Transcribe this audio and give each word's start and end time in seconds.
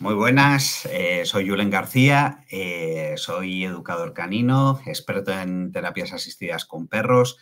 Muy 0.00 0.14
buenas, 0.14 0.86
eh, 0.90 1.26
soy 1.26 1.46
Julen 1.46 1.68
García, 1.68 2.46
eh, 2.50 3.12
soy 3.18 3.64
educador 3.64 4.14
canino, 4.14 4.80
experto 4.86 5.30
en 5.38 5.72
terapias 5.72 6.14
asistidas 6.14 6.64
con 6.64 6.88
perros, 6.88 7.36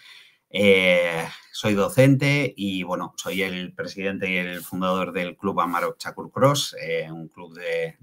eh, 0.50 1.24
soy 1.52 1.74
docente 1.74 2.52
y 2.56 2.82
bueno, 2.82 3.14
soy 3.16 3.42
el 3.42 3.72
presidente 3.74 4.28
y 4.28 4.38
el 4.38 4.60
fundador 4.62 5.12
del 5.12 5.36
Club 5.36 5.60
Amarok 5.60 5.98
Chakur 5.98 6.32
Cross, 6.32 6.74
un 7.12 7.28
club 7.28 7.54
de, 7.54 7.96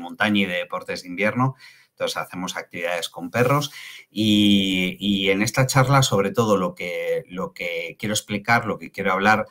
montaña 0.00 0.40
y 0.40 0.46
de 0.46 0.54
deportes 0.54 1.02
de 1.02 1.08
invierno. 1.08 1.54
Entonces 1.90 2.16
hacemos 2.16 2.56
actividades 2.56 3.08
con 3.08 3.30
perros 3.30 3.70
y, 4.10 4.96
y, 4.98 5.30
en 5.30 5.42
esta 5.42 5.66
charla 5.66 6.02
sobre 6.02 6.32
todo 6.32 6.56
lo 6.56 6.74
que, 6.74 7.22
lo 7.28 7.52
que 7.52 7.96
quiero 7.96 8.12
explicar, 8.12 8.66
lo 8.66 8.76
que 8.78 8.90
quiero 8.90 9.12
hablar 9.12 9.46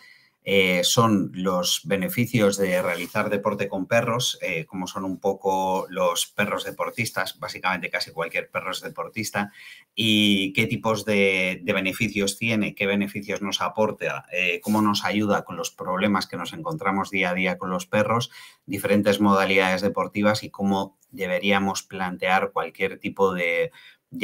eh, 0.50 0.86
son 0.86 1.32
los 1.34 1.82
beneficios 1.84 2.56
de 2.56 2.82
realizar 2.82 3.30
deporte 3.30 3.68
con 3.68 3.86
perros, 3.86 4.40
eh, 4.42 4.66
como 4.66 4.88
son 4.88 5.04
un 5.04 5.20
poco 5.20 5.88
los 5.90 6.26
perros 6.28 6.64
deportistas, 6.64 7.38
básicamente 7.38 7.90
casi 7.90 8.12
cualquier 8.12 8.50
perro 8.50 8.72
es 8.72 8.80
deportista, 8.80 9.52
y 9.94 10.54
qué 10.54 10.66
tipos 10.66 11.04
de, 11.04 11.62
beneficios 11.66 12.38
tiene, 12.38 12.76
qué 12.76 12.86
beneficios 12.86 13.42
nos 13.42 13.60
aporta, 13.60 14.26
eh, 14.32 14.62
cómo 14.62 14.82
nos 14.82 15.04
ayuda 15.04 15.44
con 15.44 15.58
los 15.58 15.70
problemas 15.70 16.28
que 16.28 16.38
nos 16.38 16.54
encontramos 16.54 17.12
día 17.12 17.32
a 17.32 17.34
día 17.34 17.58
con 17.58 17.70
los 17.70 17.86
perros, 17.86 18.32
diferentes 18.66 19.20
modalidades 19.20 19.82
deportivas 19.82 20.44
y 20.44 20.50
cómo 20.50 20.98
deberíamos 21.12 21.84
plantear 21.84 22.54
cualquier 22.54 23.00
tipo 23.00 23.34
de, 23.34 23.74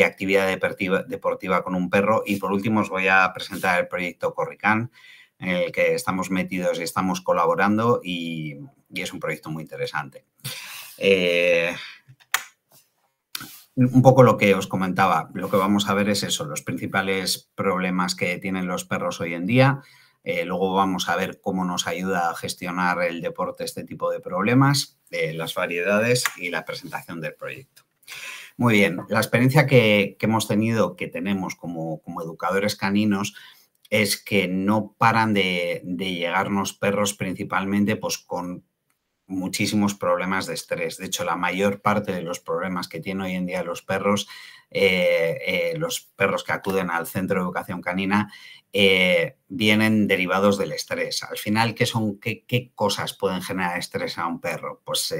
actividad 0.02 0.48
deportiva, 0.48 1.04
deportiva 1.04 1.66
con 1.66 1.76
un 1.76 1.90
perro. 1.90 2.24
Y 2.26 2.38
por 2.38 2.54
último 2.54 2.80
os 2.80 2.90
voy 2.90 3.10
a 3.10 3.30
presentar 3.34 3.78
el 3.82 3.90
proyecto 3.90 4.34
Corrican 4.34 4.90
en 5.40 5.50
el 5.50 5.72
que 5.72 5.94
estamos 5.94 6.32
metidos 6.32 6.80
y 6.80 6.84
estamos 6.84 7.22
colaborando 7.22 8.02
y, 8.04 8.60
es 8.94 9.12
un 9.12 9.20
proyecto 9.20 9.50
muy 9.50 9.64
interesante. 9.64 10.26
Eh, 10.98 11.76
un 13.76 14.02
poco 14.04 14.22
lo 14.22 14.38
que 14.38 14.54
os 14.54 14.68
comentaba, 14.68 15.30
lo 15.34 15.50
que 15.50 15.58
vamos 15.58 15.90
a 15.90 15.96
ver 15.96 16.10
es 16.10 16.22
eso, 16.24 16.46
los 16.46 16.62
principales 16.62 17.50
problemas 17.56 18.14
que 18.14 18.38
tienen 18.38 18.68
los 18.68 18.86
perros 18.86 19.20
hoy 19.20 19.34
en 19.34 19.48
día. 19.48 19.82
Eh, 20.24 20.46
luego 20.46 20.74
vamos 20.74 21.10
a 21.10 21.16
ver 21.16 21.42
cómo 21.42 21.66
nos 21.66 21.88
ayuda 21.88 22.30
a 22.30 22.36
gestionar 22.36 23.02
el 23.02 23.22
deporte 23.22 23.64
este 23.64 23.84
tipo 23.84 24.10
de 24.12 24.20
problemas, 24.20 25.00
eh, 25.12 25.34
las 25.34 25.54
variedades 25.56 26.24
y 26.38 26.50
la 26.50 26.66
presentación 26.66 27.20
del 27.20 27.34
proyecto. 27.34 27.84
Muy 28.56 28.76
bien, 28.76 29.02
la 29.10 29.20
experiencia 29.20 29.66
que, 29.66 30.16
hemos 30.20 30.48
tenido, 30.48 30.96
que 30.96 31.08
tenemos 31.08 31.56
como, 31.56 32.00
como 32.02 32.22
educadores 32.22 32.76
caninos, 32.76 33.36
es 33.94 34.18
que 34.18 34.48
no 34.48 34.96
paran 34.98 35.36
de, 35.36 35.84
llegarnos 35.86 36.74
perros 36.74 37.14
principalmente 37.14 37.96
pues, 37.96 38.18
con 38.18 38.66
muchísimos 39.28 39.94
problemas 39.94 40.48
de 40.48 40.56
estrés. 40.56 40.98
De 40.98 41.06
hecho, 41.06 41.24
la 41.24 41.36
mayor 41.36 41.80
parte 41.80 42.12
de 42.12 42.24
los 42.24 42.40
problemas 42.40 42.88
que 42.88 43.00
tienen 43.00 43.22
hoy 43.22 43.36
en 43.36 43.46
día 43.46 43.62
los 43.62 43.84
perros, 43.84 44.28
eh, 44.72 45.38
eh, 45.46 45.74
los 45.78 46.02
perros 46.16 46.44
que 46.44 46.54
acuden 46.54 46.90
al 46.90 47.06
centro 47.06 47.38
de 47.40 47.44
educación 47.44 47.82
canina, 47.84 48.34
eh, 48.74 49.38
vienen 49.48 50.08
derivados 50.08 50.58
del 50.58 50.72
estrés. 50.72 51.22
Al 51.22 51.38
final, 51.38 51.76
¿qué 51.76 51.86
son 51.86 52.20
qué, 52.20 52.72
cosas 52.74 53.14
pueden 53.14 53.44
generar 53.44 53.78
estrés 53.78 54.18
a 54.18 54.26
un 54.26 54.42
perro? 54.42 54.82
Pues 54.84 55.14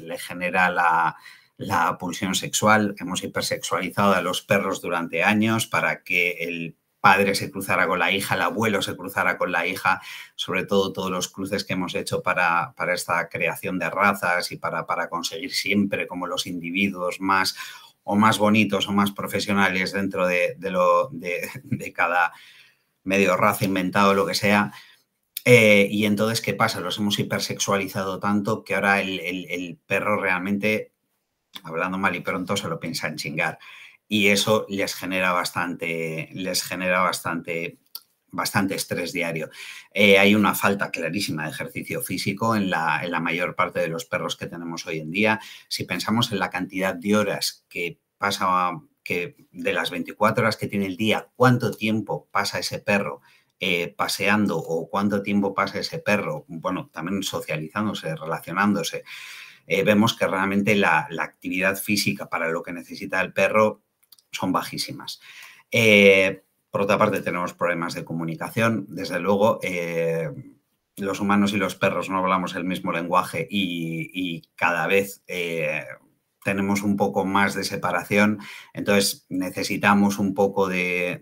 le 0.00 0.18
genera 0.18 0.70
la, 0.70 1.14
la 1.58 1.98
pulsión 1.98 2.34
sexual. 2.34 2.94
Hemos 2.98 3.22
hipersexualizado 3.22 4.14
a 4.14 4.22
los 4.22 4.40
perros 4.40 4.80
durante 4.80 5.22
años 5.22 5.66
para 5.66 6.02
que 6.02 6.38
el 6.40 6.78
padre 7.04 7.34
se 7.34 7.50
cruzara 7.50 7.86
con 7.86 7.98
la 7.98 8.10
hija, 8.10 8.34
el 8.34 8.40
abuelo 8.40 8.80
se 8.80 8.96
cruzara 8.96 9.36
con 9.36 9.52
la 9.52 9.66
hija, 9.66 10.00
sobre 10.36 10.64
todo 10.64 10.90
todos 10.90 11.10
los 11.10 11.28
cruces 11.28 11.62
que 11.62 11.74
hemos 11.74 11.94
hecho 11.94 12.22
para, 12.22 12.72
para 12.74 12.94
esta 12.94 13.28
creación 13.28 13.78
de 13.78 13.90
razas 13.90 14.50
y 14.52 14.56
para, 14.56 14.86
para 14.86 15.10
conseguir 15.10 15.52
siempre 15.52 16.06
como 16.06 16.26
los 16.26 16.46
individuos 16.46 17.20
más 17.20 17.56
o 18.04 18.16
más 18.16 18.38
bonitos 18.38 18.88
o 18.88 18.92
más 18.92 19.12
profesionales 19.12 19.92
dentro 19.92 20.26
de, 20.26 20.56
lo, 20.58 21.10
de, 21.12 21.92
cada 21.94 22.32
medio 23.02 23.36
raza 23.36 23.66
inventado, 23.66 24.14
lo 24.14 24.24
que 24.24 24.34
sea. 24.34 24.72
Eh, 25.44 25.86
y 25.90 26.06
entonces, 26.06 26.40
¿qué 26.40 26.54
pasa? 26.54 26.80
Los 26.80 26.96
hemos 26.96 27.18
hipersexualizado 27.18 28.18
tanto 28.18 28.64
que 28.64 28.76
ahora 28.76 29.02
el, 29.02 29.20
el 29.20 29.78
perro 29.86 30.18
realmente, 30.18 30.94
hablando 31.64 31.98
mal 31.98 32.16
y 32.16 32.20
pronto, 32.20 32.56
se 32.56 32.66
lo 32.66 32.80
piensa 32.80 33.08
en 33.08 33.16
chingar 33.16 33.58
y 34.14 34.28
eso 34.28 34.64
les 34.68 34.94
genera 34.94 35.32
bastante, 35.32 36.28
les 36.34 36.62
genera 36.62 37.00
bastante, 37.00 37.80
bastante 38.30 38.76
estrés 38.76 39.12
diario. 39.12 39.50
Eh, 39.92 40.20
hay 40.20 40.36
una 40.36 40.54
falta 40.54 40.92
clarísima 40.92 41.42
de 41.42 41.50
ejercicio 41.50 42.00
físico 42.00 42.54
en 42.54 42.70
la, 42.70 43.00
en 43.02 43.10
la 43.10 43.18
mayor 43.18 43.56
parte 43.56 43.80
de 43.80 43.88
los 43.88 44.04
perros 44.04 44.36
que 44.36 44.46
tenemos 44.46 44.86
hoy 44.86 45.00
en 45.00 45.10
día. 45.10 45.40
Si 45.66 45.82
pensamos 45.82 46.30
en 46.30 46.38
la 46.38 46.48
cantidad 46.48 46.94
de 46.94 47.16
horas 47.16 47.64
que 47.68 47.98
pasa 48.16 48.80
que 49.02 49.34
de 49.50 49.72
las 49.72 49.90
24 49.90 50.44
horas 50.44 50.56
que 50.56 50.68
tiene 50.68 50.86
el 50.86 50.96
día, 50.96 51.26
cuánto 51.34 51.72
tiempo 51.72 52.28
pasa 52.30 52.60
ese 52.60 52.78
perro 52.78 53.20
eh, 53.58 53.92
paseando 53.96 54.58
o 54.58 54.88
cuánto 54.88 55.22
tiempo 55.22 55.54
pasa 55.54 55.80
ese 55.80 55.98
perro, 55.98 56.44
bueno, 56.46 56.88
también 56.92 57.24
socializándose, 57.24 58.14
relacionándose, 58.14 59.02
eh, 59.66 59.82
vemos 59.82 60.16
que 60.16 60.28
realmente 60.28 60.76
la, 60.76 61.08
la, 61.10 61.24
actividad 61.24 61.76
física 61.76 62.28
para 62.28 62.50
lo 62.50 62.62
que 62.62 62.72
necesita 62.72 63.20
el 63.20 63.32
perro 63.32 63.83
son 64.34 64.52
bajísimas. 64.52 65.20
Eh, 65.70 66.42
por 66.70 66.82
otra 66.82 66.98
parte, 66.98 67.20
tenemos 67.20 67.54
problemas 67.54 67.94
de 67.94 68.04
comunicación. 68.04 68.86
Desde 68.88 69.20
luego, 69.20 69.60
eh, 69.62 70.30
los 70.96 71.20
humanos 71.20 71.52
y 71.52 71.56
los 71.56 71.76
perros 71.76 72.10
no 72.10 72.18
hablamos 72.18 72.54
el 72.54 72.64
mismo 72.64 72.92
lenguaje 72.92 73.46
y, 73.48 74.42
cada 74.56 74.86
vez 74.86 75.22
eh, 75.26 75.84
tenemos 76.44 76.82
un 76.82 76.96
poco 76.96 77.24
más 77.24 77.54
de 77.54 77.64
separación, 77.64 78.38
entonces 78.72 79.26
necesitamos 79.28 80.18
un 80.18 80.34
poco 80.34 80.68
de, 80.68 81.20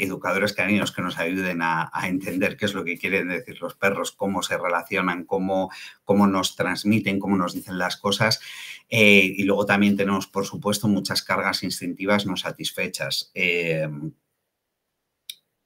educadores 0.00 0.52
caninos 0.52 0.92
que 0.92 1.02
nos 1.02 1.18
ayuden 1.18 1.60
a, 1.62 1.90
entender 2.04 2.56
qué 2.56 2.66
es 2.66 2.74
lo 2.74 2.84
que 2.84 2.98
quieren 2.98 3.28
decir 3.28 3.60
los 3.60 3.74
perros, 3.74 4.12
cómo 4.12 4.42
se 4.42 4.58
relacionan, 4.58 5.24
cómo, 5.24 5.70
cómo 6.04 6.26
nos 6.26 6.54
transmiten, 6.54 7.18
cómo 7.18 7.36
nos 7.36 7.54
dicen 7.54 7.78
las 7.78 7.96
cosas. 7.96 8.40
Eh, 8.88 9.34
y 9.36 9.44
luego 9.44 9.66
también 9.66 9.96
tenemos, 9.96 10.26
por 10.26 10.44
supuesto, 10.44 10.86
muchas 10.86 11.22
cargas 11.22 11.62
instintivas 11.62 12.26
no 12.26 12.36
satisfechas. 12.36 13.30
Eh, 13.34 13.88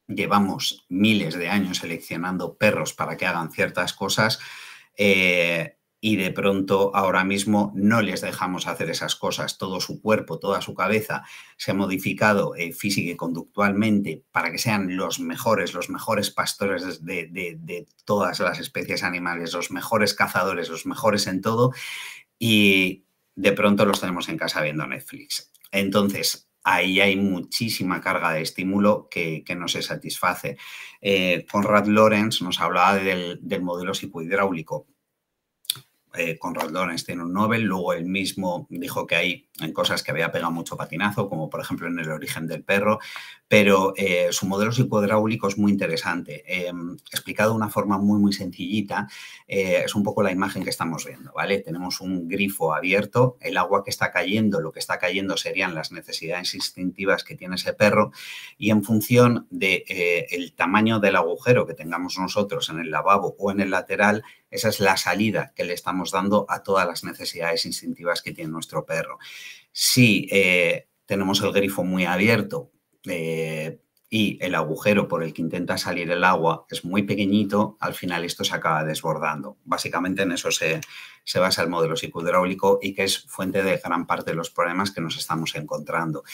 llevamos 0.07 0.87
miles 0.89 1.35
de 1.35 1.49
años 1.49 1.79
seleccionando 1.79 2.57
perros 2.57 2.93
para 2.93 3.17
que 3.17 3.27
hagan 3.27 3.51
ciertas 3.51 3.93
cosas. 3.93 4.39
Eh, 4.97 5.76
y 6.07 6.15
de 6.15 6.31
pronto 6.31 6.95
ahora 6.95 7.25
mismo 7.25 7.73
no 7.75 8.01
les 8.01 8.21
dejamos 8.21 8.69
hacer 8.69 8.91
esas 8.91 9.17
cosas. 9.17 9.59
Todo 9.59 9.81
su 9.81 10.01
cuerpo, 10.01 10.39
toda 10.39 10.61
su 10.61 10.73
cabeza 10.73 11.25
se 11.57 11.73
ha 11.73 11.75
modificado 11.75 12.55
eh, 12.55 12.73
física 12.73 13.11
y 13.11 13.17
conductualmente 13.17 14.23
para 14.31 14.53
que 14.53 14.59
sean 14.59 14.97
los 14.97 15.19
mejores, 15.19 15.75
los 15.75 15.91
mejores 15.91 16.31
pastores 16.31 17.05
de, 17.05 17.87
todas 18.05 18.39
las 18.39 18.61
especies 18.61 19.03
animales, 19.03 19.53
los 19.53 19.73
mejores 19.73 20.15
cazadores, 20.15 20.69
los 20.69 20.87
mejores 20.87 21.27
en 21.27 21.41
todo. 21.41 21.73
Y 22.39 23.05
de 23.35 23.51
pronto 23.51 23.85
los 23.85 23.99
tenemos 23.99 24.29
en 24.29 24.37
casa 24.39 24.63
viendo 24.63 24.87
Netflix. 24.87 25.51
Entonces, 25.73 26.49
ahí 26.63 27.01
hay 27.01 27.17
muchísima 27.17 28.01
carga 28.01 28.31
de 28.31 28.43
estímulo 28.43 29.09
que, 29.11 29.43
no 29.59 29.67
se 29.67 29.83
satisface. 29.83 30.57
Eh, 31.01 31.45
Conrad 31.51 31.87
Lorenz 31.87 32.43
nos 32.43 32.61
hablaba 32.61 32.95
del, 32.95 33.41
del 33.43 33.63
modelo 33.63 33.93
psicohidráulico 33.93 34.87
eh, 36.17 36.39
Conrad 36.39 36.71
Lorenz 36.71 37.05
tiene 37.05 37.23
un 37.23 37.33
Nobel, 37.33 37.63
luego 37.63 37.93
él 37.93 38.05
mismo 38.05 38.67
dijo 38.71 39.07
que 39.07 39.17
hay 39.17 39.47
cosas 39.73 40.03
que 40.03 40.11
había 40.11 40.31
pegado 40.31 40.53
mucho 40.53 40.77
patinazo, 40.77 41.29
como 41.29 41.49
por 41.49 41.61
ejemplo 41.61 41.87
en 41.87 41.99
el 41.99 42.11
origen 42.11 42.47
del 42.47 42.63
perro, 42.63 42.99
pero 43.49 43.95
eh, 43.97 44.29
su 44.31 44.47
modelo 44.47 44.73
psicohidráulico 44.73 45.49
es 45.49 45.57
muy 45.57 45.73
interesante. 45.73 46.45
Eh, 46.47 46.73
explicado 47.11 47.51
de 47.51 47.57
una 47.57 47.71
forma 47.71 47.99
muy, 47.99 48.21
muy 48.21 48.33
sencillita, 48.33 49.09
es 49.47 49.95
un 49.95 50.03
poco 50.03 50.23
la 50.23 50.33
imagen 50.33 50.65
que 50.65 50.71
estestamos 50.71 51.07
viendo, 51.07 51.33
¿vale? 51.33 51.61
Tenemos 51.61 52.01
un 52.01 52.29
grifo 52.29 52.75
abierto, 52.75 53.37
el 53.41 53.57
agua 53.57 53.85
que 53.85 53.91
está 53.91 54.11
cayendo, 54.11 54.61
lo 54.61 54.73
que 54.73 54.81
está 54.81 54.99
cayendo 54.99 55.37
serían 55.37 55.75
las 55.75 55.93
necesidades 55.93 56.55
instintivas 56.55 57.23
que 57.23 57.37
tiene 57.37 57.55
ese 57.55 57.73
perro 57.73 58.11
y 58.59 58.71
en 58.71 58.83
función 58.83 59.47
del 59.51 59.85
de, 59.87 60.27
el 60.31 60.53
tamaño 60.55 60.99
del 60.99 61.17
agujero 61.17 61.67
que 61.67 61.75
tengamos 61.75 62.19
nosotros 62.19 62.69
en 62.71 62.81
el 62.81 62.91
lavabo 62.91 63.37
o 63.39 63.51
en 63.51 63.61
el 63.61 63.71
lateral, 63.71 64.25
esa 64.57 64.71
es 64.71 64.81
la 64.81 64.97
salida 64.97 65.53
que 65.55 65.65
le 65.65 65.75
estamos 65.75 66.11
dando 66.11 66.47
a 66.49 66.63
todas 66.63 66.87
las 66.87 67.05
necesidades 67.05 67.65
instintivas 67.67 68.23
que 68.23 68.33
tiene 68.33 68.51
nuestro 68.51 68.85
perro. 68.85 69.19
Si 69.71 70.27
eh, 70.31 70.89
tenemos 71.05 71.41
el 71.43 71.53
grifo 71.53 71.85
muy 71.85 72.07
abierto 72.07 72.73
eh, 73.05 73.79
y 74.09 74.39
el 74.41 74.55
agujero 74.55 75.09
por 75.09 75.23
el 75.23 75.35
que 75.35 75.43
intenta 75.43 75.77
salir 75.77 76.11
el 76.11 76.25
agua 76.25 76.65
es 76.71 76.85
muy 76.85 77.03
pequeñito, 77.03 77.77
al 77.81 77.93
final 77.95 78.25
esto 78.25 78.45
se 78.45 78.55
acaba 78.55 78.83
desbordando. 78.83 79.59
Básicamente 79.65 80.23
en 80.23 80.33
eso 80.33 80.51
se, 80.51 80.81
se 81.25 81.39
basa 81.39 81.63
el 81.63 81.69
modelo 81.69 81.97
psicohidráulico 81.97 82.79
y 82.81 82.95
que 82.95 83.05
es 83.05 83.25
fuente 83.29 83.63
de 83.63 83.77
gran 83.77 84.07
parte 84.07 84.31
de 84.31 84.37
los 84.37 84.51
problemas 84.51 84.91
que 84.91 85.03
nos 85.03 85.19
estamos 85.19 85.55
encontrando. 85.55 86.25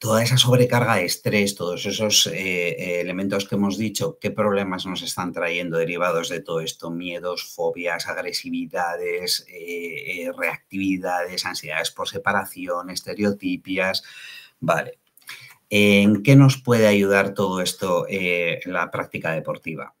Toda 0.00 0.22
esa 0.22 0.38
sobrecarga 0.38 0.94
de 0.94 1.04
estrés, 1.04 1.54
todos 1.54 1.84
esos 1.84 2.26
eh, 2.26 2.32
eh, 2.32 3.00
elementos 3.02 3.46
que 3.46 3.56
hemos 3.56 3.76
dicho, 3.76 4.16
qué 4.18 4.30
problemas 4.30 4.86
nos 4.86 5.02
están 5.02 5.30
trayendo 5.30 5.76
derivados 5.76 6.30
de 6.30 6.40
todo 6.40 6.62
esto, 6.62 6.90
miedos, 6.90 7.44
fobias, 7.54 8.08
agresividades, 8.08 9.44
eh, 9.46 10.32
reactividades, 10.34 11.44
ansiedades 11.44 11.90
por 11.90 12.08
separación, 12.08 12.88
estereotipias. 12.88 14.02
Vale. 14.58 14.98
¿En 15.68 16.22
qué 16.22 16.34
nos 16.34 16.56
puede 16.56 16.86
ayudar 16.86 17.34
todo 17.34 17.60
esto 17.60 18.06
en 18.08 18.72
la 18.72 18.90
práctica 18.90 19.32
deportiva? 19.32 19.94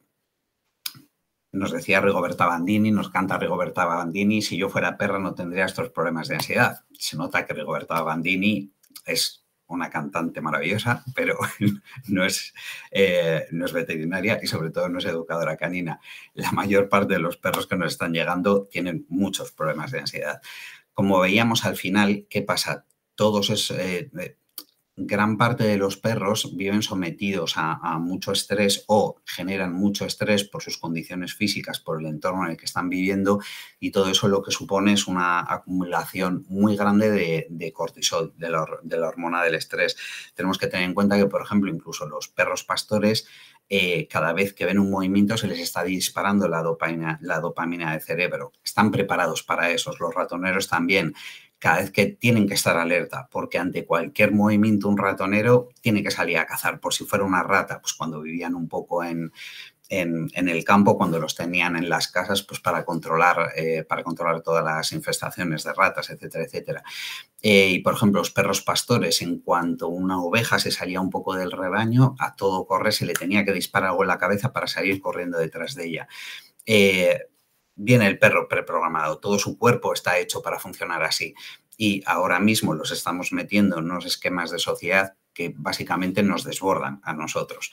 Nos 1.52 1.72
decía 1.72 2.00
Rigoberta 2.00 2.46
Bandini, 2.46 2.90
nos 2.90 3.10
canta 3.10 3.36
Rigoberta 3.36 3.84
Bandini, 3.84 4.40
si 4.40 4.56
yo 4.56 4.70
fuera 4.70 4.96
perra 4.96 5.18
no 5.18 5.34
tendría 5.34 5.66
estos 5.66 5.90
problemas 5.90 6.28
de 6.28 6.36
ansiedad. 6.36 6.84
Se 6.98 7.18
nota 7.18 7.44
que 7.44 7.52
Rigoberta 7.52 8.00
Bandini 8.00 8.72
es 9.04 9.39
una 9.70 9.90
cantante 9.90 10.40
maravillosa, 10.40 11.04
pero 11.14 11.38
no 12.08 12.24
es, 12.24 12.52
eh, 12.90 13.46
no 13.50 13.64
es 13.64 13.72
veterinaria 13.72 14.38
y 14.42 14.46
sobre 14.46 14.70
todo 14.70 14.88
no 14.88 14.98
es 14.98 15.04
educadora 15.04 15.56
canina. 15.56 16.00
La 16.34 16.52
mayor 16.52 16.88
parte 16.88 17.14
de 17.14 17.20
los 17.20 17.36
perros 17.36 17.66
que 17.66 17.76
nos 17.76 17.92
están 17.92 18.12
llegando 18.12 18.66
tienen 18.66 19.06
muchos 19.08 19.52
problemas 19.52 19.90
de 19.90 20.00
ansiedad. 20.00 20.40
Como 20.92 21.20
veíamos 21.20 21.64
al 21.64 21.76
final, 21.76 22.26
¿qué 22.28 22.42
pasa? 22.42 22.84
Todos 23.14 23.50
es, 23.50 23.70
eh, 23.70 24.10
gran 25.06 25.38
parte 25.38 25.64
de 25.64 25.78
los 25.78 25.96
perros 25.96 26.54
viven 26.56 26.82
sometidos 26.82 27.54
a, 27.56 27.98
mucho 27.98 28.32
estrés 28.32 28.84
o 28.86 29.16
generan 29.24 29.72
mucho 29.72 30.04
estrés 30.04 30.44
por 30.44 30.62
sus 30.62 30.78
condiciones 30.78 31.34
físicas, 31.34 31.80
por 31.80 32.00
el 32.00 32.06
entorno 32.06 32.44
en 32.44 32.52
el 32.52 32.56
que 32.56 32.66
están 32.66 32.88
viviendo 32.88 33.40
y 33.78 33.90
todo 33.90 34.10
eso 34.10 34.28
lo 34.28 34.42
que 34.42 34.50
supone 34.50 34.92
es 34.92 35.06
una 35.06 35.40
acumulación 35.40 36.44
muy 36.48 36.76
grande 36.76 37.10
de, 37.48 37.72
cortisol, 37.72 38.34
de 38.36 38.50
la, 38.50 39.08
hormona 39.08 39.42
del 39.42 39.54
estrés. 39.54 39.96
Tenemos 40.34 40.58
que 40.58 40.66
tener 40.66 40.86
en 40.86 40.94
cuenta 40.94 41.16
que, 41.16 41.26
por 41.26 41.42
ejemplo, 41.42 41.70
incluso 41.70 42.06
los 42.06 42.28
perros 42.28 42.64
pastores, 42.64 43.26
eh, 43.68 44.08
cada 44.08 44.32
vez 44.32 44.52
que 44.52 44.66
ven 44.66 44.80
un 44.80 44.90
movimiento 44.90 45.36
se 45.36 45.46
les 45.46 45.60
está 45.60 45.84
disparando 45.84 46.48
la 46.48 46.62
dopamina, 46.62 47.18
la 47.22 47.40
dopamina 47.40 47.92
del 47.92 48.02
cerebro. 48.02 48.52
Están 48.64 48.90
preparados 48.90 49.42
para 49.44 49.70
eso. 49.70 49.94
Los 49.98 50.14
ratoneros 50.14 50.68
también 50.68 51.14
cada 51.60 51.80
vez 51.80 51.90
que 51.92 52.06
tienen 52.06 52.48
que 52.48 52.54
estar 52.54 52.76
alerta, 52.78 53.28
porque 53.30 53.58
ante 53.58 53.84
cualquier 53.84 54.32
movimiento 54.32 54.88
un 54.88 54.96
ratonero 54.96 55.68
tiene 55.82 56.02
que 56.02 56.10
salir 56.10 56.38
a 56.38 56.46
cazar, 56.46 56.80
por 56.80 56.94
si 56.94 57.04
fuera 57.04 57.24
una 57.24 57.42
rata, 57.42 57.80
pues 57.80 57.92
cuando 57.92 58.22
vivían 58.22 58.54
un 58.54 58.66
poco 58.66 59.04
en, 59.04 59.30
el 59.90 60.64
campo, 60.64 60.96
cuando 60.96 61.18
los 61.18 61.34
tenían 61.34 61.76
en 61.76 61.88
las 61.90 62.08
casas, 62.08 62.42
pues 62.44 62.60
para 62.60 62.84
controlar, 62.84 63.52
eh, 63.56 63.84
para 63.86 64.02
controlar 64.02 64.40
todas 64.40 64.64
las 64.64 64.92
infestaciones 64.92 65.64
de 65.64 65.74
ratas, 65.74 66.08
etcétera, 66.10 66.44
etcétera. 66.44 66.82
Eh, 67.42 67.70
y 67.70 67.78
por 67.80 67.94
ejemplo, 67.94 68.20
los 68.20 68.30
perros 68.30 68.62
pastores, 68.62 69.20
en 69.20 69.40
cuanto 69.40 69.88
una 69.88 70.22
oveja 70.22 70.58
se 70.60 70.70
salía 70.70 71.00
un 71.00 71.10
poco 71.10 71.34
del 71.34 71.50
rebaño, 71.50 72.14
a 72.20 72.36
todo 72.36 72.66
corre 72.66 72.92
se 72.92 73.04
le 73.04 73.14
tenía 73.14 73.44
que 73.44 73.52
disparar 73.52 73.90
algo 73.90 74.02
en 74.02 74.08
la 74.08 74.18
cabeza 74.18 74.52
para 74.52 74.66
salir 74.66 75.00
corriendo 75.00 75.38
detrás 75.38 75.74
de 75.74 75.86
ella. 75.86 76.08
Eh, 76.64 77.18
viene 77.82 78.06
el 78.06 78.18
perro 78.18 78.46
preprogramado, 78.46 79.18
todo 79.18 79.38
su 79.38 79.56
cuerpo 79.56 79.92
está 79.92 80.18
hecho 80.18 80.42
para 80.42 80.58
funcionar 80.58 81.02
así. 81.02 81.34
Y 81.76 82.02
ahora 82.06 82.38
mismo 82.38 82.74
los 82.74 82.90
estamos 82.90 83.32
metiendo 83.32 83.78
en 83.78 83.84
unos 83.84 84.04
esquemas 84.04 84.50
de 84.50 84.58
sociedad 84.58 85.14
que 85.32 85.54
básicamente 85.56 86.22
nos 86.22 86.44
desbordan 86.44 87.00
a 87.02 87.14
nosotros. 87.14 87.72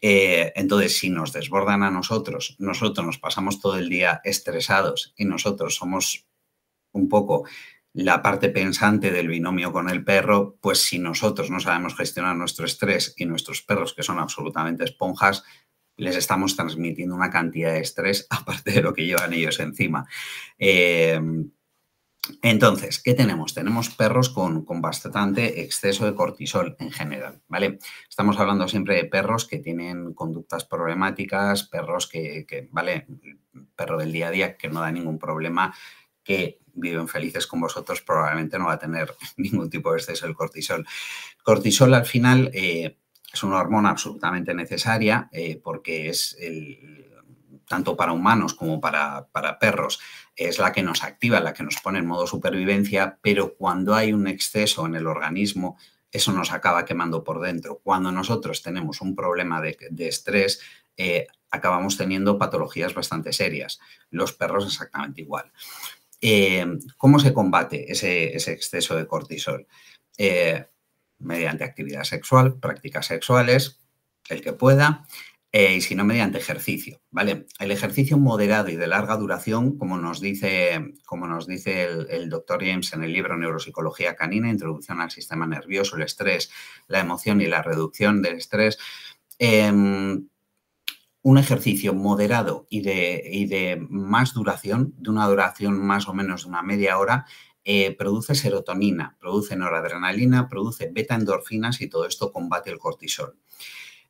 Eh, 0.00 0.52
entonces, 0.54 0.98
si 0.98 1.10
nos 1.10 1.32
desbordan 1.32 1.82
a 1.82 1.90
nosotros, 1.90 2.54
nosotros 2.58 3.04
nos 3.04 3.18
pasamos 3.18 3.60
todo 3.60 3.76
el 3.76 3.88
día 3.88 4.20
estresados 4.24 5.12
y 5.16 5.24
nosotros 5.24 5.74
somos 5.74 6.26
un 6.92 7.08
poco 7.08 7.44
la 7.92 8.22
parte 8.22 8.50
pensante 8.50 9.10
del 9.10 9.26
binomio 9.26 9.72
con 9.72 9.90
el 9.90 10.04
perro, 10.04 10.56
pues 10.60 10.78
si 10.78 11.00
nosotros 11.00 11.50
no 11.50 11.58
sabemos 11.58 11.96
gestionar 11.96 12.36
nuestro 12.36 12.64
estrés 12.64 13.14
y 13.16 13.24
nuestros 13.24 13.62
perros, 13.62 13.94
que 13.94 14.04
son 14.04 14.20
absolutamente 14.20 14.84
esponjas, 14.84 15.42
les 16.00 16.16
estamos 16.16 16.56
transmitiendo 16.56 17.14
una 17.14 17.30
cantidad 17.30 17.72
de 17.72 17.80
estrés 17.80 18.26
aparte 18.30 18.72
de 18.72 18.82
lo 18.82 18.94
que 18.94 19.06
llevan 19.06 19.32
ellos 19.32 19.60
encima. 19.60 20.06
Eh, 20.58 21.20
entonces, 22.42 23.02
¿qué 23.02 23.14
tenemos? 23.14 23.54
Tenemos 23.54 23.90
perros 23.90 24.30
con, 24.30 24.64
bastante 24.80 25.62
exceso 25.62 26.04
de 26.06 26.14
cortisol 26.14 26.76
en 26.78 26.90
general, 26.92 27.42
¿vale? 27.48 27.78
Estamos 28.08 28.38
hablando 28.38 28.68
siempre 28.68 28.94
de 28.94 29.04
perros 29.04 29.46
que 29.46 29.58
tienen 29.58 30.14
conductas 30.14 30.64
problemáticas, 30.64 31.64
perros 31.64 32.06
que, 32.06 32.46
que, 32.46 32.68
¿vale? 32.70 33.06
Perro 33.74 33.98
del 33.98 34.12
día 34.12 34.28
a 34.28 34.30
día 34.30 34.56
que 34.56 34.68
no 34.68 34.80
da 34.80 34.92
ningún 34.92 35.18
problema, 35.18 35.74
que 36.22 36.60
viven 36.74 37.08
felices 37.08 37.46
con 37.46 37.60
vosotros, 37.60 38.02
probablemente 38.02 38.58
no 38.58 38.66
va 38.66 38.74
a 38.74 38.78
tener 38.78 39.14
ningún 39.36 39.70
tipo 39.70 39.90
de 39.90 39.98
exceso 39.98 40.26
de 40.26 40.34
cortisol. 40.34 40.86
Cortisol 41.42 41.94
al 41.94 42.06
final 42.06 42.50
eh, 42.52 42.96
es 43.32 43.42
una 43.42 43.58
hormona 43.58 43.90
absolutamente 43.90 44.54
necesaria 44.54 45.28
eh, 45.32 45.60
porque 45.62 46.08
es 46.08 46.36
el, 46.40 47.10
tanto 47.70 47.96
para 47.96 48.12
humanos 48.12 48.54
como 48.54 48.80
para, 48.80 49.28
perros, 49.60 50.00
es 50.34 50.58
la 50.58 50.72
que 50.72 50.82
nos 50.82 51.04
activa, 51.04 51.38
la 51.38 51.52
que 51.52 51.62
nos 51.62 51.76
pone 51.76 52.00
en 52.00 52.06
modo 52.06 52.26
supervivencia, 52.26 53.18
pero 53.22 53.54
cuando 53.54 53.94
hay 53.94 54.12
un 54.12 54.26
exceso 54.26 54.86
en 54.86 54.96
el 54.96 55.06
organismo, 55.06 55.78
eso 56.10 56.32
nos 56.32 56.50
acaba 56.50 56.84
quemando 56.84 57.22
por 57.22 57.40
dentro. 57.40 57.80
Cuando 57.84 58.10
nosotros 58.10 58.60
tenemos 58.62 59.00
un 59.00 59.14
problema 59.14 59.60
de, 59.60 59.76
estrés, 59.98 60.60
eh, 60.96 61.28
acabamos 61.52 61.96
teniendo 61.96 62.38
patologías 62.38 62.92
bastante 62.92 63.32
serias. 63.32 63.78
Los 64.10 64.32
perros 64.32 64.66
exactamente 64.66 65.20
igual. 65.20 65.52
Eh, 66.20 66.66
¿Cómo 66.96 67.20
se 67.20 67.32
combate 67.32 67.92
ese, 67.92 68.34
exceso 68.50 68.96
de 68.96 69.06
cortisol? 69.06 69.68
Mediante 71.20 71.64
actividad 71.64 72.04
sexual, 72.04 72.58
prácticas 72.58 73.06
sexuales, 73.06 73.80
el 74.28 74.40
que 74.40 74.52
pueda, 74.52 75.06
eh, 75.52 75.74
y 75.74 75.80
si 75.80 75.96
no, 75.96 76.04
mediante 76.04 76.38
ejercicio, 76.38 77.00
¿vale? 77.10 77.46
El 77.58 77.72
ejercicio 77.72 78.16
moderado 78.16 78.68
y 78.68 78.76
de 78.76 78.86
larga 78.86 79.16
duración, 79.16 79.76
como 79.76 79.98
nos 79.98 80.20
dice, 80.20 80.92
como 81.04 81.26
nos 81.26 81.48
dice 81.48 81.84
el, 82.08 82.28
doctor 82.28 82.64
James 82.64 82.92
en 82.92 83.02
el 83.02 83.12
libro 83.12 83.36
Neuropsicología 83.36 84.14
Canina, 84.14 84.48
Introducción 84.48 85.00
al 85.00 85.10
Sistema 85.10 85.48
Nervioso, 85.48 85.96
el 85.96 86.02
estrés, 86.02 86.52
la 86.86 87.00
emoción 87.00 87.40
y 87.40 87.46
la 87.46 87.62
reducción 87.62 88.22
del 88.22 88.36
estrés, 88.36 88.78
em, 89.40 90.28
un 91.22 91.38
ejercicio 91.38 91.94
moderado 91.94 92.66
y 92.70 92.82
de, 92.82 93.22
y 93.30 93.46
de, 93.46 93.84
más 93.90 94.32
duración, 94.32 94.94
de 94.98 95.10
una 95.10 95.26
duración 95.26 95.84
más 95.84 96.08
o 96.08 96.14
menos 96.14 96.44
de 96.44 96.48
una 96.48 96.62
media 96.62 96.96
hora, 96.96 97.26
eh, 97.62 97.94
produce 97.94 98.34
serotonina, 98.34 99.16
produce 99.20 99.54
noradrenalina, 99.54 100.48
produce 100.48 100.88
beta-endorfinas 100.90 101.82
y 101.82 101.88
todo 101.88 102.06
esto 102.06 102.32
combate 102.32 102.70
el 102.70 102.78
cortisol. 102.78 103.36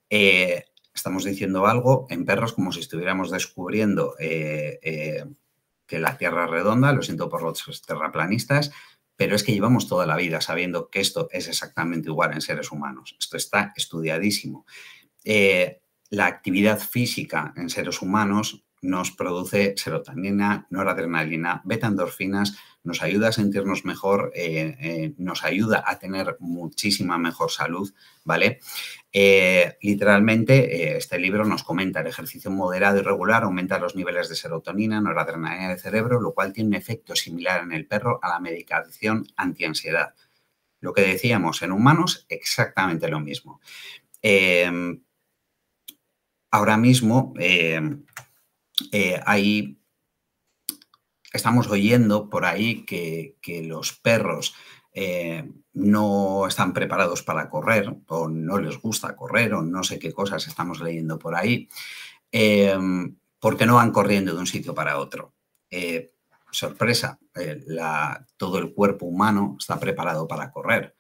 Eh, 0.09 0.67
estamos 0.95 1.25
diciendo 1.25 1.67
algo 1.67 2.07
en 2.11 2.25
perros 2.25 2.53
como 2.53 2.71
si 2.71 2.81
estuviéramos 2.81 3.31
descubriendo 3.31 4.15
eh, 4.21 5.25
que 5.85 5.99
la 5.99 6.17
Tierra 6.17 6.45
es 6.45 6.51
redonda, 6.51 6.93
lo 6.93 7.03
siento 7.03 7.29
por 7.29 7.43
los 7.43 7.83
terraplanistas, 7.83 8.71
pero 9.17 9.35
es 9.35 9.43
que 9.43 9.53
llevamos 9.53 9.89
toda 9.89 10.07
la 10.07 10.17
vida 10.17 10.41
sabiendo 10.41 10.89
que 10.89 11.01
esto 11.01 11.29
es 11.33 11.49
exactamente 11.49 12.09
igual 12.09 12.33
en 12.33 12.41
seres 12.41 12.71
humanos. 12.71 13.17
Esto 13.19 13.37
está 13.37 13.73
estudiadísimo. 13.77 14.65
la 16.11 16.27
actividad 16.27 16.79
física 16.79 17.53
en 17.57 17.69
seres 17.69 18.01
humanos 18.01 18.65
nos 18.83 19.11
produce 19.11 19.75
serotonina, 19.77 20.67
noradrenalina, 20.71 21.63
beta-endorfinas, 21.65 22.57
nos 22.83 23.03
ayuda 23.03 23.29
a 23.29 23.33
sentirnos 23.33 23.85
mejor, 23.85 24.33
eh, 24.35 24.77
eh, 24.81 25.15
nos 25.19 25.45
ayuda 25.45 25.85
a 25.87 25.99
tener 25.99 26.37
muchísima 26.41 27.19
mejor 27.19 27.51
salud, 27.51 27.93
¿vale? 28.25 28.61
Eh, 29.13 29.77
literalmente, 29.83 30.97
este 30.97 31.19
libro 31.19 31.45
nos 31.45 31.63
comenta 31.63 32.01
el 32.01 32.07
ejercicio 32.07 32.51
moderado 32.51 32.99
y 32.99 33.03
regular 33.03 33.43
aumenta 33.43 33.79
los 33.79 33.97
niveles 33.97 34.29
de 34.29 34.37
serotonina, 34.37 35.01
noradrenalina 35.01 35.69
del 35.69 35.79
cerebro, 35.79 36.21
lo 36.21 36.33
cual 36.33 36.53
tiene 36.53 36.69
un 36.69 36.75
efecto 36.75 37.15
similar 37.15 37.63
en 37.63 37.73
el 37.73 37.87
perro 37.87 38.19
a 38.23 38.29
la 38.29 38.41
medicación 38.41 39.27
antiansiedad. 39.37 40.15
Lo 40.81 40.95
que 40.95 41.03
decíamos 41.03 41.61
en 41.63 41.73
humanos, 41.73 42.27
exactamente 42.29 43.09
lo 43.09 43.21
mismo. 43.21 43.61
ahora 46.51 46.77
mismo 46.77 47.35
hay 49.27 49.80
estamos 51.33 51.69
oyendo 51.69 52.29
por 52.29 52.45
ahí 52.45 52.85
que, 52.85 53.37
los 53.67 53.93
perros 53.93 54.55
eh, 54.93 55.49
no 55.73 56.47
están 56.47 56.73
preparados 56.73 57.23
para 57.23 57.49
correr 57.49 57.95
o 58.09 58.29
no 58.29 58.59
les 58.59 58.79
gusta 58.81 59.15
correr 59.15 59.55
o 59.55 59.63
no 59.63 59.85
sé 59.85 59.99
qué 59.99 60.13
cosas 60.13 60.47
estamos 60.47 60.81
leyendo 60.81 61.19
por 61.19 61.37
ahí, 61.37 61.69
em, 62.33 63.17
porque 63.39 63.67
no 63.67 63.77
van 63.77 63.93
corriendo 63.93 64.35
de 64.35 64.41
un 64.41 64.47
sitio 64.47 64.75
para 64.75 64.99
otro. 64.99 65.35
Eh, 65.71 66.13
sorpresa, 66.51 67.19
eh, 67.35 67.61
todo 68.37 68.59
el 68.59 68.75
cuerpo 68.75 69.07
humano 69.07 69.57
está 69.59 69.79
preparado 69.79 70.27
para 70.27 70.51
correr. 70.51 70.97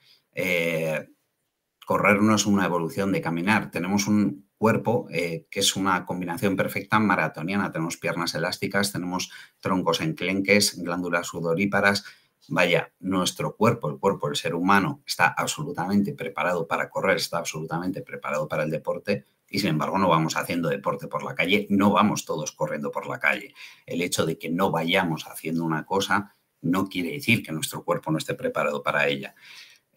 correr 1.84 2.22
no 2.22 2.36
es 2.36 2.46
una 2.46 2.64
evolución 2.66 3.10
de 3.10 3.20
caminar, 3.20 3.70
tenemos 3.70 4.06
un 4.06 4.49
cuerpo, 4.60 5.08
eh, 5.10 5.46
que 5.50 5.60
es 5.60 5.74
una 5.74 6.04
combinación 6.04 6.54
perfecta 6.54 6.98
maratoniana. 6.98 7.72
Tenemos 7.72 7.96
piernas 7.96 8.34
elásticas, 8.34 8.92
tenemos 8.92 9.30
troncos 9.58 10.02
enclenques, 10.02 10.76
glándulas 10.76 11.28
sudoríparas, 11.28 12.04
vaya, 12.48 12.92
nuestro 13.00 13.56
cuerpo, 13.56 13.88
el 13.88 13.98
cuerpo 13.98 14.26
del 14.26 14.36
ser 14.36 14.54
humano, 14.54 15.02
está 15.06 15.28
absolutamente 15.28 16.12
preparado 16.12 16.66
para 16.66 16.90
correr, 16.90 17.16
está 17.16 17.38
absolutamente 17.38 18.02
preparado 18.02 18.48
para 18.48 18.64
el 18.64 18.70
deporte 18.70 19.24
y 19.48 19.60
sin 19.60 19.70
embargo 19.70 19.96
no 19.96 20.10
vamos 20.10 20.36
haciendo 20.36 20.68
deporte 20.68 21.08
por 21.08 21.22
la 21.22 21.34
calle, 21.34 21.66
no 21.70 21.90
vamos 21.90 22.26
todos 22.26 22.52
corriendo 22.52 22.90
por 22.90 23.06
la 23.06 23.18
calle. 23.18 23.54
El 23.86 24.02
hecho 24.02 24.26
de 24.26 24.36
que 24.36 24.50
no 24.50 24.70
vayamos 24.70 25.26
haciendo 25.26 25.64
una 25.64 25.86
cosa 25.86 26.34
no 26.60 26.86
quiere 26.86 27.12
decir 27.12 27.42
que 27.42 27.52
nuestro 27.52 27.82
cuerpo 27.82 28.10
no 28.12 28.18
esté 28.18 28.34
preparado 28.34 28.82
para 28.82 29.08
ella. 29.08 29.34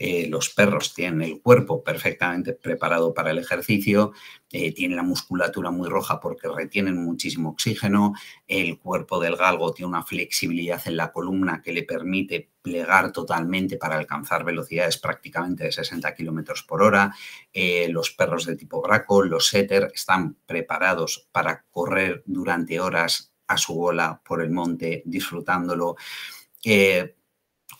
Eh, 0.05 0.27
los 0.27 0.49
perros 0.49 0.93
tienen 0.93 1.21
el 1.21 1.41
cuerpo 1.41 1.81
perfectamente 1.81 2.51
preparado 2.51 3.13
para 3.13 3.31
el 3.31 3.37
ejercicio, 3.37 4.11
eh, 4.51 4.73
tienen 4.73 4.97
la 4.97 5.03
musculatura 5.03 5.71
muy 5.71 5.87
roja 5.87 6.19
porque 6.19 6.49
retienen 6.49 7.01
muchísimo 7.01 7.51
oxígeno, 7.51 8.13
el 8.45 8.79
cuerpo 8.79 9.21
del 9.21 9.37
galgo 9.37 9.73
tiene 9.73 9.87
una 9.87 10.03
flexibilidad 10.03 10.81
en 10.87 10.97
la 10.97 11.13
columna 11.13 11.61
que 11.61 11.71
le 11.71 11.83
permite 11.83 12.51
plegar 12.61 13.13
totalmente 13.13 13.77
para 13.77 13.95
alcanzar 13.95 14.43
velocidades 14.43 14.97
prácticamente 14.97 15.63
de 15.63 15.71
60 15.71 16.13
kilómetros 16.15 16.63
por 16.63 16.83
hora. 16.83 17.15
Eh, 17.53 17.87
los 17.87 18.11
perros 18.11 18.45
de 18.45 18.57
tipo 18.57 18.81
Graco, 18.81 19.23
los 19.23 19.47
setter, 19.47 19.89
están 19.95 20.35
preparados 20.45 21.29
para 21.31 21.63
correr 21.71 22.23
durante 22.25 22.77
horas 22.81 23.33
a 23.47 23.55
su 23.55 23.73
bola 23.73 24.21
por 24.25 24.41
el 24.41 24.51
monte, 24.51 25.01
disfrutándolo 25.05 25.95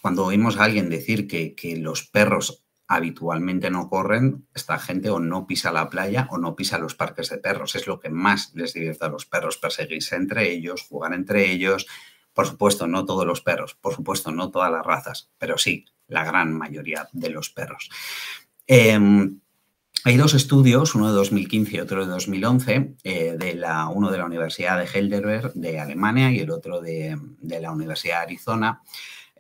cuando 0.04 0.26
oímos 0.26 0.58
a 0.58 0.66
alguien 0.66 0.90
decir 0.90 1.30
que, 1.30 1.78
los 1.78 2.04
perros 2.04 2.66
habitualmente 2.88 3.70
no 3.70 3.88
corren, 3.88 4.46
esta 4.54 4.78
gente 4.78 5.10
o 5.10 5.22
no 5.22 5.48
pisa 5.48 5.72
la 5.72 5.90
playa 5.90 6.28
o 6.30 6.38
no 6.38 6.58
pisa 6.58 6.78
los 6.78 6.94
parques 6.94 7.30
de 7.30 7.38
perros. 7.38 7.76
Es 7.76 7.88
lo 7.88 8.02
que 8.02 8.10
más 8.10 8.52
les 8.54 8.74
divierte 8.74 9.06
a 9.06 9.08
los 9.08 9.26
perros, 9.26 9.56
perseguirse 9.56 10.18
entre 10.18 10.52
ellos, 10.52 10.82
jugar 10.82 11.14
entre 11.14 11.50
ellos. 11.50 11.88
Por 12.34 12.46
supuesto, 12.46 12.86
no 12.86 13.06
todos 13.06 13.26
los 13.26 13.40
perros, 13.40 13.76
por 13.76 13.96
supuesto, 13.96 14.30
no 14.32 14.52
todas 14.52 14.70
las 14.70 14.86
razas, 14.86 15.32
pero 15.38 15.58
sí, 15.58 15.86
la 16.10 16.26
gran 16.26 16.52
mayoría 16.52 17.08
de 17.14 17.30
los 17.30 17.50
perros. 17.50 17.90
Em, 18.68 19.40
hay 20.04 20.18
dos 20.18 20.34
estudios, 20.34 20.96
uno 20.96 21.08
de 21.08 21.14
2015 21.14 21.78
y 21.78 21.80
otro 21.80 22.06
de 22.06 22.12
2011, 22.12 22.96
eh, 23.06 23.38
de 23.40 23.54
la, 23.54 23.88
uno 23.88 24.12
de 24.12 24.18
la 24.18 24.26
Universidad 24.26 24.78
de 24.80 24.86
Heidelberg 24.86 25.54
de 25.54 25.80
Alemania 25.80 26.30
y 26.30 26.40
el 26.40 26.52
otro 26.52 26.82
de, 26.82 27.18
de 27.40 27.62
la 27.62 27.72
Universidad 27.72 28.18
de 28.18 28.24
Arizona, 28.24 28.82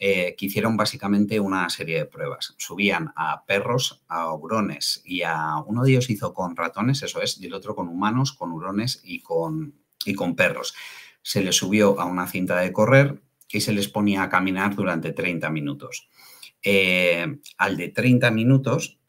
eh, 0.05 0.35
que 0.37 0.47
hicieron 0.47 0.75
básicamente 0.75 1.39
una 1.39 1.69
serie 1.69 1.99
de 1.99 2.05
pruebas. 2.05 2.55
Subían 2.57 3.13
a 3.15 3.45
perros, 3.45 4.03
a 4.09 4.33
hurones 4.33 5.01
y 5.05 5.21
a 5.21 5.55
uno 5.65 5.81
de 5.81 5.91
ellos 5.91 6.09
hizo 6.09 6.33
con 6.33 6.57
ratones, 6.57 7.03
eso 7.03 7.21
es, 7.21 7.39
y 7.39 7.45
el 7.45 7.53
otro 7.53 7.73
con 7.73 7.87
humanos, 7.87 8.33
con 8.33 8.51
hurones 8.51 8.99
y 9.05 9.21
con, 9.21 9.75
y 10.03 10.13
con 10.13 10.35
perros. 10.35 10.75
Se 11.21 11.41
les 11.41 11.55
subió 11.55 12.01
a 12.01 12.03
una 12.03 12.27
cinta 12.27 12.59
de 12.59 12.73
correr 12.73 13.21
y 13.47 13.61
se 13.61 13.71
les 13.71 13.87
ponía 13.87 14.23
a 14.23 14.29
caminar 14.29 14.75
durante 14.75 15.13
30 15.13 15.49
minutos. 15.51 16.09
Eh, 16.61 17.39
al 17.57 17.77
de 17.77 17.87
30 17.87 18.29
minutos 18.31 18.99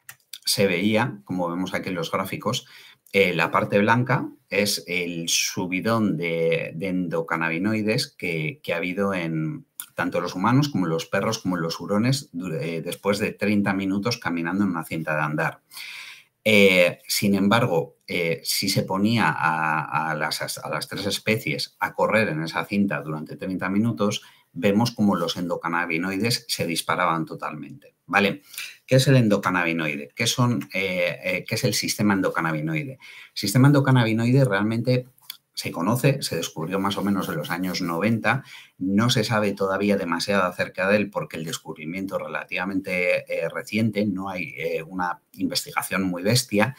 se 0.44 0.68
veía, 0.68 1.18
como 1.24 1.48
vemos 1.48 1.74
aquí 1.74 1.88
en 1.88 1.96
los 1.96 2.12
gráficos, 2.12 2.68
eh, 3.16 3.32
la 3.32 3.52
parte 3.52 3.78
blanca 3.78 4.28
es 4.50 4.82
el 4.88 5.28
subidón 5.28 6.16
de, 6.16 6.74
endocannabinoides 6.80 8.08
que, 8.08 8.60
ha 8.72 8.76
habido 8.76 9.14
en, 9.14 9.66
tanto 9.94 10.20
los 10.20 10.34
humanos 10.34 10.68
como 10.68 10.86
los 10.86 11.06
perros 11.06 11.38
como 11.38 11.56
los 11.56 11.78
hurones 11.78 12.30
eh, 12.60 12.82
después 12.84 13.20
de 13.20 13.30
30 13.30 13.72
minutos 13.72 14.18
caminando 14.18 14.64
en 14.64 14.70
una 14.70 14.82
cinta 14.82 15.14
de 15.14 15.22
andar. 15.22 15.60
Eh, 16.42 16.98
sin 17.06 17.36
embargo, 17.36 17.98
si 18.42 18.68
se 18.68 18.82
ponía 18.82 19.32
a, 19.32 20.12
las, 20.16 20.88
tres 20.88 21.06
especies 21.06 21.76
a 21.78 21.94
correr 21.94 22.30
en 22.30 22.42
esa 22.42 22.64
cinta 22.64 23.00
durante 23.00 23.36
30 23.36 23.68
minutos, 23.68 24.22
vemos 24.54 24.92
como 24.92 25.16
los 25.16 25.36
endocannabinoides 25.36 26.46
se 26.48 26.66
disparaban 26.66 27.26
totalmente. 27.26 27.94
¿Vale? 28.06 28.42
¿Qué 28.86 28.96
es 28.96 29.08
el 29.08 29.16
endocannabinoide? 29.16 30.10
¿Qué, 30.14 30.26
son, 30.26 30.68
¿Qué 30.70 31.44
es 31.48 31.64
el 31.64 31.72
sistema 31.72 32.12
endocannabinoide? 32.12 32.92
El 32.92 32.98
sistema 33.32 33.68
endocannabinoide 33.68 34.44
realmente 34.44 35.06
se 35.54 35.70
conoce, 35.70 36.20
se 36.22 36.36
descubrió 36.36 36.80
más 36.80 36.96
o 36.96 37.02
menos 37.02 37.28
en 37.28 37.36
los 37.36 37.50
años 37.50 37.80
90, 37.80 38.44
no 38.78 39.08
se 39.08 39.22
sabe 39.22 39.52
todavía 39.52 39.96
demasiado 39.96 40.42
acerca 40.44 40.88
de 40.88 40.96
él 40.96 41.10
porque 41.10 41.36
el 41.36 41.44
descubrimiento 41.44 42.16
es 42.16 42.22
relativamente 42.22 43.32
eh, 43.32 43.48
reciente, 43.48 44.04
no 44.04 44.28
hay 44.28 44.52
eh, 44.56 44.82
una 44.82 45.20
investigación 45.32 46.02
muy 46.02 46.22
bestia, 46.22 46.74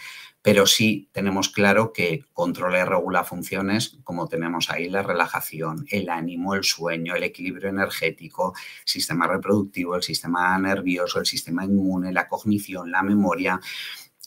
pero 0.46 0.67
sí 0.67 1.10
tenemos 1.12 1.50
claro 1.50 1.91
que 1.91 2.24
controla 2.32 2.79
y 2.79 2.84
regula 2.84 3.24
funciones 3.24 3.98
como 4.03 4.27
tenemos 4.27 4.70
ahí 4.70 4.89
la 4.89 5.01
relajación, 5.01 5.88
el 5.89 6.08
ánimo, 6.08 6.53
el 6.53 6.63
sueño, 6.63 7.15
el 7.15 7.24
equilibrio 7.24 7.70
energético, 7.70 8.53
sistema 8.84 9.25
reproductivo, 9.25 9.96
el 9.96 10.03
sistema 10.03 10.55
nervioso, 10.60 11.20
el 11.20 11.25
sistema 11.25 11.65
inmune, 11.65 12.13
la 12.13 12.27
cognición, 12.27 12.91
la 12.91 13.01
memoria. 13.01 13.60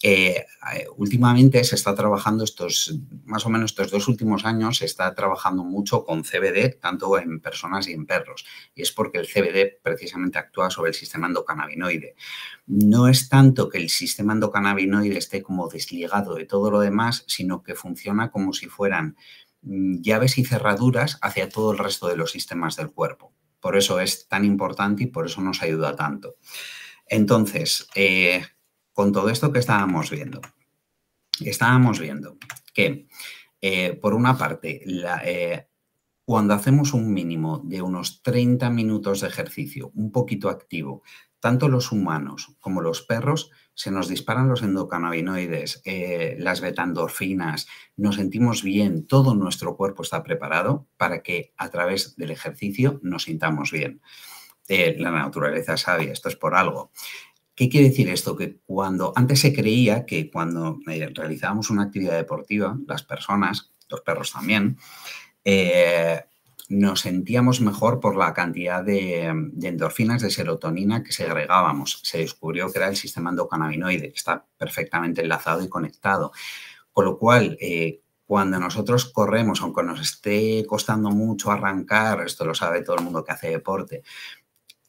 Eh, 0.01 0.47
eh, 0.75 0.87
últimamente 0.97 1.65
se 1.65 1.75
está 1.75 1.93
trabajando 1.93 2.45
estos, 2.45 2.95
más 3.25 3.45
o 3.47 3.49
menos 3.49 3.73
estos 3.73 3.91
dos 3.91 4.07
últimos 4.07 4.45
años, 4.45 4.79
se 4.79 4.85
está 4.85 5.13
trabajando 5.13 5.65
mucho 5.65 6.05
con 6.05 6.23
CBD, 6.23 6.79
tanto 6.81 7.19
en 7.19 7.41
personas 7.41 7.89
y 7.89 7.95
en 7.95 8.07
perros. 8.07 8.45
Y 8.77 8.83
es 8.83 8.93
porque 8.93 9.19
el 9.19 9.27
CBD 9.27 9.81
precisamente 9.83 10.39
actúa 10.39 10.71
sobre 10.71 10.91
el 10.91 10.95
sistema 10.95 11.27
endocannabinoide. 11.27 12.15
No 12.67 13.09
es 13.09 13.29
tanto 13.29 13.69
que 13.69 13.79
el 13.79 13.89
sistema 13.89 14.35
endocannabinoide 14.35 15.19
esté 15.19 15.43
como 15.43 15.69
desligado 15.69 16.35
de 16.35 16.45
todo 16.45 16.71
lo 16.71 16.81
demás, 16.81 17.25
sino 17.27 17.63
que 17.65 17.75
funciona 17.75 18.31
como 18.31 18.53
si 18.53 18.67
fueran 18.67 19.17
mm, 19.63 20.01
llaves 20.01 20.39
y 20.39 20.45
cerraduras 20.45 21.19
hacia 21.23 21.49
todo 21.49 21.73
el 21.73 21.79
resto 21.79 22.07
de 22.07 22.17
los 22.17 22.31
sistemas 22.31 22.77
del 22.77 22.93
cuerpo. 22.93 23.33
Por 23.61 23.77
eso 23.77 23.99
es 23.99 24.29
tan 24.29 24.45
importante 24.45 25.03
y 25.03 25.07
por 25.07 25.27
eso 25.27 25.41
nos 25.41 25.61
ayuda 25.61 25.97
tanto. 25.97 26.37
Entonces, 27.09 27.89
eh, 27.97 28.45
con 28.99 29.13
todo 29.13 29.31
esto 29.31 29.53
que 29.53 29.61
estábamos 29.61 30.11
viendo. 30.11 30.41
Estábamos 31.39 32.01
viendo 32.01 32.37
que, 32.75 33.07
eh, 33.61 33.95
por 33.95 34.13
una 34.13 34.37
parte, 34.37 34.83
eh, 35.25 35.69
cuando 36.25 36.55
hacemos 36.55 36.93
un 36.95 37.15
mínimo 37.15 37.63
de 37.65 37.81
unos 37.81 38.25
30 38.25 38.71
minutos 38.71 39.21
de 39.21 39.29
ejercicio, 39.29 39.93
un 39.95 40.11
poquito 40.11 40.49
activo, 40.49 41.05
tanto 41.39 41.69
los 41.69 41.93
humanos 41.93 42.57
como 42.59 42.81
los 42.81 43.03
perros, 43.03 43.53
se 43.73 43.93
nos 43.93 44.09
disparan 44.09 44.49
los 44.49 44.63
endocannabinoides, 44.63 45.81
eh, 45.85 46.35
las 46.41 46.61
betandorfinas, 46.61 47.69
nos 47.97 48.17
sentimos 48.17 48.65
bien, 48.65 49.07
todo 49.07 49.37
nuestro 49.37 49.77
cuerpo 49.77 50.03
está 50.03 50.25
preparado 50.25 50.89
para 50.97 51.23
que 51.23 51.55
a 51.57 51.71
través 51.71 52.17
del 52.17 52.33
ejercicio 52.33 52.99
nos 53.05 53.23
sintamos 53.23 53.71
bien. 53.71 54.03
la 54.69 55.11
naturaleza 55.11 55.79
sabia, 55.79 56.13
esto 56.13 56.29
es 56.29 56.37
por 56.37 56.55
algo. 56.55 56.91
¿Qué 57.59 57.69
quiere 57.69 57.89
decir 57.89 58.09
esto? 58.09 58.37
Que 58.37 58.61
cuando 58.65 59.13
antes 59.17 59.41
se 59.41 59.53
creía 59.53 60.07
que 60.07 60.31
cuando 60.31 60.79
eh, 60.87 61.11
realizábamos 61.13 61.71
una 61.71 61.83
actividad 61.83 62.15
deportiva, 62.15 62.79
las 62.87 63.03
personas, 63.03 63.73
los 63.89 64.01
perros 64.03 64.31
también, 64.31 64.79
eh, 65.45 66.23
nos 66.69 67.01
sentíamos 67.01 67.61
mejor 67.61 67.99
por 67.99 68.15
la 68.15 68.33
cantidad 68.33 68.85
de, 68.85 69.25
endorfinas, 69.61 70.23
de 70.23 70.31
serotonina 70.31 71.03
que 71.03 71.11
segregábamos. 71.11 71.99
Se 72.05 72.19
descubrió 72.19 72.71
que 72.71 72.79
era 72.79 72.87
el 72.91 72.95
sistema 72.95 73.31
endocannabinoide, 73.31 74.11
que 74.11 74.19
está 74.19 74.47
perfectamente 74.57 75.23
enlazado 75.23 75.61
y 75.65 75.69
conectado. 75.69 76.31
Con 76.93 77.07
lo 77.07 77.19
cual, 77.19 77.59
eh, 77.61 78.03
cuando 78.25 78.61
nosotros 78.61 79.07
corremos, 79.07 79.63
aunque 79.63 79.83
nos 79.83 80.01
esté 80.01 80.65
costando 80.65 81.11
mucho 81.11 81.51
arrancar, 81.51 82.21
esto 82.25 82.45
lo 82.45 82.55
sabe 82.55 82.83
todo 82.83 82.99
el 82.99 83.03
mundo 83.03 83.25
que 83.25 83.33
hace 83.33 83.51
deporte, 83.51 84.05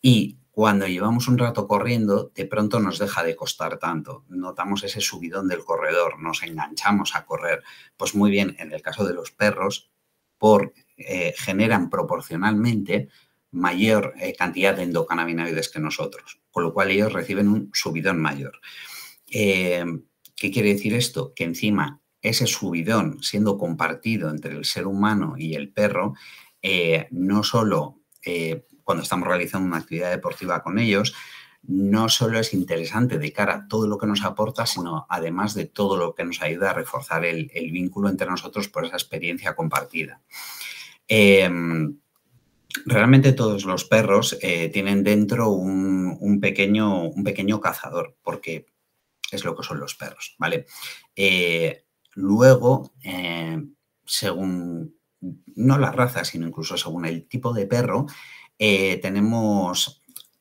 y 0.04 0.39
cuando 0.60 0.88
llevamos 0.88 1.30
un 1.30 1.38
rato 1.38 1.70
corriendo, 1.70 2.34
de 2.36 2.46
pronto 2.46 2.82
nos 2.82 3.00
deja 3.00 3.24
de 3.24 3.34
costar 3.34 3.80
tanto. 3.80 4.26
Notamos 4.28 4.84
ese 4.84 5.00
subidón 5.00 5.48
del 5.48 5.64
corredor, 5.64 6.20
nos 6.20 6.44
enganchamos 6.44 7.16
a 7.16 7.26
correr. 7.26 7.64
Pues 7.96 8.14
muy 8.14 8.30
bien, 8.30 8.58
en 8.60 8.74
el 8.74 8.82
caso 8.82 9.08
de 9.08 9.14
los 9.14 9.32
perros, 9.32 9.90
por, 10.38 10.74
eh, 10.98 11.34
generan 11.38 11.90
proporcionalmente 11.90 13.08
mayor 13.52 14.14
eh, 14.20 14.36
cantidad 14.36 14.76
de 14.76 14.84
endocannabinoides 14.84 15.70
que 15.70 15.80
nosotros, 15.80 16.42
con 16.52 16.64
lo 16.64 16.74
cual 16.74 16.92
ellos 16.92 17.14
reciben 17.14 17.48
un 17.48 17.70
subidón 17.74 18.20
mayor. 18.20 18.60
Eh, 19.32 19.86
¿Qué 20.36 20.52
quiere 20.52 20.74
decir 20.74 20.94
esto? 20.94 21.34
Que 21.34 21.46
encima 21.46 22.02
ese 22.22 22.48
subidón 22.48 23.24
siendo 23.24 23.58
compartido 23.58 24.30
entre 24.30 24.58
el 24.58 24.66
ser 24.66 24.88
humano 24.88 25.36
y 25.38 25.54
el 25.54 25.72
perro, 25.72 26.16
no 27.12 27.44
solo 27.44 28.02
cuando 28.90 29.04
estamos 29.04 29.28
realizando 29.28 29.68
una 29.68 29.78
actividad 29.78 30.10
deportiva 30.10 30.64
con 30.64 30.80
ellos, 30.80 31.14
no 31.62 32.10
solo 32.10 32.40
es 32.40 32.56
interesante 32.56 33.20
de 33.20 33.32
cara 33.32 33.54
a 33.54 33.68
todo 33.68 33.86
lo 33.86 34.00
que 34.00 34.08
nos 34.08 34.24
aporta, 34.24 34.66
sino 34.66 35.06
además 35.12 35.54
de 35.54 35.66
todo 35.66 35.96
lo 35.96 36.16
que 36.16 36.24
nos 36.24 36.42
ayuda 36.42 36.72
a 36.72 36.74
reforzar 36.74 37.24
el, 37.24 37.52
vínculo 37.72 38.10
entre 38.10 38.26
nosotros 38.26 38.68
por 38.68 38.86
esa 38.86 38.96
experiencia 38.96 39.56
compartida. 39.56 40.24
Em, 41.08 42.00
realmente 42.88 43.34
todos 43.34 43.64
los 43.66 43.86
perros 43.86 44.36
eh, 44.42 44.70
tienen 44.70 45.04
dentro 45.04 45.52
un, 45.52 46.40
pequeño, 46.42 47.10
un, 47.10 47.24
pequeño, 47.24 47.62
cazador, 47.62 48.18
porque 48.24 48.66
es 49.32 49.46
lo 49.46 49.56
que 49.56 49.62
son 49.62 49.80
los 49.80 49.94
perros, 49.94 50.36
¿vale? 50.40 50.66
Eh, 51.16 51.84
luego, 52.16 52.92
eh, 53.04 53.64
según, 54.04 54.96
no 55.22 55.78
la 55.78 55.92
raza, 55.92 56.26
sino 56.26 56.48
incluso 56.48 56.76
según 56.76 57.06
el 57.06 57.28
tipo 57.28 57.54
de 57.54 57.68
perro, 57.68 58.08
eh, 58.60 58.98
tenemos 59.02 60.00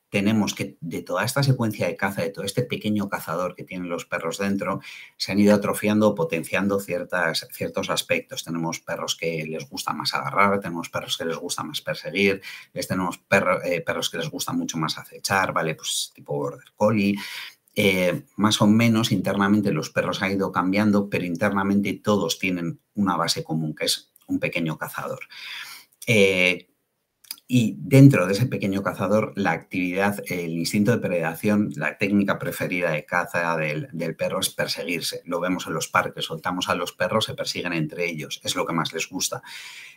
tenemos 0.09 0.55
que 0.55 0.77
de 0.81 1.03
toda 1.03 1.23
esta 1.23 1.43
secuencia 1.43 1.87
de 1.87 1.95
caza, 1.95 2.21
de 2.23 2.31
todo 2.31 2.43
este 2.43 2.63
pequeño 2.63 3.09
cazador 3.09 3.55
que 3.55 3.63
tienen 3.63 3.89
los 3.89 4.05
perros 4.05 4.39
dentro, 4.39 4.81
se 5.17 5.31
han 5.31 5.39
ido 5.39 5.53
atrofiando, 5.53 6.15
potenciando 6.15 6.79
ciertas, 6.79 7.47
ciertos 7.51 7.89
aspectos. 7.89 8.43
Tenemos 8.43 8.79
perros 8.79 9.15
que 9.15 9.45
les 9.45 9.69
gusta 9.69 9.93
más 9.93 10.13
agarrar, 10.13 10.59
tenemos 10.59 10.89
perros 10.89 11.17
que 11.17 11.25
les 11.25 11.37
gusta 11.37 11.63
más 11.63 11.81
perseguir, 11.81 12.41
tenemos 12.87 13.21
eh, 13.63 13.81
perros 13.81 14.09
que 14.09 14.17
les 14.17 14.29
gusta 14.29 14.51
mucho 14.51 14.77
más 14.77 14.97
acechar, 14.97 15.53
¿vale? 15.53 15.75
Pues 15.75 16.11
tipo 16.13 16.33
border 16.33 16.71
collie. 16.75 17.15
Eh, 17.75 18.23
más 18.35 18.61
o 18.61 18.67
menos 18.67 19.11
internamente 19.11 19.71
los 19.71 19.91
perros 19.91 20.21
han 20.23 20.31
ido 20.31 20.51
cambiando, 20.51 21.07
pero 21.07 21.23
internamente 21.23 21.93
todos 21.93 22.39
tienen 22.39 22.79
una 22.95 23.15
base 23.15 23.43
común, 23.43 23.75
que 23.75 23.85
es 23.85 24.11
un 24.27 24.39
pequeño 24.39 24.77
cazador. 24.77 25.19
Y 27.51 27.77
dentro 27.79 28.27
de 28.27 28.33
ese 28.33 28.45
pequeño 28.45 28.83
cazador, 28.83 29.33
la 29.35 29.53
actividad, 29.53 30.23
el 30.27 30.51
instinto 30.51 30.91
de 30.91 30.99
predación, 30.99 31.71
la 31.75 31.97
técnica 31.97 32.37
preferida 32.37 32.91
de 32.91 33.05
caza 33.05 33.57
del, 33.57 34.15
perro 34.15 34.39
es 34.39 34.51
perseguirse. 34.51 35.23
Lo 35.25 35.39
vemos 35.39 35.65
en 35.65 35.73
los 35.73 35.87
parques, 35.87 36.25
soltamos 36.25 36.69
a 36.69 36.75
los 36.75 36.93
perros, 36.93 37.25
se 37.25 37.33
persiguen 37.33 37.73
entre 37.73 38.07
ellos, 38.07 38.39
es 38.43 38.55
lo 38.55 38.67
que 38.67 38.73
más 38.73 38.93
les 38.93 39.09
gusta. 39.09 39.41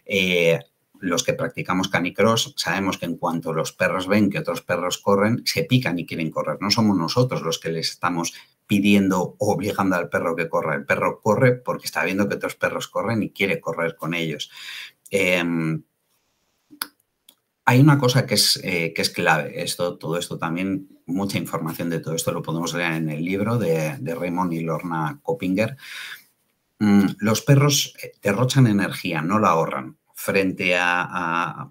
Eh, 0.07 0.61
los 0.99 1.25
que 1.25 1.35
practicamos 1.35 1.89
canicross 1.89 2.55
sabemos 2.57 2.97
que 2.97 3.05
en 3.05 3.19
cuanto 3.19 3.53
los 3.53 3.73
perros 3.73 4.09
ven 4.09 4.31
que 4.31 4.39
otros 4.39 4.63
perros 4.63 4.97
corren, 4.97 5.43
se 5.45 5.65
pican 5.65 5.99
y 5.99 6.07
quieren 6.07 6.31
correr. 6.31 6.57
No 6.63 6.71
somos 6.71 6.97
nosotros 6.97 7.43
los 7.43 7.59
que 7.59 7.71
les 7.71 7.91
estamos 7.91 8.33
pidiendo 8.67 9.37
o 9.39 9.53
obligando 9.53 9.97
al 9.97 10.09
perro 10.09 10.35
que 10.35 10.49
corra. 10.49 10.75
El 10.75 10.87
perro 10.87 11.21
corre 11.21 11.53
porque 11.53 11.85
está 11.85 12.03
viendo 12.03 12.31
que 12.31 12.37
otros 12.37 12.55
perros 12.55 12.89
corren 12.89 13.23
y 13.23 13.29
quiere 13.29 13.61
correr 13.61 13.95
con 13.95 14.15
ellos. 14.15 14.51
Em, 15.11 15.83
hay 17.65 17.81
una 17.81 17.99
cosa 17.99 18.27
que 18.27 18.35
es, 18.35 18.61
eh, 18.65 18.93
que 18.95 19.03
es 19.03 19.11
clave, 19.11 19.63
esto, 19.63 19.97
todo 19.97 20.19
esto 20.19 20.39
también, 20.39 20.89
mucha 21.07 21.39
información 21.39 21.91
de 21.91 22.01
todo 22.01 22.15
esto 22.15 22.33
lo 22.33 22.43
podemos 22.43 22.75
leer 22.75 22.95
en 22.95 23.11
el 23.11 23.25
libro 23.25 23.59
de, 23.59 23.97
Raymond 24.01 24.53
y 24.53 24.61
Lorna 24.61 25.21
Coppinger. 25.23 25.77
Mm, 26.79 27.07
los 27.19 27.43
perros 27.43 27.95
eh, 28.03 28.13
derrochan 28.23 28.67
energía, 28.67 29.23
no 29.23 29.39
la 29.39 29.51
ahorran, 29.51 29.99
frente 30.15 30.77
a, 30.79 31.71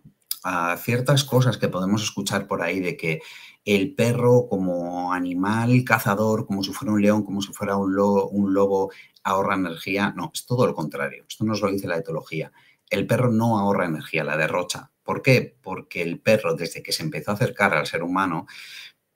ciertas 0.79 1.23
cosas 1.23 1.57
que 1.59 1.67
podemos 1.67 2.01
escuchar 2.01 2.47
por 2.47 2.63
ahí 2.63 2.79
de 2.79 2.97
que 2.97 3.21
el 3.63 3.93
perro 3.93 4.47
como 4.49 5.13
animal 5.13 5.83
cazador, 5.85 6.47
como 6.47 6.63
si 6.63 6.73
fuera 6.73 6.93
un 6.93 7.01
león, 7.01 7.23
como 7.23 7.43
si 7.43 7.53
fuera 7.53 7.77
un 7.77 7.95
un 7.99 8.53
lobo 8.53 8.91
ahorra 9.23 9.53
energía. 9.53 10.13
No, 10.17 10.31
es 10.33 10.47
todo 10.47 10.65
lo 10.65 10.73
contrario. 10.73 11.25
Esto 11.29 11.45
nos 11.45 11.61
lo 11.61 11.71
dice 11.71 11.87
la 11.87 11.97
etología. 11.97 12.51
El 12.89 13.05
perro 13.05 13.31
no 13.31 13.59
ahorra 13.59 13.85
energía, 13.85 14.23
la 14.23 14.35
derrocha 14.35 14.90
¿Por 15.03 15.21
qué? 15.21 15.57
Porque 15.61 16.01
el 16.01 16.19
perro, 16.19 16.55
desde 16.55 16.83
que 16.83 16.91
se 16.91 17.03
empezó 17.03 17.31
a 17.31 17.33
acercar 17.35 17.73
al 17.73 17.87
ser 17.87 18.03
humano, 18.03 18.47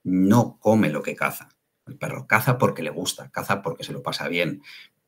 no 0.03 0.57
come 0.59 0.89
lo 0.89 1.01
que 1.01 1.15
caza. 1.15 1.49
El 1.85 1.97
perro 1.97 2.27
caza 2.27 2.57
porque 2.57 2.83
le 2.83 2.89
gusta, 2.89 3.29
caza 3.29 3.61
porque 3.61 3.83
se 3.83 3.93
lo 3.93 4.01
pasa 4.01 4.27
bien, 4.27 4.61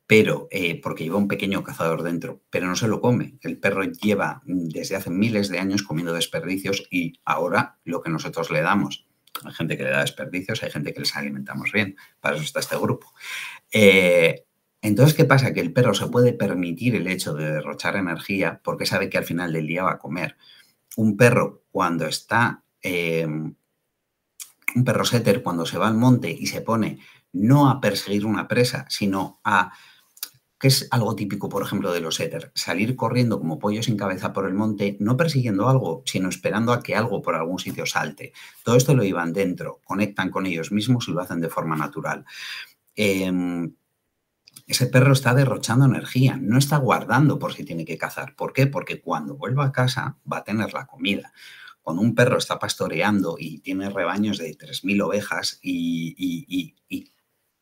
pero 0.05 0.47
eh, 0.51 0.79
porque 0.81 1.03
lleva 1.03 1.17
un 1.17 1.27
pequeño 1.27 1.63
cazador 1.63 2.03
dentro, 2.03 2.41
pero 2.49 2.67
no 2.67 2.75
se 2.75 2.87
lo 2.87 3.01
come. 3.01 3.37
El 3.41 3.59
perro 3.59 3.83
lleva 3.83 4.41
desde 4.45 4.95
hace 4.95 5.09
miles 5.09 5.49
de 5.49 5.59
años 5.59 5.83
comiendo 5.83 6.13
desperdicios 6.13 6.87
y 6.89 7.19
ahora 7.25 7.77
lo 7.83 8.01
que 8.01 8.09
nosotros 8.09 8.51
le 8.51 8.61
damos. 8.61 9.07
Hay 9.43 9.53
gente 9.53 9.77
que 9.77 9.83
le 9.83 9.89
da 9.89 10.01
desperdicios, 10.01 10.63
hay 10.63 10.71
gente 10.71 10.93
que 10.93 11.01
les 11.01 11.15
alimentamos 11.15 11.71
bien, 11.71 11.95
para 12.21 12.35
eso 12.35 12.45
está 12.45 12.59
este 12.59 12.77
grupo. 12.77 13.13
Eh, 13.71 14.45
entonces, 14.81 15.15
¿qué 15.15 15.25
pasa? 15.25 15.53
Que 15.53 15.59
el 15.59 15.73
perro 15.73 15.93
se 15.93 16.07
puede 16.07 16.33
permitir 16.33 16.95
el 16.95 17.07
hecho 17.07 17.33
de 17.33 17.51
derrochar 17.51 17.95
energía 17.97 18.61
porque 18.63 18.85
sabe 18.85 19.09
que 19.09 19.17
al 19.17 19.25
final 19.25 19.51
del 19.51 19.67
día 19.67 19.83
va 19.83 19.93
a 19.93 19.99
comer 19.99 20.37
un 20.97 21.15
perro 21.15 21.63
cuando 21.71 22.05
está, 22.05 22.63
em, 22.81 23.55
un 24.75 24.83
perro 24.83 25.05
setter 25.05 25.41
cuando 25.41 25.65
se 25.65 25.77
va 25.77 25.87
al 25.87 25.95
monte 25.95 26.29
y 26.29 26.47
se 26.47 26.61
pone 26.61 26.99
no 27.33 27.69
a 27.69 27.79
perseguir 27.79 28.25
una 28.25 28.47
presa, 28.47 28.85
sino 28.89 29.39
a, 29.43 29.71
que 30.59 30.69
es 30.69 30.87
algo 30.89 31.15
típico, 31.15 31.49
por 31.49 31.61
ejemplo, 31.61 31.93
de 31.93 32.01
los 32.01 32.15
setter, 32.15 32.51
salir 32.55 32.95
corriendo 32.95 33.39
como 33.39 33.59
pollo 33.59 33.83
sin 33.83 33.95
cabeza 33.95 34.33
por 34.33 34.47
el 34.47 34.55
monte, 34.55 34.97
no 34.99 35.15
persiguiendo 35.15 35.69
algo, 35.69 36.01
sino 36.05 36.29
esperando 36.29 36.73
a 36.73 36.81
que 36.81 36.95
algo 36.95 37.21
por 37.21 37.35
algún 37.35 37.59
sitio 37.59 37.85
salte. 37.85 38.33
Todo 38.63 38.75
esto 38.75 38.95
lo 38.95 39.03
iban 39.03 39.33
dentro, 39.33 39.79
conectan 39.83 40.31
con 40.31 40.47
ellos 40.47 40.71
mismos 40.71 41.07
y 41.07 41.11
lo 41.11 41.21
hacen 41.21 41.41
de 41.41 41.49
forma 41.49 41.75
natural. 41.75 42.25
Em, 42.95 43.71
ese 44.67 44.87
perro 44.87 45.13
está 45.13 45.33
derrochando 45.33 45.85
energía, 45.85 46.37
no 46.41 46.57
está 46.57 46.77
guardando 46.77 47.39
por 47.39 47.53
si 47.53 47.63
tiene 47.63 47.85
que 47.85 47.97
cazar. 47.97 48.35
¿Por 48.35 48.51
qué? 48.51 48.67
Porque 48.67 49.01
cuando 49.01 49.37
vuelva 49.37 49.65
a 49.65 49.71
casa 49.71 50.17
va 50.31 50.39
a 50.39 50.43
tener 50.43 50.73
la 50.73 50.85
comida. 50.85 51.31
Cuando 51.81 52.01
un 52.01 52.13
perro 52.13 52.37
está 52.37 52.59
pastoreando 52.59 53.37
y 53.39 53.59
tiene 53.59 53.89
rebaños 53.89 54.37
de 54.37 54.57
3.000 54.57 55.01
ovejas 55.01 55.59
y, 55.61 56.75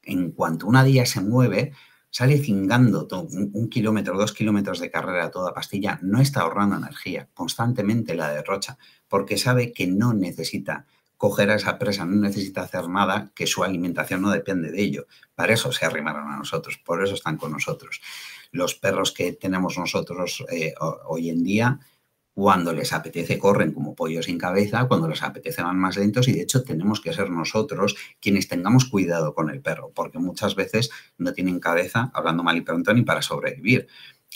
en 0.02 0.32
cuanto 0.32 0.65
una 0.65 0.84
día 0.84 1.06
se 1.06 1.22
mueve, 1.22 1.74
sale 2.10 2.39
cingando 2.39 3.08
un, 3.12 3.52
un, 3.54 3.70
kilómetro, 3.70 4.18
dos 4.18 4.34
kilómetros 4.34 4.80
de 4.80 4.89
carrera 4.89 5.30
toda 5.30 5.54
pastilla, 5.54 6.00
no 6.02 6.20
está 6.20 6.41
ahorrando 6.41 6.78
energía, 6.78 7.30
constantemente 7.36 8.15
la 8.15 8.30
derrocha, 8.30 8.80
porque 9.08 9.38
sabe 9.38 9.74
que 9.74 9.86
no 9.86 10.13
necesita 10.13 10.88
coger 11.17 11.49
a 11.49 11.56
esa 11.56 11.78
presa, 11.78 12.06
no 12.06 12.15
necesita 12.15 12.62
hacer 12.62 12.89
nada, 12.89 13.32
que 13.36 13.47
su 13.47 13.63
alimentación 13.63 14.21
no 14.21 14.32
depende 14.32 14.71
de 14.71 14.82
ello. 14.82 15.08
Para 15.34 15.54
eso 15.54 15.71
se 15.71 15.86
arrimaron 15.86 16.32
a 16.32 16.38
nosotros, 16.38 16.78
por 16.78 17.04
eso 17.04 17.13
están 17.13 17.38
con 17.38 17.51
nosotros. 17.51 18.01
Los 18.51 18.75
perros 18.75 19.12
que 19.12 19.34
tenemos 19.34 19.78
nosotros 19.78 20.43
eh, 20.51 20.73
hoy 21.06 21.30
en 21.30 21.43
día, 21.43 21.80
cuando 22.34 22.73
les 22.73 22.91
apetece 22.91 23.39
corren 23.39 23.71
como 23.71 23.95
pollos 23.95 24.25
sin 24.25 24.38
cabeza, 24.38 24.89
cuando 24.89 25.08
les 25.08 25.23
apetece 25.23 25.62
van 25.62 25.80
más 25.80 25.95
lentos 25.95 26.28
y 26.28 26.34
de 26.34 26.41
hecho 26.41 26.63
tenemos 26.63 26.99
que 26.99 27.13
ser 27.13 27.30
nosotros 27.30 27.95
quienes 28.19 28.49
tengamos 28.49 28.86
cuidado 28.86 29.34
con 29.34 29.49
el 29.49 29.62
perro, 29.62 29.91
porque 29.95 30.19
muchas 30.19 30.54
veces 30.56 30.91
no 31.17 31.32
tienen 31.32 31.62
cabeza, 31.62 32.12
hablando 32.13 32.43
mal 32.43 32.58
y 32.58 32.62
pronto, 32.62 32.93
ni 32.93 33.04
para 33.04 33.21
sobrevivir 33.21 33.88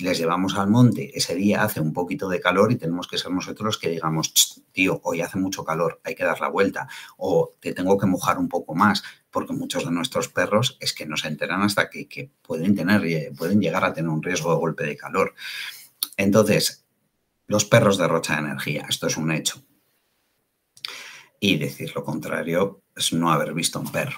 les 0.03 0.17
llevamos 0.17 0.55
al 0.55 0.69
monte, 0.69 1.12
ese 1.17 1.35
día 1.35 1.63
hace 1.63 1.79
un 1.81 1.93
poquito 1.93 2.29
de 2.29 2.39
calor 2.39 2.71
y 2.71 2.77
tenemos 2.77 3.07
que 3.07 3.17
ser 3.17 3.31
nosotros 3.31 3.65
los 3.65 3.77
que 3.77 3.89
digamos, 3.89 4.63
tío, 4.71 4.99
hoy 5.03 5.21
hace 5.21 5.38
mucho 5.38 5.63
calor, 5.63 5.99
hay 6.03 6.15
que 6.15 6.23
dar 6.23 6.39
la 6.39 6.49
vuelta, 6.49 6.88
o 7.17 7.53
te 7.59 7.73
tengo 7.73 7.97
que 7.97 8.05
mojar 8.05 8.38
un 8.38 8.47
poco 8.47 8.75
más, 8.75 9.03
porque 9.31 9.53
muchos 9.53 9.85
de 9.85 9.91
nuestros 9.91 10.29
perros 10.29 10.77
es 10.79 10.93
que 10.93 11.05
no 11.05 11.17
se 11.17 11.27
enteran 11.27 11.62
hasta 11.62 11.89
que, 11.89 12.31
pueden, 12.41 12.75
tener, 12.75 13.05
eh, 13.05 13.31
pueden 13.38 13.59
llegar 13.59 13.83
a 13.83 13.93
tener 13.93 14.09
un 14.09 14.23
riesgo 14.23 14.51
de 14.51 14.59
golpe 14.59 14.85
de 14.85 14.97
calor. 14.97 15.35
Entonces, 16.17 16.85
los 17.47 17.65
perros 17.65 17.97
derrochan 17.97 18.45
energía, 18.45 18.85
esto 18.89 19.07
es 19.07 19.17
un 19.17 19.31
hecho. 19.31 19.63
Y 21.39 21.57
decir 21.57 21.91
lo 21.95 22.03
contrario 22.03 22.83
es 22.95 23.13
no 23.13 23.31
haber 23.31 23.53
visto 23.53 23.79
un 23.79 23.91
perro. 23.91 24.17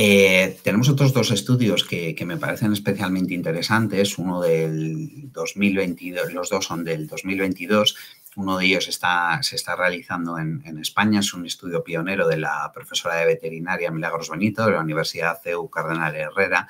Eh, 0.00 0.60
tenemos 0.62 0.88
otros 0.88 1.12
dos 1.12 1.32
estudios 1.32 1.82
que, 1.82 2.14
me 2.24 2.36
parecen 2.36 2.72
especialmente 2.72 3.34
interesantes. 3.34 4.16
Uno 4.16 4.40
del 4.40 5.32
2022, 5.32 6.32
los 6.34 6.50
dos 6.50 6.66
son 6.66 6.84
del 6.84 7.08
2022. 7.08 7.96
Uno 8.36 8.58
de 8.58 8.66
ellos 8.66 8.84
se 8.84 8.90
está 9.56 9.76
realizando 9.76 10.38
en, 10.38 10.78
España. 10.78 11.18
Es 11.18 11.34
un 11.34 11.46
estudio 11.46 11.82
pionero 11.82 12.28
de 12.28 12.36
la 12.36 12.70
profesora 12.72 13.16
de 13.16 13.26
veterinaria 13.26 13.90
Milagros 13.90 14.30
Benito 14.30 14.64
de 14.66 14.70
la 14.70 14.82
Universidad 14.82 15.40
CEU 15.42 15.68
Cardenal 15.68 16.14
Herrera. 16.14 16.68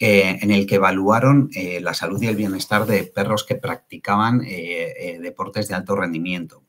Eh, 0.00 0.38
en 0.40 0.50
el 0.50 0.66
que 0.66 0.76
evaluaron 0.76 1.50
eh, 1.54 1.80
la 1.82 1.92
salud 1.92 2.22
y 2.22 2.26
el 2.26 2.36
bienestar 2.36 2.86
de 2.86 3.04
perros 3.04 3.44
que 3.44 3.56
practicaban 3.56 4.40
deportes 4.40 5.68
de 5.68 5.74
alto 5.74 5.94
rendimiento. 5.94 6.62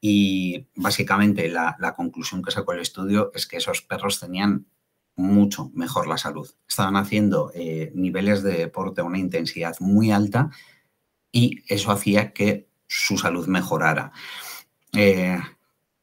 Y 0.00 0.66
básicamente 0.74 1.48
la, 1.48 1.76
la, 1.78 1.94
conclusión 1.94 2.42
que 2.42 2.50
sacó 2.50 2.72
el 2.72 2.80
estudio 2.80 3.30
es 3.36 3.46
que 3.46 3.58
esos 3.58 3.82
perros 3.82 4.18
tenían 4.18 4.66
mucho 5.16 5.70
mejor 5.74 6.06
la 6.06 6.18
salud. 6.18 6.48
Estaban 6.68 6.96
haciendo 6.96 7.50
eh, 7.54 7.92
niveles 7.94 8.42
de 8.42 8.52
deporte 8.52 9.00
a 9.00 9.04
una 9.04 9.18
intensidad 9.18 9.76
muy 9.80 10.10
alta 10.10 10.50
y 11.30 11.62
eso 11.68 11.90
hacía 11.90 12.32
que 12.32 12.68
su 12.86 13.18
salud 13.18 13.46
mejorara. 13.46 14.12
Eh, 14.92 15.38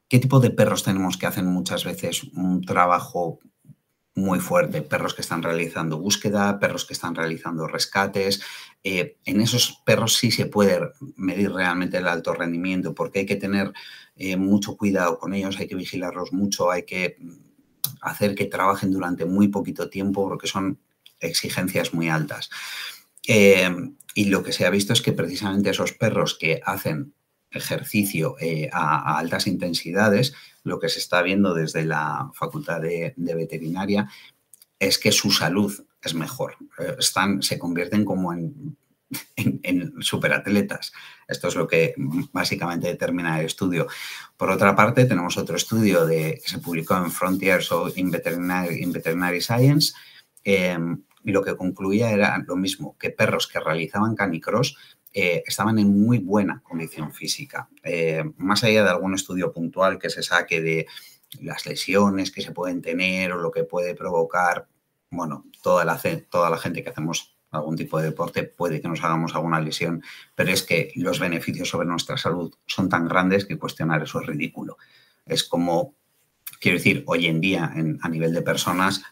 ¿Qué 0.07 0.19
tipo 0.19 0.39
de 0.39 0.49
perros 0.49 0.83
tenemos 0.83 1.17
que 1.17 1.27
hacen 1.27 1.45
muchas 1.45 1.85
veces 1.85 2.23
un 2.33 2.63
trabajo 2.63 3.39
muy 4.15 4.39
fuerte? 4.39 4.81
Perros 4.81 5.13
que 5.13 5.21
están 5.21 5.43
realizando 5.43 5.99
búsqueda, 5.99 6.59
perros 6.59 6.85
que 6.85 6.93
están 6.93 7.13
realizando 7.13 7.67
rescates. 7.67 8.41
Eh, 8.83 9.17
en 9.25 9.41
esos 9.41 9.81
perros 9.85 10.15
sí 10.15 10.31
se 10.31 10.47
puede 10.47 10.79
medir 11.15 11.51
realmente 11.51 11.97
el 11.97 12.07
alto 12.07 12.33
rendimiento 12.33 12.95
porque 12.95 13.19
hay 13.19 13.25
que 13.25 13.35
tener 13.35 13.71
mucho 14.37 14.75
cuidado 14.75 15.17
con 15.17 15.33
ellos, 15.33 15.57
hay 15.59 15.67
que 15.69 15.75
vigilarlos 15.75 16.33
mucho, 16.33 16.69
hay 16.71 16.83
que 16.83 17.15
hacer 18.01 18.35
que 18.35 18.45
trabajen 18.45 18.91
durante 18.91 19.25
muy 19.25 19.47
poquito 19.47 19.89
tiempo 19.89 20.27
porque 20.27 20.47
son 20.47 20.79
exigencias 21.19 21.93
muy 21.93 22.09
altas. 22.09 22.49
Eh, 23.27 23.69
y 24.15 24.25
lo 24.25 24.43
que 24.43 24.53
se 24.53 24.65
ha 24.65 24.69
visto 24.69 24.93
es 24.93 25.01
que 25.01 25.13
precisamente 25.13 25.69
esos 25.69 25.93
perros 25.93 26.37
que 26.39 26.61
hacen 26.65 27.13
ejercicio 27.51 28.35
eh, 28.39 28.69
a, 28.71 29.17
altas 29.17 29.47
intensidades, 29.47 30.33
lo 30.63 30.79
que 30.79 30.89
se 30.89 30.99
está 30.99 31.21
viendo 31.21 31.53
desde 31.53 31.85
la 31.85 32.29
Facultad 32.33 32.81
de, 32.81 33.13
Veterinaria 33.17 34.09
es 34.77 34.97
que 34.97 35.11
su 35.11 35.31
salud 35.31 35.73
es 36.01 36.13
mejor. 36.13 36.55
Eh, 36.79 36.95
están, 36.99 37.41
se 37.41 37.59
convierten 37.59 38.05
como 38.05 38.33
en 38.33 38.77
en, 39.35 40.01
superatletas. 40.01 40.93
Esto 41.27 41.47
es 41.47 41.55
lo 41.55 41.67
que 41.67 41.93
básicamente 42.31 42.87
determina 42.87 43.39
el 43.39 43.45
estudio. 43.45 43.87
Por 44.37 44.49
otra 44.49 44.75
parte, 44.75 45.05
tenemos 45.05 45.37
otro 45.37 45.55
estudio 45.55 46.05
de, 46.05 46.39
que 46.41 46.49
se 46.49 46.59
publicó 46.59 46.95
en 46.97 47.11
Frontiers 47.11 47.71
of 47.71 47.97
in 47.97 48.11
Veterinary, 48.11 49.41
Science 49.41 49.93
em, 50.43 51.03
y 51.23 51.31
lo 51.31 51.43
que 51.43 51.55
concluía 51.55 52.11
era 52.11 52.37
lo 52.47 52.55
mismo, 52.55 52.95
que 52.97 53.09
perros 53.09 53.47
que 53.47 53.59
realizaban 53.59 54.15
canicross 54.15 54.77
eh, 55.13 55.43
estaban 55.45 55.79
en 55.79 55.99
muy 55.99 56.19
buena 56.19 56.61
condición 56.63 57.11
física. 57.13 57.67
Eh, 57.83 58.23
más 58.37 58.63
allá 58.63 58.83
de 58.83 58.89
algún 58.89 59.15
estudio 59.15 59.51
puntual 59.51 59.97
que 59.97 60.09
se 60.09 60.23
saque 60.23 60.61
de 60.61 60.87
las 61.41 61.65
lesiones 61.65 62.31
que 62.31 62.41
se 62.41 62.51
pueden 62.51 62.81
tener 62.81 63.33
o 63.33 63.39
lo 63.39 63.51
que 63.51 63.63
puede 63.63 63.95
provocar, 63.95 64.67
bueno, 65.11 65.45
toda 65.61 65.85
la, 65.85 65.99
toda 66.29 66.49
la 66.49 66.57
gente 66.57 66.83
que 66.83 66.89
hacemos 66.89 67.35
algún 67.51 67.75
tipo 67.75 67.99
de 67.99 68.05
deporte 68.05 68.43
puede 68.43 68.81
que 68.81 68.87
nos 68.87 69.03
hagamos 69.03 69.35
alguna 69.35 69.59
lesión, 69.59 70.03
pero 70.35 70.51
es 70.51 70.63
que 70.63 70.91
los 70.95 71.19
beneficios 71.19 71.69
sobre 71.69 71.87
nuestra 71.87 72.17
salud 72.17 72.53
son 72.65 72.89
tan 72.89 73.07
grandes 73.07 73.45
que 73.45 73.57
cuestionar 73.57 74.03
eso 74.03 74.21
es 74.21 74.27
ridículo. 74.27 74.77
Es 75.25 75.43
como, 75.43 75.95
quiero 76.59 76.77
decir, 76.77 77.03
hoy 77.07 77.27
en 77.27 77.41
día 77.41 77.73
a 78.01 78.09
nivel 78.09 78.33
de 78.33 78.41
personas 78.41 79.03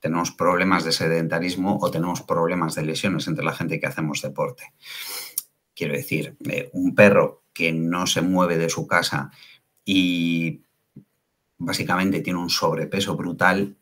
tenemos 0.00 0.30
problemas 0.30 0.84
de 0.84 0.92
sedentarismo 0.92 1.78
o 1.80 1.90
tenemos 1.90 2.22
problemas 2.22 2.74
de 2.74 2.84
lesiones 2.84 3.26
entre 3.26 3.44
la 3.44 3.52
gente 3.52 3.80
que 3.80 3.86
hacemos 3.86 4.22
deporte. 4.22 4.72
Quiero 5.74 5.94
decir, 5.94 6.36
eh, 6.48 6.70
un 6.72 6.94
perro 6.94 7.44
que 7.52 7.72
no 7.72 8.06
se 8.06 8.20
mueve 8.20 8.58
de 8.58 8.68
su 8.68 8.86
casa 8.86 9.30
y 9.84 10.62
básicamente 11.56 12.20
tiene 12.20 12.38
un 12.38 12.50
sobrepeso 12.50 13.16
brutal, 13.16 13.76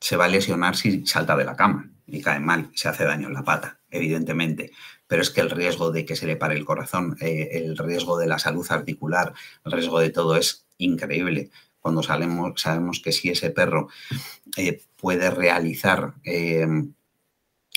se 0.00 0.16
va 0.16 0.24
a 0.24 0.28
lesionar 0.28 0.76
si 0.76 1.04
salta 1.06 1.36
de 1.36 1.44
la 1.44 1.56
cama 1.56 1.90
y 2.10 2.20
cae 2.20 2.40
mal, 2.40 2.70
se 2.74 2.88
hace 2.88 3.04
daño 3.04 3.28
en 3.28 3.34
la 3.34 3.44
pata, 3.44 3.78
evidentemente. 3.90 4.72
Pero 5.06 5.22
es 5.22 5.30
que 5.30 5.40
el 5.40 5.50
riesgo 5.50 5.90
de 5.90 6.04
que 6.04 6.16
se 6.16 6.26
le 6.26 6.36
pare 6.36 6.54
el 6.54 6.64
corazón, 6.64 7.16
eh, 7.20 7.50
el 7.52 7.76
riesgo 7.76 8.18
de 8.18 8.26
la 8.26 8.38
salud 8.38 8.66
articular, 8.70 9.32
el 9.64 9.72
riesgo 9.72 10.00
de 10.00 10.10
todo 10.10 10.36
es 10.36 10.66
increíble. 10.78 11.50
Cuando 11.80 12.02
sabemos, 12.02 12.60
sabemos 12.60 13.00
que 13.00 13.12
si 13.12 13.30
ese 13.30 13.50
perro 13.50 13.88
eh, 14.56 14.82
puede 14.96 15.30
realizar 15.30 16.14
eh, 16.24 16.66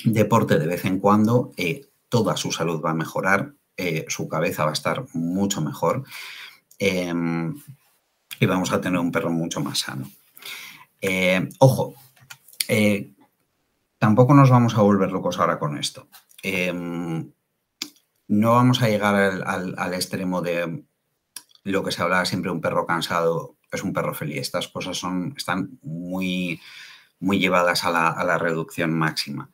deporte 0.04 0.58
de 0.58 0.66
vez 0.66 0.84
en 0.84 0.98
cuando, 0.98 1.52
toda 2.08 2.36
su 2.36 2.52
salud 2.52 2.80
va 2.80 2.90
a 2.90 2.94
mejorar, 2.94 3.52
su 4.06 4.28
cabeza 4.28 4.64
va 4.64 4.70
a 4.70 4.74
estar 4.74 5.04
mucho 5.14 5.60
mejor 5.60 6.04
y 6.78 8.46
vamos 8.46 8.72
a 8.72 8.80
tener 8.80 9.00
un 9.00 9.10
perro 9.10 9.30
mucho 9.30 9.60
más 9.60 9.80
sano. 9.80 10.08
ojo, 11.58 11.94
tampoco 14.04 14.34
nos 14.34 14.50
vamos 14.50 14.76
a 14.76 14.82
volver 14.82 15.10
locos 15.12 15.38
ahora 15.38 15.58
con 15.58 15.78
esto. 15.78 16.08
Em, 16.42 17.32
no 18.28 18.50
vamos 18.52 18.82
a 18.82 18.88
llegar 18.90 19.14
al, 19.14 19.94
extremo 19.94 20.42
de 20.42 20.84
lo 21.62 21.82
que 21.82 21.90
se 21.90 22.02
hablaba 22.02 22.26
siempre, 22.26 22.50
un 22.50 22.60
perro 22.60 22.84
cansado 22.84 23.56
es 23.72 23.82
un 23.82 23.94
perro 23.94 24.12
feliz. 24.12 24.42
Estas 24.42 24.68
cosas 24.68 24.98
son, 24.98 25.32
están 25.38 25.78
muy, 25.80 26.60
muy 27.18 27.38
llevadas 27.38 27.84
a 27.84 27.90
la, 27.90 28.38
reducción 28.38 28.92
máxima. 28.92 29.50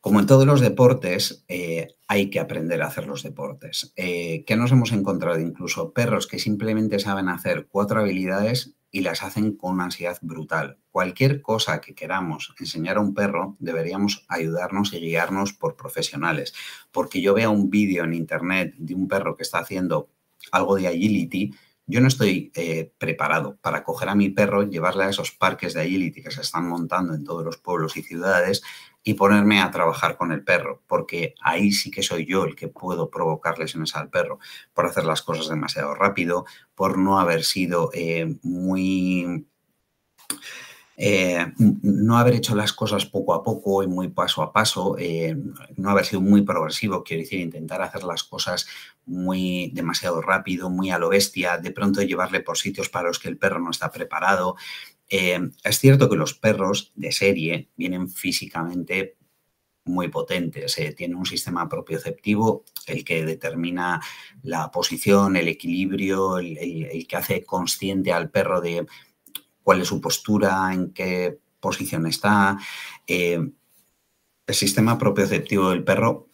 Como 0.00 0.20
en 0.20 0.26
todos 0.26 0.46
los 0.46 0.62
deportes, 0.62 1.44
eh, 1.46 1.96
hay 2.08 2.30
que 2.30 2.40
aprender 2.40 2.80
a 2.80 2.86
hacer 2.86 3.06
los 3.06 3.22
deportes. 3.22 3.92
Eh, 3.96 4.44
¿Qué 4.46 4.56
nos 4.56 4.72
hemos 4.72 4.90
encontrado? 4.92 5.38
Incluso 5.38 5.92
perros 5.92 6.26
que 6.26 6.38
simplemente 6.38 6.98
saben 6.98 7.28
hacer 7.28 7.66
cuatro 7.70 8.00
habilidades 8.00 8.74
y 8.94 9.00
las 9.00 9.24
hacen 9.24 9.56
con 9.56 9.72
una 9.72 9.86
ansiedad 9.86 10.16
brutal. 10.22 10.78
Cualquier 10.92 11.42
cosa 11.42 11.80
que 11.80 11.96
queramos 11.96 12.54
enseñar 12.60 12.96
a 12.96 13.00
un 13.00 13.12
perro, 13.12 13.56
deberíamos 13.58 14.24
ayudarnos 14.28 14.92
y 14.92 15.00
guiarnos 15.00 15.52
por 15.52 15.74
profesionales. 15.74 16.54
Porque 16.92 17.20
yo 17.20 17.34
veo 17.34 17.50
un 17.50 17.70
vídeo 17.70 18.04
en 18.04 18.14
internet 18.14 18.72
de 18.78 18.94
un 18.94 19.08
perro 19.08 19.36
que 19.36 19.42
está 19.42 19.58
haciendo 19.58 20.10
algo 20.52 20.76
de 20.76 20.86
agility, 20.86 21.52
yo 21.86 22.00
no 22.00 22.06
estoy 22.06 22.52
eh, 22.54 22.92
preparado 22.96 23.56
para 23.56 23.82
coger 23.82 24.08
a 24.08 24.14
mi 24.14 24.30
perro, 24.30 24.62
llevarle 24.62 25.04
a 25.04 25.10
esos 25.10 25.32
parques 25.32 25.74
de 25.74 25.80
agility 25.80 26.22
que 26.22 26.30
se 26.30 26.42
están 26.42 26.68
montando 26.68 27.14
en 27.14 27.24
todos 27.24 27.44
los 27.44 27.58
pueblos 27.58 27.96
y 27.96 28.02
ciudades 28.02 28.62
y 29.06 29.14
ponerme 29.14 29.60
a 29.60 29.70
trabajar 29.70 30.16
con 30.16 30.32
el 30.32 30.42
perro, 30.42 30.82
porque 30.86 31.34
ahí 31.42 31.70
sí 31.72 31.90
que 31.90 32.02
soy 32.02 32.24
yo 32.24 32.44
el 32.44 32.56
que 32.56 32.68
puedo 32.68 33.10
provocar 33.10 33.58
lesiones 33.58 33.94
al 33.94 34.08
perro 34.08 34.38
por 34.72 34.86
hacer 34.86 35.04
las 35.04 35.20
cosas 35.20 35.48
demasiado 35.48 35.94
rápido, 35.94 36.46
por 36.74 36.96
no 36.96 37.20
haber 37.20 37.44
sido 37.44 37.90
eh, 37.92 38.34
muy... 38.42 39.46
Eh, 40.96 41.44
no 41.58 42.18
haber 42.18 42.34
hecho 42.34 42.54
las 42.54 42.72
cosas 42.72 43.04
poco 43.04 43.34
a 43.34 43.42
poco 43.42 43.82
y 43.82 43.88
muy 43.88 44.10
paso 44.10 44.42
a 44.42 44.52
paso, 44.52 44.94
eh, 44.96 45.36
no 45.76 45.90
haber 45.90 46.04
sido 46.04 46.20
muy 46.20 46.42
progresivo, 46.42 47.02
quiero 47.02 47.24
decir, 47.24 47.40
intentar 47.40 47.82
hacer 47.82 48.04
las 48.04 48.22
cosas 48.22 48.68
muy 49.04 49.72
demasiado 49.74 50.22
rápido, 50.22 50.70
muy 50.70 50.92
a 50.92 50.98
lo 50.98 51.08
bestia, 51.08 51.58
de 51.58 51.72
pronto 51.72 52.00
llevarle 52.00 52.40
por 52.40 52.58
sitios 52.58 52.88
para 52.90 53.08
los 53.08 53.18
que 53.18 53.28
el 53.28 53.38
perro 53.38 53.58
no 53.58 53.72
está 53.72 53.90
preparado, 53.90 54.54
eh, 55.08 55.50
es 55.62 55.78
cierto 55.78 56.08
que 56.08 56.16
los 56.16 56.34
perros 56.34 56.92
de 56.94 57.12
serie 57.12 57.68
vienen 57.76 58.08
físicamente 58.08 59.16
muy 59.84 60.08
potentes, 60.08 60.78
eh, 60.78 60.92
tienen 60.92 61.16
un 61.16 61.26
sistema 61.26 61.68
propioceptivo, 61.68 62.64
el 62.86 63.04
que 63.04 63.24
determina 63.24 64.00
la 64.42 64.70
posición, 64.70 65.36
el 65.36 65.48
equilibrio, 65.48 66.38
el, 66.38 67.06
que 67.06 67.16
hace 67.16 67.44
consciente 67.44 68.12
al 68.12 68.30
perro 68.30 68.60
de 68.60 68.86
cuál 69.62 69.82
es 69.82 69.88
su 69.88 70.00
postura, 70.00 70.72
en 70.72 70.92
qué 70.92 71.38
posición 71.60 72.06
está. 72.06 72.58
Eh, 73.06 73.40
el 74.46 74.54
sistema 74.54 74.98
propioceptivo 74.98 75.70
del 75.70 75.84
perro 75.84 76.28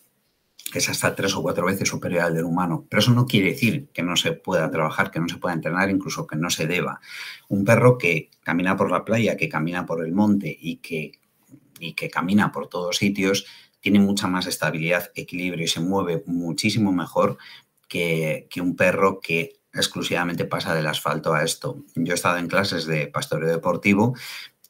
que 0.71 0.79
es 0.79 0.89
hasta 0.89 1.15
tres 1.15 1.35
o 1.35 1.43
cuatro 1.43 1.67
veces 1.67 1.89
superior 1.89 2.23
al 2.23 2.35
del 2.35 2.45
humano. 2.45 2.87
Pero 2.89 3.01
eso 3.01 3.13
no 3.13 3.27
quiere 3.27 3.51
decir 3.51 3.89
que 3.93 4.03
no 4.03 4.17
se 4.17 4.33
pueda 4.33 4.71
trabajar, 4.71 5.11
que 5.11 5.21
no 5.21 5.29
se 5.29 5.37
pueda 5.37 5.55
entrenar, 5.55 5.91
incluso 5.91 6.27
que 6.27 6.37
no 6.37 6.51
se 6.51 6.67
deba. 6.67 7.01
Un 7.49 7.65
perro 7.65 7.99
que 7.99 8.31
camina 8.43 8.77
por 8.77 8.91
la 8.91 9.05
playa, 9.05 9.37
que 9.37 9.49
camina 9.49 9.87
por 9.87 10.05
el 10.05 10.13
monte 10.13 10.57
y 10.59 10.77
que, 10.77 11.13
y 11.79 11.95
que 11.95 12.11
camina 12.11 12.53
por 12.53 12.69
todos 12.69 12.97
sitios, 12.97 13.47
tiene 13.81 13.99
mucha 13.99 14.27
más 14.29 14.47
estabilidad, 14.47 15.11
equilibrio 15.15 15.65
y 15.65 15.69
se 15.69 15.81
mueve 15.81 16.23
muchísimo 16.27 16.93
mejor 16.93 17.39
que, 17.89 18.47
que 18.51 18.61
un 18.61 18.77
perro 18.77 19.21
que 19.21 19.61
exclusivamente 19.73 20.45
pasa 20.45 20.75
del 20.75 20.87
asfalto 20.87 21.33
a 21.35 21.45
esto. 21.45 21.85
Yo 21.95 22.13
he 22.13 22.15
estado 22.15 22.39
en 22.39 22.49
clases 22.49 22.87
de 22.87 23.07
pastoreo 23.07 23.49
deportivo 23.49 24.15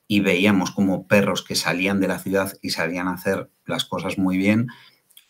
y 0.07 0.21
veíamos 0.21 0.73
como 0.73 1.07
perros 1.07 1.43
que 1.43 1.55
salían 1.55 2.01
de 2.01 2.09
la 2.09 2.19
ciudad 2.19 2.53
y 2.63 2.71
salían 2.71 3.09
a 3.09 3.15
hacer 3.15 3.49
las 3.65 3.85
cosas 3.85 4.19
muy 4.19 4.37
bien, 4.37 4.67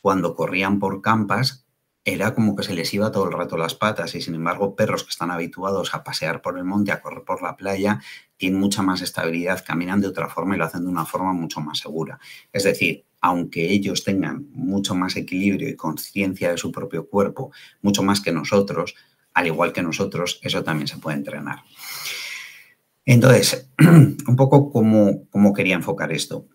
cuando 0.00 0.34
corrían 0.34 0.78
por 0.78 1.02
campas 1.02 1.66
era 2.04 2.34
como 2.34 2.56
que 2.56 2.62
se 2.62 2.74
les 2.74 2.92
iba 2.94 3.12
todo 3.12 3.26
el 3.26 3.32
rato 3.32 3.56
las 3.56 3.74
patas 3.74 4.14
y 4.14 4.22
sin 4.22 4.34
embargo 4.34 4.74
perros 4.74 5.04
que 5.04 5.10
están 5.10 5.30
habituados 5.30 5.94
a 5.94 6.02
pasear 6.02 6.40
por 6.40 6.56
el 6.56 6.64
monte, 6.64 6.92
a 6.92 7.02
correr 7.02 7.24
por 7.24 7.42
la 7.42 7.56
playa, 7.56 8.00
tienen 8.36 8.58
mucha 8.58 8.82
más 8.82 9.02
estabilidad, 9.02 9.62
caminan 9.66 10.00
de 10.00 10.08
otra 10.08 10.28
forma 10.28 10.54
y 10.54 10.58
lo 10.58 10.64
hacen 10.64 10.82
de 10.82 10.88
una 10.88 11.04
forma 11.04 11.32
mucho 11.34 11.60
más 11.60 11.78
segura. 11.78 12.18
Es 12.52 12.64
decir, 12.64 13.04
aunque 13.20 13.70
ellos 13.70 14.02
tengan 14.02 14.46
mucho 14.52 14.94
más 14.94 15.16
equilibrio 15.16 15.68
y 15.68 15.76
conciencia 15.76 16.50
de 16.50 16.56
su 16.56 16.72
propio 16.72 17.06
cuerpo, 17.06 17.52
mucho 17.82 18.02
más 18.02 18.22
que 18.22 18.32
nosotros, 18.32 18.94
al 19.34 19.46
igual 19.46 19.74
que 19.74 19.82
nosotros, 19.82 20.40
eso 20.42 20.64
también 20.64 20.88
se 20.88 20.96
puede 20.96 21.18
entrenar. 21.18 21.62
Entonces, 23.04 23.68
un 23.78 24.36
poco 24.36 24.72
cómo, 24.72 25.28
cómo 25.28 25.52
quería 25.52 25.74
enfocar 25.74 26.12
esto 26.12 26.46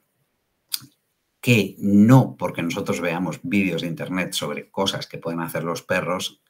que 1.45 1.75
no 1.77 2.37
porque 2.39 2.63
nosotros 2.63 3.01
veamos 3.01 3.39
vídeos 3.43 3.83
de 3.83 3.87
internet 3.87 4.33
sobre 4.33 4.71
cosas 4.71 5.05
que 5.05 5.19
pueden 5.19 5.41
hacer 5.41 5.63
los 5.63 5.83
perros, 5.83 6.41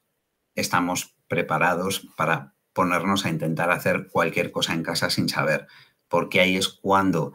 estamos 0.55 1.17
preparados 1.27 2.08
para 2.15 2.55
ponernos 2.71 3.25
a 3.25 3.29
intentar 3.29 3.71
hacer 3.71 4.08
cualquier 4.10 4.51
cosa 4.51 4.73
en 4.73 4.84
casa 4.84 5.10
sin 5.10 5.27
saber, 5.27 5.67
porque 6.08 6.39
ahí 6.39 6.55
es 6.55 6.69
cuando 6.69 7.34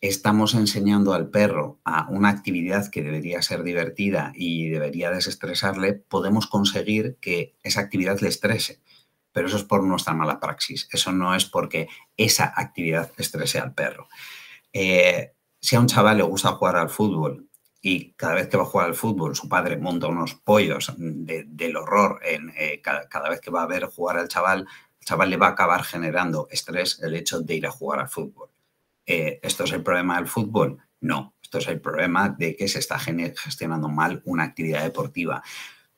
estamos 0.00 0.54
enseñando 0.54 1.12
al 1.12 1.28
perro 1.28 1.78
a 1.84 2.08
una 2.08 2.30
actividad 2.30 2.90
que 2.90 3.02
debería 3.02 3.42
ser 3.42 3.64
divertida 3.64 4.32
y 4.34 4.70
debería 4.70 5.10
desestresarle, 5.10 5.92
podemos 5.92 6.46
conseguir 6.46 7.18
que 7.20 7.54
esa 7.62 7.82
actividad 7.82 8.18
le 8.20 8.28
estrese. 8.28 8.80
Pero 9.30 9.48
eso 9.48 9.58
es 9.58 9.64
por 9.64 9.84
nuestra 9.84 10.14
mala 10.14 10.40
praxis, 10.40 10.88
eso 10.90 11.12
no 11.12 11.34
es 11.34 11.44
porque 11.44 11.86
esa 12.16 12.50
actividad 12.56 13.12
estrese 13.18 13.58
al 13.58 13.74
perro. 13.74 14.08
Eh, 14.72 15.34
si 15.64 15.76
a 15.76 15.80
un 15.80 15.86
chaval 15.86 16.18
le 16.18 16.22
gusta 16.22 16.52
jugar 16.52 16.76
al 16.76 16.90
fútbol 16.90 17.48
y 17.80 18.12
cada 18.16 18.34
vez 18.34 18.48
que 18.48 18.58
va 18.58 18.64
a 18.64 18.66
jugar 18.66 18.88
al 18.88 18.94
fútbol 18.94 19.34
su 19.34 19.48
padre 19.48 19.78
monta 19.78 20.08
unos 20.08 20.34
pollos 20.34 20.92
del 20.98 21.76
horror 21.76 22.20
en, 22.22 22.52
eh, 22.54 22.82
cada, 22.82 23.30
vez 23.30 23.40
que 23.40 23.50
va 23.50 23.62
a 23.62 23.66
ver 23.66 23.86
jugar 23.86 24.18
al 24.18 24.28
chaval, 24.28 24.66
el 25.00 25.06
chaval 25.06 25.30
le 25.30 25.38
va 25.38 25.46
a 25.46 25.50
acabar 25.50 25.82
generando 25.82 26.48
estrés 26.50 27.00
el 27.02 27.14
hecho 27.14 27.40
de 27.40 27.54
ir 27.54 27.66
a 27.66 27.70
jugar 27.70 28.00
al 28.00 28.10
fútbol. 28.10 28.50
Eh, 29.06 29.40
¿Esto 29.42 29.64
es 29.64 29.72
el 29.72 29.82
problema 29.82 30.16
del 30.16 30.26
fútbol? 30.26 30.76
No, 31.00 31.34
esto 31.42 31.56
es 31.56 31.68
el 31.68 31.80
problema 31.80 32.28
de 32.28 32.56
que 32.56 32.68
se 32.68 32.78
está 32.78 32.98
gestionando 32.98 33.88
mal 33.88 34.20
una 34.26 34.44
actividad 34.44 34.82
deportiva. 34.82 35.42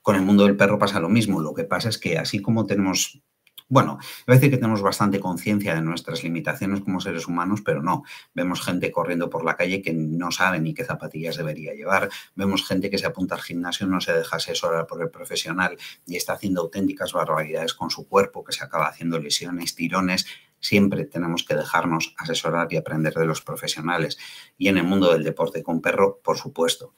Con 0.00 0.14
el 0.14 0.22
mundo 0.22 0.44
del 0.44 0.56
perro 0.56 0.78
pasa 0.78 1.00
lo 1.00 1.08
mismo. 1.08 1.40
Lo 1.40 1.54
que 1.54 1.64
pasa 1.64 1.88
es 1.88 1.98
que 1.98 2.18
así 2.18 2.40
como 2.40 2.66
tenemos 2.66 3.20
Bueno, 3.68 3.98
decir 4.28 4.50
que 4.50 4.58
tenemos 4.58 4.80
bastante 4.80 5.18
conciencia 5.18 5.74
de 5.74 5.80
nuestras 5.80 6.22
limitaciones 6.22 6.82
como 6.82 7.00
seres 7.00 7.26
humanos, 7.26 7.62
pero 7.64 7.82
no. 7.82 8.04
Vemos 8.32 8.60
gente 8.60 8.92
corriendo 8.92 9.28
por 9.28 9.44
la 9.44 9.56
calle 9.56 9.82
que 9.82 9.92
no 9.92 10.30
sabe 10.30 10.60
ni 10.60 10.72
qué 10.72 10.84
zapatillas 10.84 11.36
debería 11.36 11.74
llevar. 11.74 12.08
Vemos 12.36 12.64
gente 12.64 12.90
que 12.90 12.98
se 12.98 13.06
apunta 13.06 13.34
al 13.34 13.40
gimnasio, 13.40 13.88
no 13.88 14.00
se 14.00 14.12
deja 14.12 14.36
asesorar 14.36 14.86
por 14.86 15.02
el 15.02 15.10
profesional 15.10 15.76
y 16.06 16.14
está 16.14 16.34
haciendo 16.34 16.60
auténticas 16.60 17.12
barbaridades 17.12 17.74
con 17.74 17.90
su 17.90 18.06
cuerpo, 18.06 18.44
que 18.44 18.52
se 18.52 18.62
acaba 18.62 18.86
haciendo 18.86 19.18
lesiones, 19.18 19.74
tirones. 19.74 20.26
Siempre 20.60 21.04
tenemos 21.04 21.42
que 21.42 21.56
dejarnos 21.56 22.14
asesorar 22.18 22.68
y 22.70 22.76
aprender 22.76 23.14
de 23.14 23.26
los 23.26 23.42
profesionales. 23.42 24.16
Y 24.56 24.68
en 24.68 24.78
el 24.78 24.84
mundo 24.84 25.12
del 25.12 25.24
deporte 25.24 25.64
con 25.64 25.80
perro, 25.80 26.20
por 26.22 26.38
supuesto. 26.38 26.94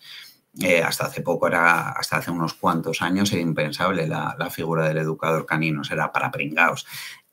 Eh, 0.61 0.83
hasta 0.83 1.07
hace 1.07 1.23
poco 1.23 1.47
era, 1.47 1.91
hasta 1.91 2.17
hace 2.17 2.31
unos 2.33 2.55
cuantos 2.55 3.01
años 3.01 3.33
era 3.33 3.43
impensable 3.43 4.09
la, 4.09 4.51
figura 4.51 4.89
del 4.89 4.99
educador 4.99 5.47
canino, 5.47 5.83
era 5.89 6.11
para 6.11 6.31
pringaos. 6.31 6.87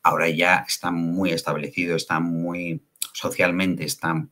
Ahora 0.04 0.30
ya 0.30 0.64
está 0.68 0.92
muy 0.92 1.32
establecido, 1.32 1.96
está 1.96 2.20
muy 2.20 2.84
socialmente, 3.14 3.84
está 3.84 4.28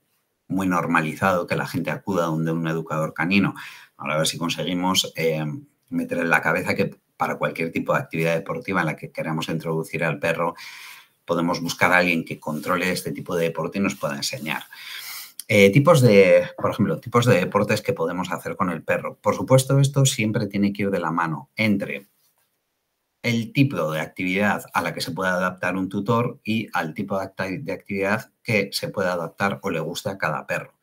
muy 0.47 0.67
normalizado 0.67 1.47
que 1.47 1.55
la 1.55 1.65
gente 1.65 1.89
acuda 1.89 2.25
donde 2.25 2.51
un 2.51 2.67
educador 2.67 3.13
canino. 3.13 3.55
Ahora 3.97 4.15
a 4.15 4.17
ver 4.17 4.27
si 4.27 4.37
conseguimos 4.37 5.11
eh, 5.15 5.43
meter 5.89 6.19
en 6.19 6.29
la 6.29 6.41
cabeza 6.41 6.75
que 6.75 6.95
para 7.17 7.37
cualquier 7.37 7.71
tipo 7.71 7.93
de 7.93 7.99
actividad 7.99 8.35
deportiva 8.35 8.81
en 8.81 8.87
la 8.87 8.95
que 8.95 9.11
queramos 9.11 9.49
introducir 9.49 10.03
al 10.03 10.19
perro, 10.19 10.55
podemos 11.25 11.61
buscar 11.61 11.91
a 11.93 11.97
alguien 11.97 12.25
que 12.25 12.39
controle 12.39 12.91
este 12.91 13.11
tipo 13.11 13.35
de 13.35 13.45
deporte 13.45 13.79
y 13.79 13.81
nos 13.81 13.95
pueda 13.95 14.15
enseñar. 14.15 14.63
Eh, 15.47 15.71
tipos 15.71 16.01
de, 16.01 16.49
por 16.57 16.71
ejemplo, 16.71 16.99
tipos 16.99 17.25
de 17.25 17.35
deportes 17.35 17.81
que 17.81 17.93
podemos 17.93 18.31
hacer 18.31 18.55
con 18.55 18.69
el 18.69 18.83
perro. 18.83 19.17
Por 19.21 19.35
supuesto, 19.35 19.79
esto 19.79 20.05
siempre 20.05 20.47
tiene 20.47 20.71
que 20.71 20.83
ir 20.83 20.89
de 20.89 20.99
la 20.99 21.11
mano 21.11 21.49
entre 21.55 22.07
el 23.23 23.53
tipo 23.53 23.91
de 23.91 24.01
actividad 24.01 24.63
a 24.73 24.81
la 24.81 24.93
que 24.93 25.01
se 25.01 25.11
puede 25.11 25.31
adaptar 25.31 25.77
un 25.77 25.89
tutor 25.89 26.39
y 26.43 26.67
al 26.73 26.93
tipo 26.93 27.17
de 27.17 27.71
actividad 27.71 28.31
que 28.43 28.69
se 28.73 28.89
puede 28.89 29.09
adaptar 29.09 29.59
o 29.63 29.69
le 29.69 29.79
guste 29.79 30.09
a 30.09 30.17
cada 30.17 30.45
perro. 30.45 30.73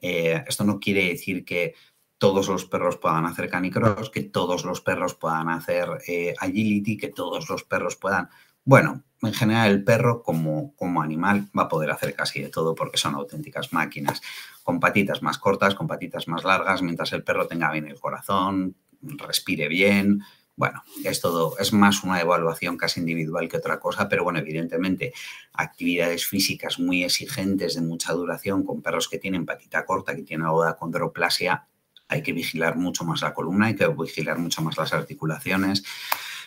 Eh, 0.00 0.44
esto 0.46 0.64
no 0.64 0.78
quiere 0.78 1.08
decir 1.08 1.44
que 1.44 1.74
todos 2.18 2.48
los 2.48 2.66
perros 2.66 2.98
puedan 2.98 3.24
hacer 3.26 3.48
canicross, 3.48 4.10
que 4.10 4.22
todos 4.22 4.64
los 4.64 4.80
perros 4.82 5.14
puedan 5.14 5.48
hacer 5.48 5.88
eh, 6.06 6.34
agility, 6.38 6.96
que 6.96 7.08
todos 7.08 7.48
los 7.48 7.64
perros 7.64 7.96
puedan 7.96 8.28
bueno, 8.66 9.04
en 9.22 9.32
general 9.32 9.70
el 9.70 9.84
perro 9.84 10.22
como, 10.22 10.74
como 10.74 11.00
animal 11.00 11.48
va 11.56 11.62
a 11.62 11.68
poder 11.68 11.90
hacer 11.92 12.14
casi 12.14 12.42
de 12.42 12.48
todo 12.48 12.74
porque 12.74 12.98
son 12.98 13.14
auténticas 13.14 13.72
máquinas, 13.72 14.20
con 14.64 14.80
patitas 14.80 15.22
más 15.22 15.38
cortas, 15.38 15.76
con 15.76 15.86
patitas 15.86 16.26
más 16.26 16.44
largas, 16.44 16.82
mientras 16.82 17.12
el 17.12 17.22
perro 17.22 17.46
tenga 17.46 17.70
bien 17.70 17.86
el 17.86 18.00
corazón, 18.00 18.74
respire 19.00 19.68
bien. 19.68 20.20
Bueno, 20.56 20.82
es 21.04 21.20
todo, 21.20 21.56
es 21.58 21.72
más 21.72 22.02
una 22.02 22.20
evaluación 22.20 22.76
casi 22.76 22.98
individual 22.98 23.48
que 23.48 23.58
otra 23.58 23.78
cosa, 23.78 24.08
pero 24.08 24.24
bueno, 24.24 24.40
evidentemente 24.40 25.12
actividades 25.52 26.26
físicas 26.26 26.80
muy 26.80 27.04
exigentes 27.04 27.76
de 27.76 27.82
mucha 27.82 28.14
duración 28.14 28.64
con 28.64 28.82
perros 28.82 29.08
que 29.08 29.18
tienen 29.18 29.46
patita 29.46 29.84
corta, 29.84 30.16
que 30.16 30.22
tienen 30.22 30.46
algo 30.46 30.64
de 30.64 30.70
acondroplasia, 30.70 31.68
hay 32.08 32.22
que 32.22 32.32
vigilar 32.32 32.76
mucho 32.76 33.04
más 33.04 33.22
la 33.22 33.32
columna, 33.32 33.66
hay 33.66 33.76
que 33.76 33.86
vigilar 33.86 34.38
mucho 34.38 34.60
más 34.62 34.76
las 34.76 34.92
articulaciones. 34.92 35.84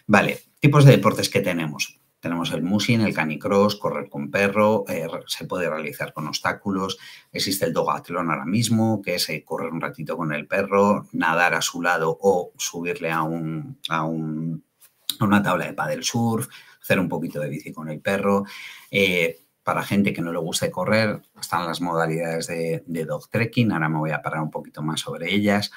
Vale, 0.06 0.42
tipos 0.60 0.84
de 0.84 0.92
deportes 0.92 1.30
que 1.30 1.40
tenemos. 1.40 2.00
Tenemos 2.20 2.52
el 2.52 2.64
mushing, 2.64 3.02
el 3.02 3.14
canicross, 3.14 3.78
correr 3.78 4.10
con 4.10 4.30
perro, 4.30 4.84
eh, 4.90 5.08
se 5.28 5.46
puede 5.46 5.70
realizar 5.70 6.12
con 6.12 6.28
obstáculos. 6.28 6.98
Existe 7.32 7.66
el 7.66 7.74
dogatlón 7.74 8.30
ahora 8.30 8.46
mismo, 8.46 9.02
que 9.02 9.16
es 9.16 9.30
eh, 9.30 9.44
correr 9.46 9.72
un 9.72 9.80
ratito 9.80 10.18
con 10.18 10.34
el 10.34 10.46
perro, 10.46 11.08
nadar 11.14 11.54
a 11.54 11.62
su 11.62 11.82
lado 11.82 12.18
o 12.22 12.52
subirle 12.58 13.12
a, 13.12 13.24
un, 13.24 13.80
a, 13.88 14.04
una 14.04 15.42
tabla 15.42 15.66
de 15.66 15.74
paddle 15.74 16.04
surf, 16.04 16.48
hacer 16.82 17.00
un 17.00 17.08
poquito 17.08 17.40
de 17.40 17.50
bici 17.50 17.72
con 17.72 17.90
el 17.90 18.02
perro. 18.02 18.44
Eh, 18.92 19.40
para 19.64 19.84
gente 19.84 20.12
que 20.12 20.22
no 20.22 20.34
le 20.34 20.40
guste 20.40 20.72
correr, 20.72 21.22
están 21.40 21.66
las 21.68 21.80
modalidades 21.80 22.48
de, 22.48 22.84
de 22.86 23.06
dog 23.06 23.30
trekking. 23.30 23.72
Ahora 23.72 23.88
me 23.88 24.00
voy 24.00 24.12
a 24.12 24.22
parar 24.22 24.42
un 24.42 24.52
poquito 24.52 24.82
más 24.82 25.00
sobre 25.00 25.34
ellas. 25.34 25.72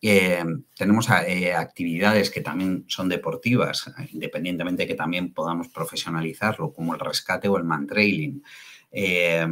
Eh, 0.00 0.44
tenemos 0.76 1.08
eh, 1.26 1.52
actividades 1.54 2.30
que 2.30 2.40
también 2.40 2.84
son 2.88 3.08
deportivas, 3.08 3.92
independientemente 4.12 4.82
de 4.82 4.86
que 4.86 4.94
también 4.94 5.32
podamos 5.32 5.68
profesionalizarlo, 5.68 6.72
como 6.72 6.94
el 6.94 7.00
rescate 7.00 7.48
o 7.48 7.56
el 7.56 7.64
mantrailing. 7.64 8.42
Eh, 8.92 9.46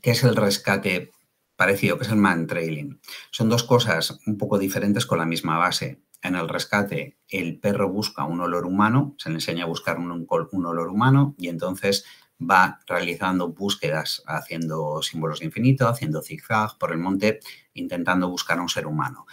¿Qué 0.00 0.10
es 0.12 0.24
el 0.24 0.36
rescate 0.36 1.10
parecido? 1.54 1.98
¿Qué 1.98 2.04
es 2.04 2.10
el 2.10 2.16
mantrailing? 2.16 2.98
Son 3.30 3.48
dos 3.48 3.64
cosas 3.64 4.18
un 4.26 4.38
poco 4.38 4.58
diferentes 4.58 5.04
con 5.04 5.18
la 5.18 5.26
misma 5.26 5.58
base. 5.58 6.00
En 6.22 6.36
el 6.36 6.48
rescate, 6.48 7.18
el 7.28 7.58
perro 7.58 7.90
busca 7.90 8.24
un 8.24 8.40
olor 8.40 8.64
humano, 8.64 9.14
se 9.18 9.28
le 9.28 9.34
enseña 9.36 9.64
a 9.64 9.68
buscar 9.68 9.98
un, 9.98 10.26
un 10.52 10.66
olor 10.66 10.88
humano 10.88 11.34
y 11.36 11.48
entonces 11.48 12.04
va 12.48 12.80
realizando 12.86 13.48
búsquedas, 13.48 14.22
haciendo 14.26 15.02
símbolos 15.02 15.40
de 15.40 15.46
infinito, 15.46 15.88
haciendo 15.88 16.22
zigzag 16.22 16.78
por 16.78 16.92
el 16.92 16.98
monte, 16.98 17.40
intentando 17.74 18.28
buscar 18.28 18.58
a 18.58 18.62
un 18.62 18.68
ser 18.68 18.86
humano. 18.86 19.26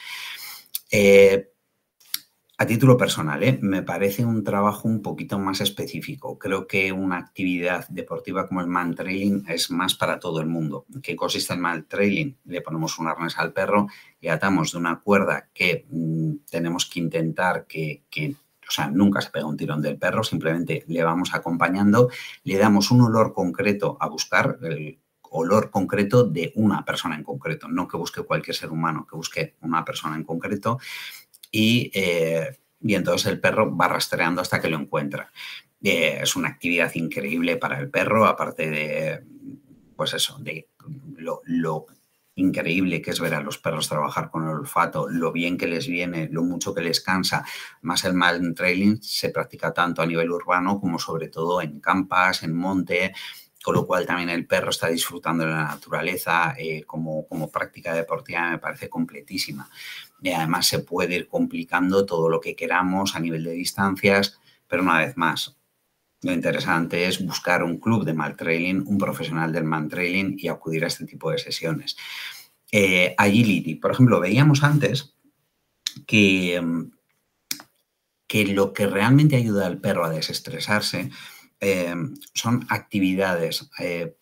Eh, 0.92 1.52
a 2.62 2.66
título 2.66 2.98
personal, 2.98 3.42
¿eh? 3.42 3.58
me 3.62 3.84
parece 3.84 4.26
un 4.26 4.44
trabajo 4.44 4.86
un 4.90 5.02
poquito 5.02 5.40
más 5.40 5.62
específico. 5.62 6.38
Creo 6.38 6.68
que 6.68 6.92
una 6.92 7.18
actividad 7.18 7.88
deportiva 7.88 8.50
como 8.50 8.60
el 8.60 8.68
man 8.68 8.96
trailing 8.96 9.46
es 9.48 9.72
más 9.72 9.96
para 9.96 10.20
todo 10.20 10.42
el 10.42 10.48
mundo. 10.48 10.86
¿Qué 11.02 11.16
consiste 11.16 11.54
el 11.54 11.62
man 11.62 11.86
trailing? 11.88 12.38
Le 12.44 12.60
ponemos 12.60 13.00
un 13.00 13.08
arnés 13.08 13.38
al 13.38 13.54
perro 13.54 13.88
y 14.20 14.28
atamos 14.28 14.74
de 14.74 14.78
una 14.78 15.00
cuerda 15.00 15.48
que 15.54 15.86
mm, 15.90 16.48
tenemos 16.52 16.86
que 16.86 17.00
intentar 17.00 17.66
que, 17.66 18.04
que 18.10 18.36
o 18.70 18.72
sea, 18.72 18.88
nunca 18.88 19.20
se 19.20 19.32
pega 19.32 19.48
un 19.48 19.58
tirón 19.58 19.82
del 19.82 19.98
perro, 19.98 20.24
simplemente 20.24 20.86
le 20.88 21.04
vamos 21.04 21.34
acompañando, 21.34 22.10
le 22.44 22.58
damos 22.58 22.92
un 22.92 23.02
olor 23.02 23.34
concreto 23.34 23.98
a 24.00 24.08
buscar, 24.08 24.60
el 24.62 25.00
olor 25.32 25.72
concreto 25.72 26.24
de 26.24 26.54
una 26.56 26.86
persona 26.86 27.16
en 27.16 27.24
concreto, 27.24 27.68
no 27.68 27.88
que 27.88 27.98
busque 27.98 28.22
cualquier 28.22 28.56
ser 28.56 28.70
humano, 28.70 29.08
que 29.10 29.16
busque 29.16 29.56
una 29.62 29.84
persona 29.84 30.16
en 30.16 30.24
concreto 30.24 30.78
y, 31.52 31.90
eh, 31.96 32.60
y 32.80 32.94
entonces 32.94 33.32
el 33.32 33.40
perro 33.40 33.76
va 33.76 33.88
rastreando 33.88 34.42
hasta 34.42 34.62
que 34.62 34.70
lo 34.70 34.78
encuentra. 34.78 35.32
Eh, 35.84 36.20
es 36.22 36.36
una 36.36 36.50
actividad 36.50 36.94
increíble 36.94 37.58
para 37.58 37.80
el 37.80 37.90
perro, 37.90 38.26
aparte 38.26 38.70
de, 38.70 39.24
pues 39.96 40.14
eso, 40.14 40.38
de 40.40 40.70
lo, 41.18 41.42
lo 41.46 41.88
increíble 42.40 43.02
que 43.02 43.12
es 43.12 43.20
ver 43.20 43.34
a 43.34 43.42
los 43.42 43.58
perros 43.58 43.90
trabajar 43.90 44.30
con 44.30 44.44
el 44.44 44.56
olfato, 44.56 45.08
lo 45.10 45.32
bien 45.32 45.58
que 45.58 45.68
les 45.68 45.88
viene, 45.88 46.30
lo 46.32 46.44
mucho 46.44 46.74
que 46.74 46.82
les 46.82 47.02
cansa. 47.02 47.46
Más 47.82 48.04
el 48.06 48.14
mal 48.14 48.54
trailing 48.56 49.02
se 49.02 49.30
practica 49.30 49.74
tanto 49.74 50.02
a 50.02 50.06
nivel 50.06 50.32
urbano 50.32 50.80
como 50.80 51.00
sobre 51.00 51.28
todo 51.28 51.62
en 51.62 51.80
campas, 51.80 52.44
en 52.44 52.56
monte, 52.56 53.14
con 53.64 53.76
lo 53.76 53.86
cual 53.86 54.06
también 54.06 54.30
el 54.30 54.48
perro 54.48 54.70
está 54.70 54.88
disfrutando 54.88 55.44
de 55.44 55.52
la 55.52 55.64
naturaleza 55.64 56.56
eh, 56.58 56.84
como, 56.84 57.28
como 57.28 57.52
práctica 57.52 57.94
deportiva, 57.94 58.50
me 58.50 58.58
parece 58.58 58.90
completísima. 58.90 59.70
Y 60.22 60.32
además 60.32 60.68
se 60.68 60.80
puede 60.80 61.16
ir 61.16 61.28
complicando 61.28 62.06
todo 62.06 62.30
lo 62.30 62.40
que 62.40 62.56
queramos 62.56 63.16
a 63.16 63.20
nivel 63.20 63.44
de 63.44 63.52
distancias, 63.52 64.40
pero 64.68 64.84
una 64.84 65.00
vez 65.00 65.18
más, 65.18 65.59
lo 66.22 66.34
interesante 66.34 67.08
es 67.08 67.26
buscar 67.26 67.64
un 67.64 67.78
club 67.78 68.04
de 68.04 68.14
mal 68.14 68.36
trailing, 68.36 68.84
un 68.86 68.98
profesional 68.98 69.54
del 69.54 69.64
man 69.64 69.88
trailing 69.88 70.36
y 70.38 70.48
acudir 70.48 70.84
a 70.84 70.88
este 70.88 71.06
tipo 71.06 71.32
de 71.32 71.38
sesiones. 71.38 71.96
Eh, 72.72 73.16
agility, 73.18 73.76
por 73.76 73.92
ejemplo, 73.92 74.20
veíamos 74.20 74.64
antes 74.64 75.16
que, 76.06 76.62
que 78.28 78.46
lo 78.48 78.74
que 78.74 78.88
realmente 78.88 79.38
ayuda 79.38 79.66
al 79.66 79.80
perro 79.80 80.06
a 80.06 80.10
desestresarse 80.10 81.10
eh, 81.62 81.96
son 82.34 82.66
actividades 82.70 83.70
eh, 83.80 84.16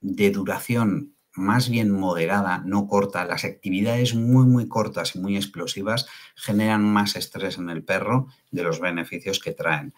de 0.00 0.30
duración 0.30 1.16
más 1.36 1.68
bien 1.68 1.90
moderada, 1.90 2.62
no 2.64 2.88
corta. 2.88 3.24
Las 3.24 3.44
actividades 3.44 4.14
muy, 4.14 4.46
muy 4.46 4.68
cortas 4.68 5.14
y 5.14 5.18
muy 5.18 5.36
explosivas 5.36 6.06
generan 6.34 6.82
más 6.82 7.14
estrés 7.14 7.58
en 7.58 7.68
el 7.68 7.84
perro 7.84 8.28
de 8.50 8.62
los 8.62 8.80
beneficios 8.80 9.38
que 9.38 9.52
traen. 9.52 9.94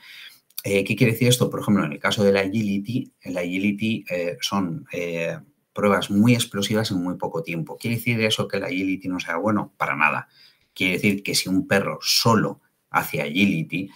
Eh, 0.64 0.84
¿Qué 0.84 0.96
quiere 0.96 1.12
decir 1.12 1.28
esto? 1.28 1.48
Por 1.48 1.60
ejemplo, 1.60 1.84
en 1.84 1.92
el 1.92 1.98
caso 1.98 2.24
del 2.24 2.36
agility, 2.36 3.12
el 3.20 3.38
agility 3.38 4.04
eh, 4.10 4.36
son 4.40 4.86
eh, 4.92 5.38
pruebas 5.72 6.10
muy 6.10 6.34
explosivas 6.34 6.90
en 6.90 7.02
muy 7.02 7.16
poco 7.16 7.42
tiempo. 7.42 7.76
¿Quiere 7.76 7.96
decir 7.96 8.20
eso 8.20 8.48
que 8.48 8.56
el 8.56 8.64
agility 8.64 9.08
no 9.08 9.20
sea 9.20 9.36
bueno? 9.36 9.72
Para 9.76 9.96
nada. 9.96 10.28
Quiere 10.74 10.94
decir 10.94 11.22
que 11.22 11.34
si 11.34 11.48
un 11.48 11.66
perro 11.66 11.98
solo 12.02 12.60
hace 12.90 13.22
agility 13.22 13.90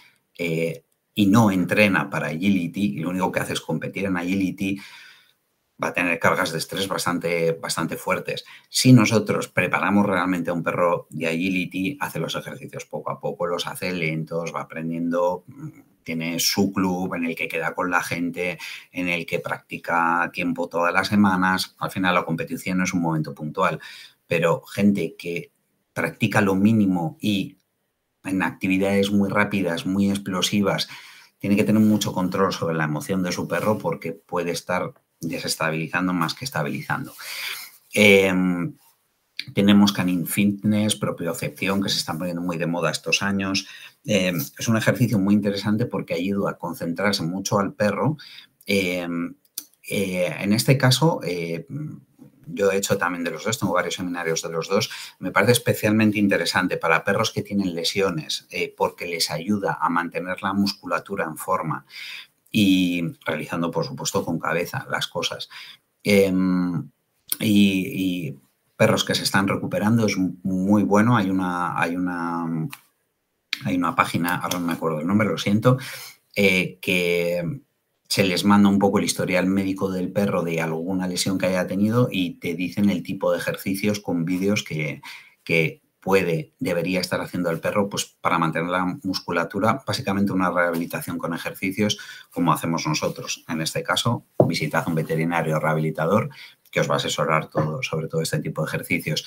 y 1.15 1.25
no 1.27 1.51
entrena 1.51 2.09
para 2.09 2.27
agility 2.27 2.95
y 2.95 2.99
lo 2.99 3.09
único 3.09 3.31
que 3.31 3.39
hace 3.39 3.53
es 3.53 3.61
competir 3.61 4.05
en 4.05 4.17
agility, 4.17 4.79
va 5.81 5.89
a 5.89 5.93
tener 5.93 6.19
cargas 6.19 6.51
de 6.51 6.57
estrés 6.57 6.87
bastante, 6.87 7.53
bastante 7.53 7.97
fuertes. 7.97 8.45
Si 8.69 8.93
nosotros 8.93 9.47
preparamos 9.47 10.05
realmente 10.05 10.49
a 10.49 10.53
un 10.53 10.63
perro 10.63 11.07
de 11.09 11.27
agility, 11.27 11.97
hace 11.99 12.19
los 12.19 12.35
ejercicios 12.35 12.85
poco 12.85 13.11
a 13.11 13.19
poco, 13.19 13.47
los 13.47 13.67
hace 13.67 13.91
lentos, 13.91 14.53
va 14.55 14.61
aprendiendo 14.61 15.43
mm, 15.47 15.92
tiene 16.03 16.39
su 16.39 16.71
club 16.71 17.15
en 17.15 17.25
el 17.25 17.35
que 17.35 17.47
queda 17.47 17.73
con 17.73 17.89
la 17.89 18.03
gente, 18.03 18.59
en 18.91 19.07
el 19.07 19.25
que 19.25 19.39
practica 19.39 20.29
tiempo 20.33 20.67
todas 20.67 20.93
las 20.93 21.07
semanas. 21.07 21.75
Al 21.79 21.91
final 21.91 22.15
la 22.15 22.25
competición 22.25 22.81
es 22.81 22.93
un 22.93 23.01
momento 23.01 23.33
puntual, 23.33 23.79
pero 24.27 24.61
gente 24.61 25.15
que 25.17 25.51
practica 25.93 26.41
lo 26.41 26.55
mínimo 26.55 27.17
y 27.21 27.57
en 28.23 28.41
actividades 28.41 29.11
muy 29.11 29.29
rápidas, 29.29 29.85
muy 29.85 30.09
explosivas, 30.09 30.87
tiene 31.39 31.55
que 31.55 31.63
tener 31.63 31.81
mucho 31.81 32.13
control 32.13 32.53
sobre 32.53 32.75
la 32.75 32.85
emoción 32.85 33.21
de 33.21 33.31
su 33.31 33.47
perro 33.47 33.77
porque 33.77 34.13
puede 34.13 34.51
estar 34.51 34.93
desestabilizando 35.19 36.13
más 36.13 36.33
que 36.33 36.45
estabilizando. 36.45 37.13
Em, 37.93 38.75
tenemos 39.53 39.91
Canine 39.91 40.25
Fitness, 40.25 40.95
propiocepción, 40.95 41.81
que 41.81 41.89
se 41.89 41.97
están 41.97 42.17
poniendo 42.17 42.41
muy 42.41 42.57
de 42.57 42.65
moda 42.65 42.91
estos 42.91 43.21
años. 43.21 43.67
Em, 44.05 44.37
es 44.37 44.67
un 44.67 44.77
ejercicio 44.77 45.17
muy 45.17 45.33
interesante 45.33 45.85
porque 45.85 46.13
ayuda 46.13 46.51
a 46.51 46.57
concentrarse 46.57 47.23
mucho 47.23 47.59
al 47.59 47.73
perro. 47.73 48.17
Em, 48.65 49.35
eh, 49.89 50.35
en 50.39 50.53
este 50.53 50.77
caso, 50.77 51.21
eh, 51.23 51.65
yo 52.47 52.71
he 52.71 52.77
hecho 52.77 52.97
también 52.97 53.23
de 53.23 53.31
los 53.31 53.43
dos, 53.43 53.59
tengo 53.59 53.73
varios 53.73 53.95
seminarios 53.95 54.41
de 54.41 54.49
los 54.49 54.67
dos, 54.67 54.89
me 55.19 55.31
parece 55.31 55.53
especialmente 55.53 56.19
interesante 56.19 56.77
para 56.77 57.03
perros 57.03 57.31
que 57.31 57.41
tienen 57.41 57.73
lesiones 57.73 58.45
eh, 58.49 58.73
porque 58.75 59.07
les 59.07 59.31
ayuda 59.31 59.77
a 59.81 59.89
mantener 59.89 60.41
la 60.41 60.53
musculatura 60.53 61.25
en 61.25 61.37
forma 61.37 61.85
y 62.51 63.03
realizando, 63.25 63.71
por 63.71 63.85
supuesto, 63.85 64.23
con 64.23 64.39
cabeza 64.39 64.85
las 64.89 65.07
cosas. 65.07 65.49
Em, 66.03 66.89
y, 67.39 68.37
perros 68.75 69.05
que 69.05 69.15
se 69.15 69.23
están 69.23 69.47
recuperando 69.47 70.05
es 70.07 70.17
muy 70.17 70.83
bueno. 70.83 71.15
Hay 71.15 71.29
una, 71.29 71.79
hay 71.79 71.95
una, 71.95 72.67
hay 73.65 73.75
una 73.75 73.95
página, 73.95 74.35
ahora 74.35 74.59
no 74.59 74.67
me 74.67 74.73
acuerdo 74.73 74.99
el 74.99 75.07
nombre, 75.07 75.27
lo 75.27 75.37
siento, 75.37 75.77
eh, 76.35 76.79
que 76.81 77.61
se 78.07 78.23
les 78.23 78.45
manda 78.45 78.69
un 78.69 78.79
poco 78.79 78.99
el 78.99 79.05
historial 79.05 79.47
médico 79.47 79.91
del 79.91 80.11
perro 80.11 80.43
de 80.43 80.61
alguna 80.61 81.07
lesión 81.07 81.37
que 81.37 81.47
haya 81.47 81.67
tenido 81.67 82.09
y 82.11 82.39
te 82.39 82.53
dicen 82.53 82.89
el 82.89 83.01
tipo 83.03 83.31
de 83.31 83.39
ejercicios 83.39 83.99
con 83.99 84.25
vídeos 84.25 84.63
que, 84.63 85.01
que 85.43 85.83
puede, 86.03 86.53
debería 86.59 86.99
estar 86.99 87.21
haciendo 87.21 87.49
el 87.49 87.61
perro 87.61 87.89
pues, 87.89 88.05
para 88.05 88.37
mantener 88.37 88.69
la 88.69 88.99
musculatura, 89.03 89.81
básicamente 89.87 90.33
una 90.33 90.51
rehabilitación 90.51 91.17
con 91.17 91.33
ejercicios 91.33 91.97
como 92.29 92.51
hacemos 92.51 92.85
nosotros. 92.85 93.45
En 93.47 93.61
este 93.61 93.83
caso, 93.83 94.25
visitad 94.45 94.87
un 94.87 94.95
veterinario 94.95 95.59
rehabilitador 95.59 96.29
que 96.69 96.81
os 96.81 96.89
va 96.89 96.95
a 96.95 96.97
asesorar 96.97 97.49
todo, 97.49 97.81
sobre 97.83 98.07
todo 98.07 98.21
este 98.21 98.39
tipo 98.39 98.61
de 98.61 98.67
ejercicios 98.67 99.25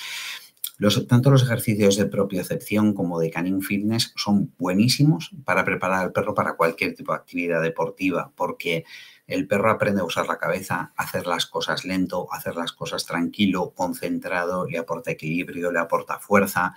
tanto 1.09 1.31
los 1.31 1.43
ejercicios 1.43 1.97
de 1.97 2.07
propiocepción 2.07 2.93
como 2.93 3.19
de 3.19 3.31
canine 3.31 3.63
fitness 3.63 4.13
son 4.17 4.53
buenísimos 4.59 5.31
para 5.45 5.65
preparar 5.65 6.05
al 6.05 6.13
perro 6.13 6.35
para 6.35 6.57
cualquier 6.57 6.95
tipo 6.95 7.13
de 7.13 7.19
actividad 7.19 7.63
deportiva, 7.63 8.33
porque 8.37 8.85
el 9.27 9.49
perro 9.49 9.71
aprende 9.71 10.03
a 10.03 10.05
usar 10.05 10.27
la 10.27 10.39
cabeza, 10.39 10.93
a 10.97 11.03
hacer 11.03 11.27
las 11.27 11.47
cosas 11.47 11.85
lento, 11.85 12.33
hacer 12.33 12.57
las 12.57 12.73
cosas 12.73 13.07
tranquilo, 13.07 13.73
concentrado, 13.75 14.67
le 14.67 14.79
aporta 14.79 15.11
equilibrio, 15.11 15.73
le 15.73 15.79
aporta 15.81 16.19
fuerza. 16.19 16.75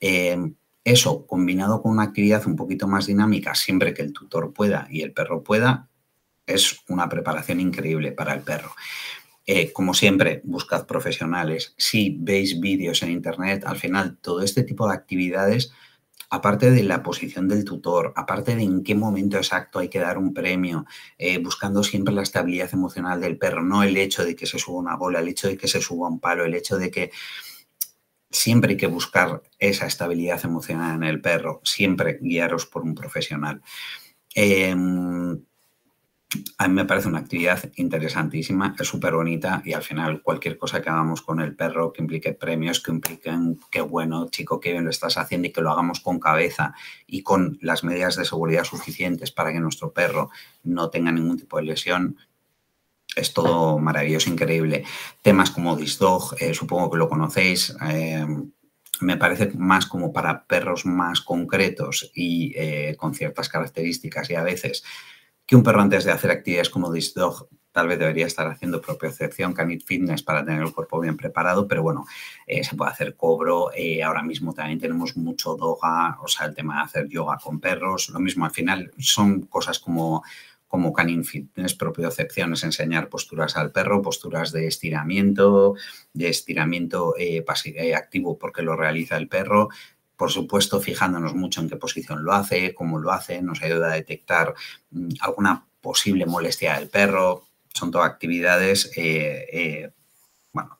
Eh, 0.00 0.38
eso, 0.84 1.26
combinado 1.26 1.82
con 1.82 1.92
una 1.92 2.04
actividad 2.04 2.46
un 2.46 2.56
poquito 2.56 2.88
más 2.88 3.06
dinámica, 3.06 3.54
siempre 3.54 3.94
que 3.94 4.02
el 4.02 4.12
tutor 4.12 4.52
pueda 4.52 4.86
y 4.90 5.02
el 5.02 5.12
perro 5.12 5.42
pueda, 5.42 5.88
es 6.46 6.80
una 6.88 7.08
preparación 7.08 7.60
increíble 7.60 8.12
para 8.12 8.34
el 8.34 8.42
perro. 8.42 8.72
Eh, 9.46 9.72
como 9.72 9.94
siempre, 9.94 10.40
buscad 10.44 10.86
profesionales. 10.86 11.74
Si 11.76 12.16
veis 12.20 12.60
vídeos 12.60 13.02
en 13.02 13.10
Internet, 13.10 13.64
al 13.66 13.76
final 13.76 14.18
todo 14.20 14.42
este 14.42 14.62
tipo 14.62 14.86
de 14.86 14.94
actividades, 14.94 15.72
aparte 16.30 16.70
de 16.70 16.82
la 16.82 17.02
posición 17.02 17.48
del 17.48 17.64
tutor, 17.64 18.12
aparte 18.16 18.56
de 18.56 18.62
en 18.62 18.82
qué 18.82 18.94
momento 18.94 19.36
exacto 19.36 19.80
hay 19.80 19.88
que 19.88 19.98
dar 19.98 20.16
un 20.16 20.32
premio, 20.32 20.86
eh, 21.18 21.38
buscando 21.38 21.82
siempre 21.82 22.14
la 22.14 22.22
estabilidad 22.22 22.70
emocional 22.72 23.20
del 23.20 23.36
perro, 23.36 23.62
no 23.62 23.82
el 23.82 23.96
hecho 23.96 24.24
de 24.24 24.34
que 24.34 24.46
se 24.46 24.58
suba 24.58 24.78
una 24.78 24.96
bola, 24.96 25.20
el 25.20 25.28
hecho 25.28 25.48
de 25.48 25.58
que 25.58 25.68
se 25.68 25.80
suba 25.82 26.08
un 26.08 26.20
palo, 26.20 26.44
el 26.44 26.54
hecho 26.54 26.78
de 26.78 26.90
que 26.90 27.10
siempre 28.30 28.72
hay 28.72 28.76
que 28.78 28.86
buscar 28.86 29.42
esa 29.58 29.86
estabilidad 29.86 30.40
emocional 30.44 30.96
en 30.96 31.02
el 31.02 31.20
perro, 31.20 31.60
siempre 31.64 32.18
guiaros 32.20 32.66
por 32.66 32.82
un 32.82 32.94
profesional. 32.94 33.60
Em, 34.34 35.38
a 36.58 36.68
mí 36.68 36.74
me 36.74 36.84
parece 36.84 37.08
una 37.08 37.18
actividad 37.18 37.70
interesantísima, 37.76 38.74
es 38.78 38.86
súper 38.86 39.14
bonita 39.14 39.62
y 39.64 39.72
al 39.72 39.82
final 39.82 40.22
cualquier 40.22 40.56
cosa 40.56 40.80
que 40.80 40.88
hagamos 40.88 41.22
con 41.22 41.40
el 41.40 41.54
perro 41.54 41.92
que 41.92 42.02
implique 42.02 42.32
premios, 42.32 42.80
que 42.80 42.90
impliquen 42.90 43.60
qué 43.70 43.80
bueno, 43.80 44.28
chico, 44.30 44.60
qué 44.60 44.72
bien 44.72 44.84
lo 44.84 44.90
estás 44.90 45.18
haciendo 45.18 45.48
y 45.48 45.52
que 45.52 45.60
lo 45.60 45.70
hagamos 45.70 46.00
con 46.00 46.18
cabeza 46.18 46.74
y 47.06 47.22
con 47.22 47.58
las 47.60 47.84
medidas 47.84 48.16
de 48.16 48.24
seguridad 48.24 48.64
suficientes 48.64 49.30
para 49.30 49.52
que 49.52 49.60
nuestro 49.60 49.92
perro 49.92 50.30
no 50.62 50.90
tenga 50.90 51.12
ningún 51.12 51.38
tipo 51.38 51.58
de 51.58 51.64
lesión, 51.64 52.16
es 53.14 53.34
todo 53.34 53.78
maravilloso, 53.78 54.30
increíble. 54.30 54.84
Temas 55.20 55.50
como 55.50 55.76
Disdog, 55.76 56.34
eh, 56.40 56.54
supongo 56.54 56.90
que 56.90 56.98
lo 56.98 57.08
conocéis. 57.08 57.76
Eh, 57.90 58.26
me 59.00 59.16
parece 59.16 59.50
más 59.56 59.86
como 59.86 60.12
para 60.12 60.44
perros 60.44 60.86
más 60.86 61.20
concretos 61.20 62.10
y 62.14 62.52
eh, 62.56 62.96
con 62.96 63.14
ciertas 63.14 63.48
características 63.48 64.30
y 64.30 64.34
a 64.34 64.42
veces 64.42 64.84
que 65.46 65.56
un 65.56 65.62
perro 65.62 65.80
antes 65.80 66.04
de 66.04 66.12
hacer 66.12 66.30
actividades 66.30 66.70
como 66.70 66.92
this 66.92 67.14
dog 67.14 67.48
tal 67.72 67.88
vez 67.88 67.98
debería 67.98 68.26
estar 68.26 68.46
haciendo 68.46 68.80
propiocepción, 68.80 69.54
canit 69.54 69.84
fitness 69.84 70.22
para 70.22 70.44
tener 70.44 70.62
el 70.62 70.72
cuerpo 70.72 71.00
bien 71.00 71.16
preparado, 71.16 71.66
pero 71.66 71.82
bueno, 71.82 72.04
eh, 72.46 72.62
se 72.62 72.76
puede 72.76 72.90
hacer 72.90 73.16
cobro. 73.16 73.70
Eh, 73.74 74.02
ahora 74.02 74.22
mismo 74.22 74.52
también 74.52 74.78
tenemos 74.78 75.16
mucho 75.16 75.56
doga, 75.56 76.18
o 76.22 76.28
sea, 76.28 76.46
el 76.46 76.54
tema 76.54 76.76
de 76.76 76.82
hacer 76.82 77.08
yoga 77.08 77.38
con 77.42 77.60
perros, 77.60 78.10
lo 78.10 78.20
mismo, 78.20 78.44
al 78.44 78.50
final 78.50 78.92
son 78.98 79.42
cosas 79.46 79.78
como 79.78 80.22
como 80.72 80.94
canine 80.94 81.22
fitness, 81.22 81.74
propiocepción 81.74 82.54
es 82.54 82.64
enseñar 82.64 83.10
posturas 83.10 83.58
al 83.58 83.72
perro, 83.72 84.00
posturas 84.00 84.52
de 84.52 84.66
estiramiento, 84.66 85.74
de 86.14 86.30
estiramiento 86.30 87.14
eh, 87.18 87.44
activo 87.94 88.38
porque 88.38 88.62
lo 88.62 88.74
realiza 88.74 89.18
el 89.18 89.28
perro, 89.28 89.68
por 90.22 90.30
supuesto, 90.30 90.80
fijándonos 90.80 91.34
mucho 91.34 91.60
en 91.60 91.68
qué 91.68 91.74
posición 91.74 92.22
lo 92.22 92.32
hace, 92.32 92.74
cómo 92.74 93.00
lo 93.00 93.10
hace, 93.10 93.42
nos 93.42 93.60
ayuda 93.60 93.88
a 93.88 93.96
detectar 93.96 94.54
mm, 94.92 95.14
alguna 95.18 95.66
posible 95.80 96.26
molestia 96.26 96.78
del 96.78 96.88
perro. 96.88 97.48
Son 97.74 97.90
todas 97.90 98.08
actividades, 98.08 98.92
eh, 98.96 99.48
eh, 99.52 99.90
bueno, 100.52 100.78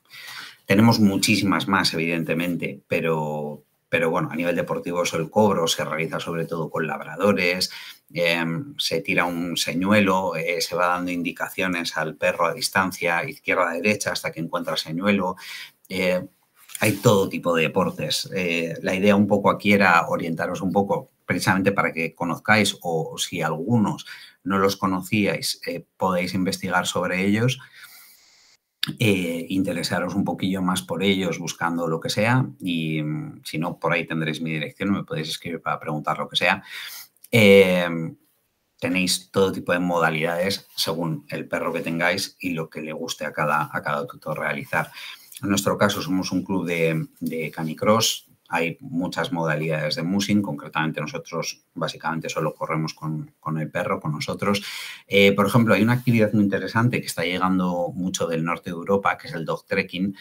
tenemos 0.65 1.01
muchísimas 1.01 1.67
más, 1.67 1.93
evidentemente, 1.93 2.79
pero, 2.87 3.65
pero 3.89 4.09
bueno, 4.09 4.29
a 4.31 4.35
nivel 4.37 4.55
deportivo 4.55 5.03
el 5.03 5.29
cobro 5.29 5.67
se 5.67 5.83
realiza 5.83 6.21
sobre 6.21 6.45
todo 6.45 6.69
con 6.69 6.87
labradores, 6.87 7.69
em, 8.13 8.75
se 8.77 9.01
tira 9.01 9.25
un 9.25 9.57
señuelo, 9.57 10.37
eh, 10.37 10.61
se 10.61 10.73
va 10.77 10.87
dando 10.87 11.11
indicaciones 11.11 11.97
al 11.97 12.15
perro 12.15 12.45
a 12.45 12.53
distancia 12.53 13.25
izquierda-derecha 13.25 14.13
hasta 14.13 14.31
que 14.31 14.39
encuentra 14.39 14.75
el 14.75 14.79
señuelo 14.79 15.35
hay 16.79 16.93
todo 16.93 17.29
tipo 17.29 17.55
de 17.55 17.63
deportes. 17.63 18.29
Eh, 18.35 18.75
la 18.81 18.95
idea 18.95 19.15
un 19.15 19.27
poco 19.27 19.49
aquí 19.49 19.73
era 19.73 20.07
orientaros 20.07 20.61
un 20.61 20.71
poco 20.71 21.11
precisamente 21.25 21.71
para 21.71 21.93
que 21.93 22.13
conozcáis 22.13 22.77
o 22.81 23.17
si 23.17 23.41
algunos 23.41 24.05
no 24.43 24.57
los 24.57 24.75
conocíais, 24.75 25.61
eh, 25.65 25.85
podéis 25.95 26.33
investigar 26.33 26.85
sobre 26.85 27.25
ellos, 27.25 27.59
eh, 28.99 29.45
interesaros 29.47 30.13
un 30.13 30.25
poquillo 30.25 30.61
más 30.61 30.81
por 30.81 31.01
ellos 31.01 31.39
buscando 31.39 31.87
lo 31.87 32.01
que 32.01 32.09
sea 32.09 32.45
y 32.59 33.01
mm, 33.01 33.41
si 33.45 33.57
no, 33.57 33.79
por 33.79 33.93
ahí 33.93 34.05
tendréis 34.05 34.41
mi 34.41 34.51
dirección, 34.51 34.91
me 34.91 35.05
podéis 35.05 35.29
escribir 35.29 35.61
para 35.61 35.79
preguntar 35.79 36.17
lo 36.17 36.27
que 36.27 36.35
sea. 36.35 36.63
tenéis 38.79 39.31
todo 39.31 39.53
tipo 39.53 39.71
de 39.71 39.79
modalidades 39.79 40.67
según 40.75 41.25
el 41.29 41.47
perro 41.47 41.71
que 41.71 41.79
tengáis 41.79 42.35
y 42.41 42.49
lo 42.49 42.69
que 42.69 42.81
le 42.81 42.91
guste 42.91 43.25
a 43.25 43.31
cada, 43.31 43.69
a 43.71 43.81
cada 43.81 44.05
tutor 44.05 44.37
realizar. 44.37 44.91
En 45.43 45.49
nuestro 45.49 45.77
caso 45.77 46.01
somos 46.01 46.31
un 46.31 46.43
club 46.43 46.65
de, 46.65 47.51
canicross, 47.53 48.29
hay 48.47 48.77
muchas 48.79 49.31
modalidades 49.31 49.95
de 49.95 50.03
musing, 50.03 50.41
concretamente 50.41 51.01
nosotros 51.01 51.65
básicamente 51.73 52.29
solo 52.29 52.53
corremos 52.53 52.93
con, 52.93 53.33
el 53.59 53.69
perro, 53.69 53.99
con 53.99 54.13
nosotros. 54.13 54.63
Eh, 55.07 55.33
por 55.33 55.47
ejemplo, 55.47 55.73
hay 55.73 55.81
una 55.81 55.93
actividad 55.93 56.31
muy 56.33 56.43
interesante 56.43 57.01
que 57.01 57.07
está 57.07 57.23
llegando 57.23 57.91
mucho 57.93 58.27
del 58.27 58.43
norte 58.43 58.69
de 58.69 58.75
Europa, 58.75 59.17
que 59.17 59.27
es 59.27 59.33
el 59.33 59.45
dog 59.45 59.65
trekking. 59.65 60.15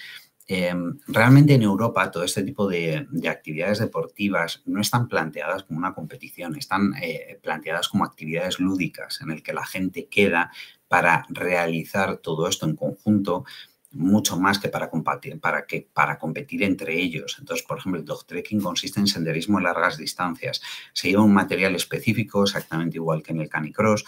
Eh, 0.48 0.74
realmente 1.06 1.54
en 1.54 1.62
Europa 1.62 2.10
todo 2.10 2.24
este 2.24 2.42
tipo 2.42 2.68
de, 2.68 3.06
actividades 3.30 3.78
deportivas 3.78 4.62
no 4.66 4.80
están 4.80 5.08
planteadas 5.08 5.62
como 5.62 5.78
una 5.78 5.94
competición, 5.94 6.56
están 6.56 6.94
eh, 7.00 7.38
planteadas 7.42 7.88
como 7.88 8.04
actividades 8.04 8.58
lúdicas 8.58 9.20
en 9.20 9.30
el 9.30 9.42
que 9.42 9.52
la 9.52 9.64
gente 9.64 10.08
queda 10.08 10.50
para 10.88 11.24
realizar 11.28 12.18
todo 12.18 12.48
esto 12.48 12.66
en 12.66 12.76
conjunto 12.76 13.44
mucho 13.92 14.38
más 14.38 14.58
que 14.58 14.68
para, 14.68 14.90
compartir, 14.90 15.38
para, 15.40 15.66
que 15.66 15.88
para 15.92 16.18
competir 16.18 16.62
entre 16.62 16.98
ellos. 16.98 17.36
Entonces, 17.38 17.66
por 17.66 17.78
ejemplo, 17.78 18.00
el 18.00 18.06
dog 18.06 18.26
trekking 18.26 18.60
consiste 18.60 19.00
en 19.00 19.06
senderismo 19.06 19.58
en 19.58 19.64
largas 19.64 19.98
distancias. 19.98 20.60
Se 20.92 21.08
lleva 21.08 21.22
un 21.22 21.34
material 21.34 21.74
específico, 21.74 22.42
exactamente 22.42 22.96
igual 22.96 23.22
que 23.22 23.32
en 23.32 23.40
el 23.40 23.48
canicross, 23.48 24.04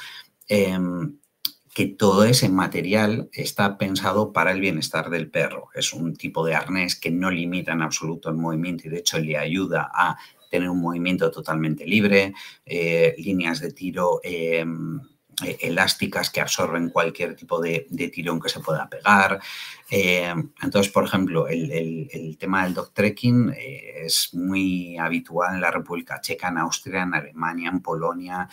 em, 0.49 1.19
que 1.75 1.87
todo 1.87 2.25
ese 2.25 2.49
material 2.49 3.29
está 3.33 3.77
pensado 3.77 4.33
para 4.33 4.53
el 4.53 4.61
bienestar 4.61 5.11
del 5.11 5.29
perro. 5.31 5.71
Es 5.75 5.93
un 5.93 6.15
tipo 6.15 6.47
de 6.47 6.55
arnés 6.55 6.95
que 6.95 7.11
no 7.11 7.31
limita 7.31 7.73
en 7.73 7.83
absoluto 7.83 8.31
el 8.31 8.37
movimiento 8.37 8.87
y 8.87 8.91
de 8.91 8.99
hecho 8.99 9.19
le 9.19 9.37
ayuda 9.37 9.91
a 9.93 10.17
tener 10.49 10.71
un 10.71 10.81
movimiento 10.81 11.33
totalmente 11.33 11.85
libre, 11.85 12.33
eh, 12.65 13.17
líneas 13.19 13.59
de 13.61 13.73
tiro 13.73 14.21
em, 14.23 15.01
eh, 15.43 15.59
elásticas 15.63 16.31
que 16.31 16.41
absorben 16.41 16.91
cualquier 16.91 17.35
tipo 17.35 17.61
de, 17.61 17.87
tirón 18.13 18.41
que 18.41 18.49
se 18.49 18.61
pueda 18.61 18.89
pegar. 18.89 19.41
Eh, 19.91 20.35
entonces, 20.63 20.93
por 20.93 21.05
ejemplo, 21.05 21.49
el, 21.49 22.37
tema 22.39 22.65
del 22.65 22.75
dog 22.75 22.93
trekking 22.93 23.51
eh, 23.57 24.05
es 24.05 24.35
muy 24.35 24.97
habitual 24.99 25.55
en 25.55 25.61
la 25.61 25.71
República 25.71 26.21
Checa, 26.21 26.49
en 26.49 26.59
Austria, 26.59 27.03
en 27.03 27.15
Alemania, 27.15 27.71
en 27.71 27.81
Polonia. 27.81 28.49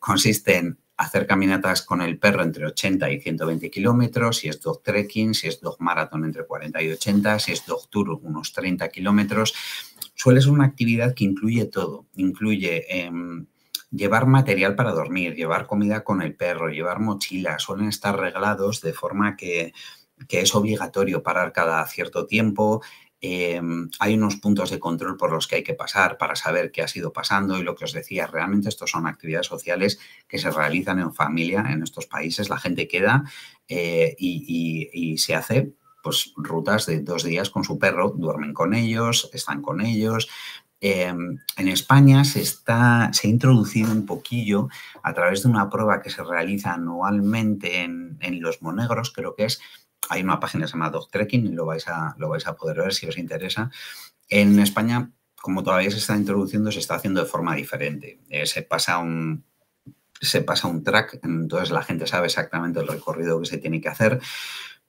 consiste 0.00 0.56
en 0.56 0.78
hacer 0.96 1.26
caminatas 1.26 1.82
con 1.82 2.00
el 2.00 2.18
perro 2.18 2.42
entre 2.42 2.66
80 2.66 3.10
y 3.10 3.20
120 3.20 3.70
kilómetros, 3.70 4.38
si 4.38 4.48
es 4.48 4.60
dog 4.60 4.82
trekking, 4.82 5.34
si 5.34 5.48
es 5.48 5.60
dog 5.60 5.76
marathon 5.78 6.24
entre 6.24 6.46
40 6.46 6.82
y 6.82 6.90
80, 6.90 7.38
si 7.38 7.52
es 7.52 7.66
dog 7.66 7.88
tour 7.90 8.10
unos 8.22 8.52
30 8.52 8.88
kilómetros. 8.88 9.54
Suele 10.14 10.40
ser 10.40 10.50
una 10.50 10.64
actividad 10.64 11.14
que 11.14 11.24
incluye 11.24 11.66
todo, 11.66 12.06
incluye 12.16 12.86
em, 12.88 13.46
llevar 13.90 14.26
material 14.26 14.74
para 14.74 14.92
dormir, 14.92 15.34
llevar 15.34 15.66
comida 15.66 16.04
con 16.04 16.22
el 16.22 16.34
perro, 16.34 16.68
llevar 16.68 17.00
mochilas, 17.00 17.62
suelen 17.62 17.88
estar 17.88 18.18
reglados 18.18 18.80
de 18.80 18.92
forma 18.92 19.36
que, 19.36 19.72
es 20.28 20.54
obligatorio 20.54 21.22
parar 21.22 21.52
cada 21.52 21.86
cierto 21.86 22.26
tiempo. 22.26 22.82
Em, 23.20 23.88
hay 23.98 24.14
unos 24.14 24.36
puntos 24.36 24.70
de 24.70 24.78
control 24.78 25.16
por 25.16 25.32
los 25.32 25.46
que 25.46 25.56
hay 25.56 25.62
que 25.62 25.74
pasar 25.74 26.18
para 26.18 26.36
saber 26.36 26.70
qué 26.70 26.82
ha 26.82 26.88
sido 26.88 27.12
pasando 27.12 27.58
y 27.58 27.62
lo 27.62 27.74
que 27.74 27.84
os 27.84 27.92
decía, 27.92 28.26
realmente 28.26 28.68
estos 28.68 28.90
son 28.90 29.06
actividades 29.06 29.46
sociales 29.46 29.98
que 30.28 30.38
se 30.38 30.50
realizan 30.50 30.98
en 30.98 31.14
familia 31.14 31.64
en 31.70 31.82
estos 31.82 32.06
países. 32.06 32.48
La 32.50 32.58
gente 32.58 32.88
queda 32.88 33.24
eh, 33.68 34.14
y, 34.18 34.88
y 34.92 35.18
se 35.18 35.34
hace 35.34 35.74
pues 36.06 36.32
rutas 36.36 36.86
de 36.86 37.00
dos 37.00 37.24
días 37.24 37.50
con 37.50 37.64
su 37.64 37.80
perro, 37.80 38.10
duermen 38.16 38.54
con 38.54 38.74
ellos, 38.74 39.28
están 39.32 39.60
con 39.60 39.80
ellos, 39.80 40.28
Em, 40.80 41.38
en 41.56 41.68
España 41.68 42.24
se, 42.24 42.42
está, 42.42 43.10
se 43.12 43.26
ha 43.26 43.30
introducido 43.30 43.90
un 43.90 44.04
poquillo 44.04 44.68
a 45.02 45.14
través 45.14 45.42
de 45.42 45.48
una 45.48 45.70
prueba 45.70 46.02
que 46.02 46.10
se 46.10 46.22
realiza 46.22 46.74
anualmente 46.74 47.82
en, 47.82 48.18
los 48.40 48.60
monegros, 48.60 49.10
creo 49.10 49.34
que 49.34 49.46
es, 49.46 49.60
hay 50.10 50.22
una 50.22 50.38
página 50.38 50.64
que 50.64 50.68
se 50.68 50.72
llama 50.74 50.90
Dog 50.90 51.10
Trekking 51.10 51.46
y 51.46 51.52
lo 51.52 51.64
vais, 51.64 51.88
a, 51.88 52.14
lo 52.18 52.28
vais 52.28 52.46
a 52.46 52.54
poder 52.54 52.78
ver 52.78 52.94
si 52.94 53.06
os 53.06 53.16
interesa. 53.16 53.70
En 54.28 54.58
España, 54.58 55.10
como 55.40 55.62
todavía 55.62 55.90
se 55.90 55.98
está 55.98 56.16
introduciendo, 56.16 56.70
se 56.70 56.80
está 56.80 56.96
haciendo 56.96 57.22
de 57.22 57.26
forma 57.26 57.54
diferente. 57.54 58.20
Eh, 58.28 58.46
se 58.46 58.62
pasa 58.62 58.98
un, 58.98 59.44
se 60.20 60.42
pasa 60.42 60.68
un 60.68 60.84
track, 60.84 61.20
entonces 61.22 61.70
la 61.70 61.82
gente 61.82 62.06
sabe 62.06 62.26
exactamente 62.26 62.80
el 62.80 62.88
recorrido 62.88 63.40
que 63.40 63.46
se 63.46 63.58
tiene 63.58 63.80
que 63.80 63.88
hacer. 63.88 64.20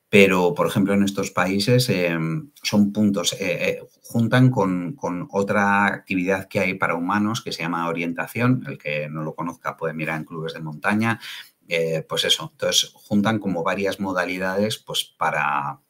Pero, 0.09 0.53
por 0.53 0.67
ejemplo, 0.67 0.93
en 0.93 1.03
estos 1.03 1.31
países 1.31 1.89
em, 1.89 2.51
son 2.63 2.93
puntos, 2.93 3.33
eh, 3.33 3.37
eh, 3.41 3.87
juntan 4.03 4.49
con, 4.51 4.97
otra 5.31 5.85
actividad 5.85 6.47
que 6.47 6.59
hay 6.61 6.75
para 6.75 6.95
humanos 6.95 7.41
que 7.41 7.51
se 7.51 7.63
llama 7.63 7.89
orientación. 7.89 8.63
El 8.67 8.77
que 8.77 9.09
no 9.09 9.23
lo 9.23 9.35
conozca 9.35 9.75
puede 9.75 9.93
mirar 9.93 10.17
en 10.17 10.25
clubes 10.25 10.53
de 10.53 10.61
montaña. 10.61 11.19
Eh, 11.67 12.05
pues 12.07 12.23
eso, 12.23 12.49
entonces 12.53 12.91
juntan 12.93 13.39
como 13.39 13.63
varias 13.63 13.99
modalidades 13.99 14.77
pues 14.77 15.03
para, 15.03 15.81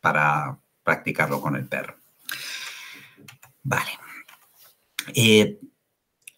para 0.00 0.58
practicarlo 0.82 1.40
con 1.40 1.54
el 1.54 1.68
perro. 1.68 1.96
Vale. 3.62 3.90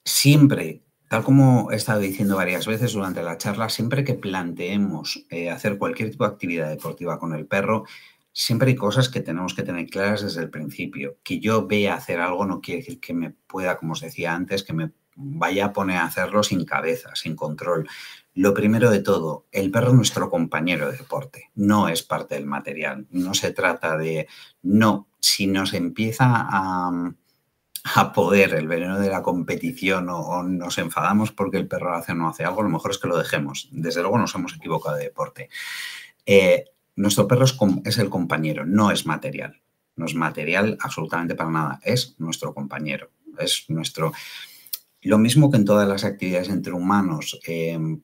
siempre 0.05 0.83
Tal 1.09 1.25
como 1.25 1.73
he 1.73 1.77
estado 1.77 2.01
diciendo 2.01 2.37
varias 2.37 2.67
veces 2.67 2.93
durante 2.93 3.23
la 3.23 3.39
charla, 3.39 3.71
siempre 3.71 4.05
que 4.05 4.15
planteemos 4.15 5.25
eh, 5.31 5.51
hacer 5.51 5.79
cualquier 5.79 6.11
tipo 6.11 6.25
de 6.25 6.31
actividad 6.31 6.69
deportiva 6.69 7.19
con 7.19 7.35
el 7.35 7.47
perro, 7.47 7.85
siempre 8.33 8.69
hay 8.69 8.77
cosas 8.77 9.09
que 9.09 9.21
tenemos 9.21 9.55
que 9.55 9.63
tener 9.63 9.87
claras 9.87 10.23
desde 10.23 10.43
el 10.43 10.51
principio. 10.51 11.17
Que 11.23 11.41
yo 11.41 11.67
vea 11.67 11.95
hacer 11.95 12.21
algo 12.21 12.45
no 12.45 12.61
quiere 12.61 12.83
decir 12.83 13.01
que 13.01 13.15
me 13.15 13.31
pueda, 13.31 13.79
como 13.79 13.95
os 13.95 14.01
decía 14.01 14.35
antes, 14.35 14.63
que 14.63 14.75
me 14.75 14.93
vaya 15.17 15.67
a 15.67 15.73
poner 15.73 15.97
a 15.97 16.05
hacerlo 16.05 16.43
sin 16.43 16.65
cabeza, 16.65 17.15
sin 17.15 17.35
control. 17.35 17.89
Lo 18.35 18.55
primero 18.55 18.91
de 18.91 19.01
todo, 19.01 19.47
el 19.51 19.71
perro 19.71 19.89
es 19.89 19.95
nuestro 19.95 20.31
compañero 20.31 20.91
de 20.91 20.99
deporte, 20.99 21.51
no 21.57 21.89
es 21.89 22.03
parte 22.05 22.37
del 22.37 22.47
material. 22.47 23.07
No 23.11 23.35
se 23.35 23.53
trata 23.53 23.97
de, 23.97 24.29
no, 24.63 25.09
si 25.19 25.49
nos 25.49 25.75
empieza 25.75 26.27
a 26.29 27.15
a 27.95 28.13
poder 28.13 28.55
el 28.55 28.69
veneno 28.69 28.99
de 28.99 29.09
la 29.09 29.23
competición 29.23 30.09
o, 30.11 30.43
nos 30.43 30.79
enfadamos 30.79 31.33
porque 31.33 31.57
el 31.57 31.69
perro 31.69 31.95
hace 31.95 32.13
o 32.13 32.15
no 32.15 32.29
hace 32.29 32.45
algo, 32.45 32.63
lo 32.63 32.69
mejor 32.69 32.91
es 32.91 32.99
que 32.99 33.09
lo 33.09 33.19
dejemos. 33.19 33.69
Desde 33.73 34.01
luego 34.03 34.19
nos 34.19 34.35
hemos 34.35 34.55
equivocado 34.55 34.97
de 34.97 35.05
deporte. 35.05 35.49
Eh, 36.27 36.65
nuestro 36.97 37.29
perro 37.29 37.45
es, 37.85 37.99
el 37.99 38.11
compañero, 38.11 38.67
no 38.67 38.91
es 38.91 39.07
material. 39.07 39.61
No 39.97 40.07
es 40.07 40.15
material 40.15 40.79
absolutamente 40.81 41.35
para 41.35 41.51
nada, 41.51 41.81
es 41.83 42.15
nuestro 42.19 42.55
compañero, 42.55 43.11
es 43.39 43.65
nuestro... 43.69 44.13
Lo 45.03 45.19
mismo 45.19 45.51
que 45.51 45.57
en 45.57 45.65
todas 45.65 45.89
las 45.89 46.05
actividades 46.05 46.49
entre 46.49 46.73
humanos, 46.73 47.39
em, 47.47 48.03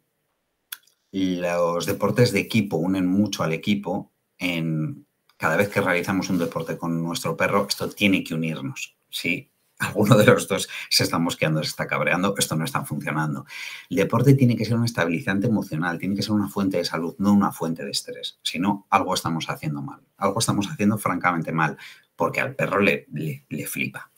los 1.12 1.87
deportes 1.87 2.32
de 2.32 2.41
equipo 2.41 2.76
unen 2.76 3.07
mucho 3.07 3.43
al 3.43 3.53
equipo. 3.53 4.12
En, 4.39 5.07
cada 5.37 5.57
vez 5.57 5.68
que 5.68 5.80
realizamos 5.80 6.30
un 6.30 6.39
deporte 6.39 6.76
con 6.76 7.03
nuestro 7.03 7.37
perro, 7.37 7.66
esto 7.68 7.89
tiene 7.89 8.24
que 8.24 8.35
unirnos. 8.35 8.97
¿sí? 9.11 9.53
Alguno 9.79 10.16
de 10.16 10.27
los 10.27 10.49
dos 10.49 10.68
se 10.89 11.05
está 11.05 11.18
mosqueando, 11.18 11.62
se 11.62 11.70
está 11.70 11.87
cabreando, 11.87 12.35
esto 12.39 12.57
no 12.57 12.64
está 12.64 12.85
funcionando. 12.85 13.45
El 13.91 13.97
deporte 13.99 14.35
tiene 14.35 14.57
que 14.57 14.64
ser 14.64 14.77
un 14.77 14.85
estabilizante 14.85 15.47
emocional, 15.47 15.99
tiene 15.99 16.14
que 16.14 16.22
ser 16.22 16.33
una 16.33 16.49
fuente 16.49 16.77
de 16.77 16.85
salud, 16.85 17.14
no 17.18 17.33
una 17.33 17.53
fuente 17.53 17.85
de 17.85 17.91
estrés. 17.91 18.39
Si 18.43 18.59
no, 18.59 18.87
algo 18.91 19.14
estamos 19.14 19.49
haciendo 19.51 19.83
mal, 19.83 20.01
algo 20.16 20.39
estamos 20.39 20.68
haciendo 20.68 20.99
francamente 20.99 21.53
mal, 21.53 21.77
porque 22.16 22.41
al 22.41 22.55
perro 22.55 22.81
le, 22.81 23.07
le, 23.12 23.66
flipa. 23.66 24.11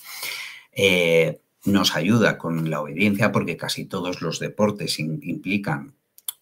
Eh, 0.73 1.41
nos 1.65 1.97
ayuda 1.97 2.39
con 2.39 2.71
la 2.71 2.81
obediencia 2.81 3.33
porque 3.33 3.57
casi 3.57 3.87
todos 3.87 4.23
los 4.23 4.39
deportes 4.39 4.99
implican 4.99 5.95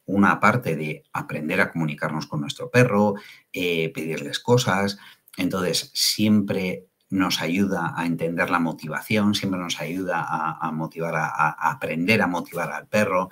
una 0.06 0.38
parte 0.38 0.76
de 0.76 1.04
aprender 1.12 1.60
a 1.60 1.72
comunicarnos 1.72 2.26
con 2.26 2.40
nuestro 2.40 2.70
perro, 2.70 3.14
eh, 3.52 3.90
pedirles 3.94 4.38
cosas. 4.38 4.98
Entonces, 5.36 5.90
siempre 5.94 6.88
nos 7.14 7.40
ayuda 7.40 7.94
a 7.96 8.06
entender 8.06 8.50
la 8.50 8.58
motivación, 8.58 9.34
siempre 9.34 9.60
nos 9.60 9.80
ayuda 9.80 10.26
a, 10.60 10.70
motivar, 10.72 11.14
a, 11.14 11.50
aprender 11.70 12.20
a 12.20 12.26
motivar 12.26 12.72
al 12.72 12.88
perro. 12.88 13.28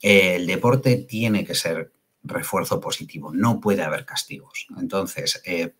el 0.00 0.44
deporte 0.46 0.96
tiene 0.96 1.44
que 1.44 1.54
ser 1.54 1.92
refuerzo 2.24 2.80
positivo, 2.80 3.32
no 3.32 3.60
puede 3.60 3.82
haber 3.82 4.04
castigos. 4.04 4.66
Entonces, 4.76 5.40
eh, 5.46 5.74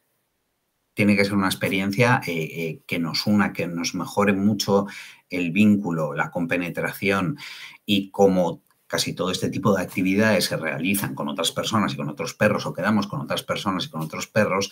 tiene 0.95 1.17
que 1.17 1.25
ser 1.25 1.35
una 1.35 1.49
experiencia 1.49 2.21
eh, 2.27 2.33
eh, 2.33 2.83
que 2.87 3.01
nos 3.01 3.27
una, 3.27 3.53
que 3.53 3.67
nos 3.67 3.97
mejore 3.97 4.35
mucho 4.35 4.87
el 5.29 5.51
vínculo, 5.51 6.15
la 6.15 6.31
compenetración 6.31 7.39
y 7.85 8.11
como 8.11 8.63
casi 8.87 9.15
todo 9.15 9.33
este 9.33 9.51
tipo 9.51 9.75
de 9.75 9.83
actividades 9.83 10.45
se 10.45 10.57
realizan 10.57 11.17
con 11.17 11.29
otras 11.29 11.51
personas 11.51 11.95
y 11.95 11.97
con 11.97 12.09
otros 12.09 12.35
perros 12.35 12.67
o 12.67 12.73
quedamos 12.73 13.09
con 13.09 13.21
otras 13.21 13.43
personas 13.43 13.87
y 13.87 13.91
con 13.91 14.03
otros 14.03 14.29
perros, 14.29 14.71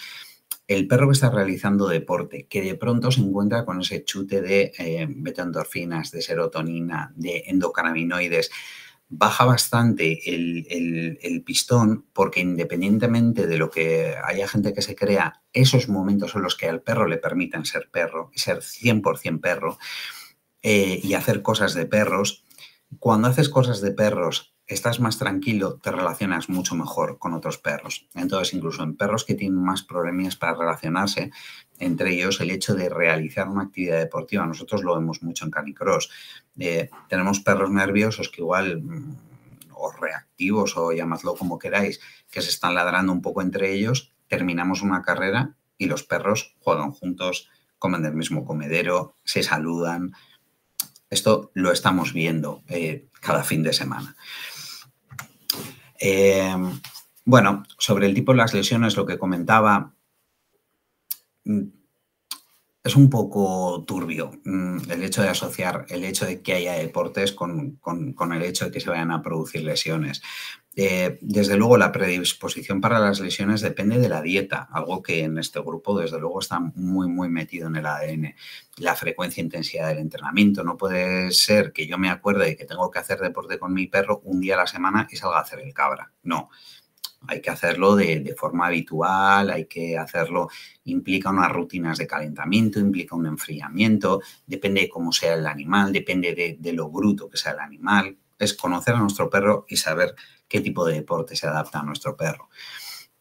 el 0.71 0.87
perro 0.87 1.09
que 1.09 1.14
está 1.14 1.31
realizando 1.31 1.89
deporte, 1.89 2.47
que 2.49 2.62
de 2.62 2.77
pronto 2.77 3.11
se 3.11 3.21
encuentra 3.21 3.64
con 3.64 3.81
ese 3.81 4.05
chute 4.05 4.41
de 4.41 4.73
eh, 4.79 5.05
beta-endorfinas, 5.09 6.12
de 6.12 6.23
serotonina, 6.23 7.12
de 7.16 7.43
endocannabinoides, 7.49 8.53
baja 9.09 9.45
bastante 9.45 10.21
el, 10.33 11.43
pistón 11.45 12.07
porque 12.12 12.39
independientemente 12.39 13.49
de 13.49 13.59
lo 13.59 13.68
que 13.68 14.14
haya 14.23 14.47
gente 14.47 14.73
que 14.73 14.83
se 14.83 14.95
crea, 14.95 15.43
esos 15.53 15.89
momentos 15.89 16.31
son 16.31 16.43
los 16.43 16.55
que 16.55 16.68
al 16.68 16.83
perro 16.83 17.09
le 17.09 17.16
permiten 17.16 17.64
ser 17.64 17.91
perro, 17.91 18.31
ser 18.37 18.59
100% 18.59 19.41
perro 19.41 19.77
eh, 20.62 21.01
y 21.03 21.14
hacer 21.14 21.43
cosas 21.43 21.75
de 21.75 21.87
perros. 21.87 22.45
Cuando 23.01 23.27
haces 23.27 23.49
cosas 23.49 23.81
de 23.81 23.91
perros 23.91 24.50
estás 24.75 25.01
más 25.01 25.18
tranquilo, 25.18 25.79
te 25.83 25.91
relacionas 25.91 26.49
mucho 26.49 26.75
mejor 26.75 27.18
con 27.18 27.35
otros 27.35 27.59
perros. 27.59 28.07
Entonces, 28.14 28.55
incluso 28.55 28.83
en 28.83 28.97
perros 28.97 29.25
que 29.25 29.35
tienen 29.35 29.62
más 29.62 29.83
problemas 29.83 30.37
para 30.37 30.55
relacionarse, 30.55 31.31
entre 31.79 32.14
ellos 32.14 32.41
el 32.41 32.51
hecho 32.51 32.75
de 32.75 32.89
realizar 32.89 33.49
una 33.49 33.64
actividad 33.64 33.99
deportiva. 33.99 34.47
Nosotros 34.47 34.83
lo 34.83 34.95
vemos 34.95 35.23
mucho 35.23 35.45
en 35.45 35.51
Canicross. 35.51 36.11
Eh, 36.59 36.91
tenemos 37.09 37.41
perros 37.41 37.71
nerviosos 37.71 38.29
que 38.29 38.43
igual, 38.43 38.83
mm, 38.83 39.16
o 39.75 39.91
reactivos, 39.91 40.77
o 40.77 40.93
llamadlo 40.93 41.35
como 41.35 41.59
queráis, 41.59 42.01
que 42.31 42.43
se 42.43 42.51
están 42.51 42.75
ladrando 42.75 43.12
un 43.12 43.23
poco 43.23 43.43
entre 43.43 43.73
ellos, 43.73 44.12
terminamos 44.29 44.83
una 44.83 45.03
carrera 45.03 45.57
y 45.79 45.87
los 45.87 46.05
perros 46.05 46.55
juegan 46.61 46.93
juntos, 46.93 47.49
comen 47.79 48.03
del 48.03 48.14
mismo 48.14 48.45
comedero, 48.45 49.14
se 49.25 49.43
saludan. 49.43 50.12
Esto 51.09 51.51
lo 51.55 51.73
estamos 51.73 52.12
viendo 52.12 52.62
eh, 52.68 53.09
cada 53.21 53.43
fin 53.43 53.62
de 53.62 53.73
semana. 53.73 54.14
Eh, 56.01 56.57
bueno, 57.25 57.63
sobre 57.79 58.07
el 58.07 58.15
tipo 58.15 58.33
de 58.33 58.39
las 58.39 58.55
lesiones, 58.55 58.97
lo 58.97 59.07
que 59.07 59.19
comentaba, 59.19 59.95
mm, 61.45 61.80
es 62.91 62.97
un 62.97 63.09
poco 63.09 63.84
turbio 63.86 64.32
mm, 64.45 64.91
el 64.91 65.05
hecho 65.05 65.22
de 65.22 65.28
asociar 65.28 65.86
el 65.91 66.05
hecho 66.05 66.26
de 66.26 66.43
que 66.43 66.55
haya 66.55 66.72
deportes 66.72 67.30
con, 67.30 67.78
el 68.32 68.43
hecho 68.43 68.64
de 68.64 68.70
que 68.72 68.80
se 68.80 68.91
vayan 68.91 69.12
a 69.12 69.22
producir 69.22 69.62
lesiones. 69.62 70.22
Eh, 70.74 71.18
desde 71.20 71.57
luego, 71.57 71.76
la 71.76 71.93
predisposición 71.93 72.80
para 72.80 72.99
las 72.99 73.20
lesiones 73.20 73.61
depende 73.61 73.99
de 73.99 74.09
la 74.09 74.22
dieta, 74.22 74.68
algo 74.72 75.03
que 75.03 75.22
en 75.22 75.38
este 75.38 75.61
grupo, 75.61 75.99
desde 75.99 76.18
luego, 76.18 76.41
está 76.41 76.59
muy, 76.59 77.09
muy 77.09 77.28
metido 77.28 77.68
en 77.68 77.76
el 77.76 77.86
ADN. 77.86 78.34
La 78.78 78.97
frecuencia 78.97 79.41
e 79.41 79.45
intensidad 79.45 79.88
del 79.88 79.99
entrenamiento. 79.99 80.64
No 80.64 80.76
puede 80.76 81.30
ser 81.32 81.72
que 81.72 81.86
yo 81.86 81.99
me 81.99 82.11
acuerde 82.11 82.47
de 82.47 82.57
que 82.57 82.64
tengo 82.64 82.91
que 82.91 82.99
hacer 82.99 83.18
deporte 83.20 83.59
con 83.59 83.72
mi 83.72 83.86
perro 83.86 84.20
un 84.24 84.41
día 84.41 84.55
a 84.55 84.59
la 84.59 84.66
semana 84.66 85.07
y 85.11 85.16
salga 85.16 85.38
a 85.38 85.43
hacer 85.43 85.61
el 85.61 85.74
cabra. 85.74 86.12
No. 86.22 86.51
Hay 87.27 87.41
que 87.43 87.51
hacerlo 87.51 87.97
de, 87.97 88.35
forma 88.37 88.66
habitual, 88.66 89.51
hay 89.51 89.66
que 89.66 89.99
hacerlo, 89.99 90.49
implica 90.85 91.31
unas 91.31 91.53
rutinas 91.53 91.99
de 91.99 92.07
calentamiento, 92.07 92.81
implica 92.81 93.14
un 93.14 93.27
enfriamiento, 93.27 94.21
depende 94.47 94.83
de 94.83 94.89
cómo 94.89 95.12
sea 95.12 95.35
el 95.35 95.47
animal, 95.47 95.93
depende 95.93 96.57
de, 96.59 96.73
lo 96.73 96.89
bruto 96.91 97.29
que 97.29 97.37
sea 97.37 97.53
el 97.53 97.61
animal. 97.61 98.16
Es 98.39 98.55
conocer 98.55 98.95
a 98.95 99.01
nuestro 99.01 99.29
perro 99.29 99.66
y 99.68 99.77
saber 99.77 100.14
qué 100.49 100.61
tipo 100.61 100.87
de 100.87 100.95
deporte 100.95 101.37
se 101.37 101.47
adapta 101.47 101.81
a 101.81 101.85
nuestro 101.85 102.16
perro. 102.16 102.49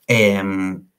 Em, 0.07 0.89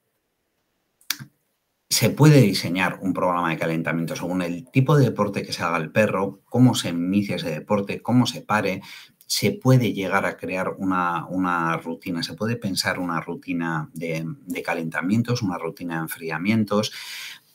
se 1.90 2.08
puede 2.10 2.40
diseñar 2.40 3.00
un 3.02 3.12
programa 3.12 3.50
de 3.50 3.58
calentamiento 3.58 4.14
según 4.14 4.42
el 4.42 4.70
tipo 4.70 4.96
de 4.96 5.06
deporte 5.06 5.42
que 5.42 5.52
se 5.52 5.64
haga 5.64 5.76
el 5.76 5.90
perro, 5.90 6.40
cómo 6.44 6.76
se 6.76 6.90
inicia 6.90 7.34
ese 7.34 7.50
deporte, 7.50 8.00
cómo 8.00 8.26
se 8.26 8.42
pare. 8.42 8.80
Se 9.32 9.52
puede 9.52 9.92
llegar 9.92 10.26
a 10.26 10.36
crear 10.36 10.74
una, 10.78 11.76
rutina, 11.76 12.20
se 12.24 12.34
puede 12.34 12.56
pensar 12.56 12.98
una 12.98 13.20
rutina 13.20 13.88
de, 13.94 14.26
calentamientos, 14.64 15.40
una 15.40 15.56
rutina 15.56 15.98
de 15.98 16.00
enfriamientos. 16.00 16.90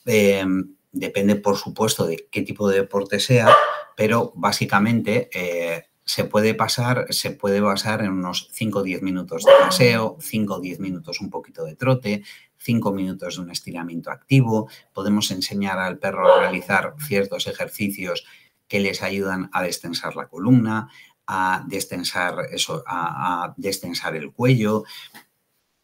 Em, 0.06 0.76
depende, 0.94 1.36
por 1.36 1.58
supuesto, 1.58 2.08
de 2.08 2.30
qué 2.32 2.44
tipo 2.44 2.70
de 2.70 2.78
deporte 2.78 3.20
sea, 3.20 3.54
pero 3.98 4.32
básicamente 4.38 5.30
eh, 5.34 5.84
se 6.06 6.24
puede 6.24 6.54
pasar, 6.54 7.08
se 7.10 7.32
puede 7.32 7.60
basar 7.60 8.02
en 8.04 8.12
unos 8.12 8.48
5 8.54 8.80
o 8.80 8.84
10 8.84 9.02
minutos 9.02 9.44
de 9.44 9.52
paseo, 9.60 10.16
5 10.22 10.54
o 10.54 10.60
10 10.62 10.80
minutos 10.80 11.20
un 11.20 11.30
poquito 11.30 11.66
de 11.66 11.76
trote, 11.76 12.24
5 12.60 12.94
minutos 12.94 13.36
de 13.36 13.42
un 13.42 13.52
estiramiento 13.52 14.12
activo. 14.12 14.70
Podemos 14.94 15.30
enseñar 15.32 15.78
al 15.78 16.00
perro 16.00 16.32
a 16.32 16.40
realizar 16.40 16.96
ciertos 17.06 17.48
ejercicios 17.48 18.24
que 18.68 18.80
les 18.80 19.04
ayudan 19.04 19.50
a 19.54 19.62
destensar 19.62 20.16
la 20.16 20.28
columna, 20.28 20.90
a 21.28 21.64
destensar 21.68 22.48
eso, 22.52 22.84
a, 22.88 23.54
destensar 23.58 24.16
el 24.16 24.32
cuello. 24.32 24.84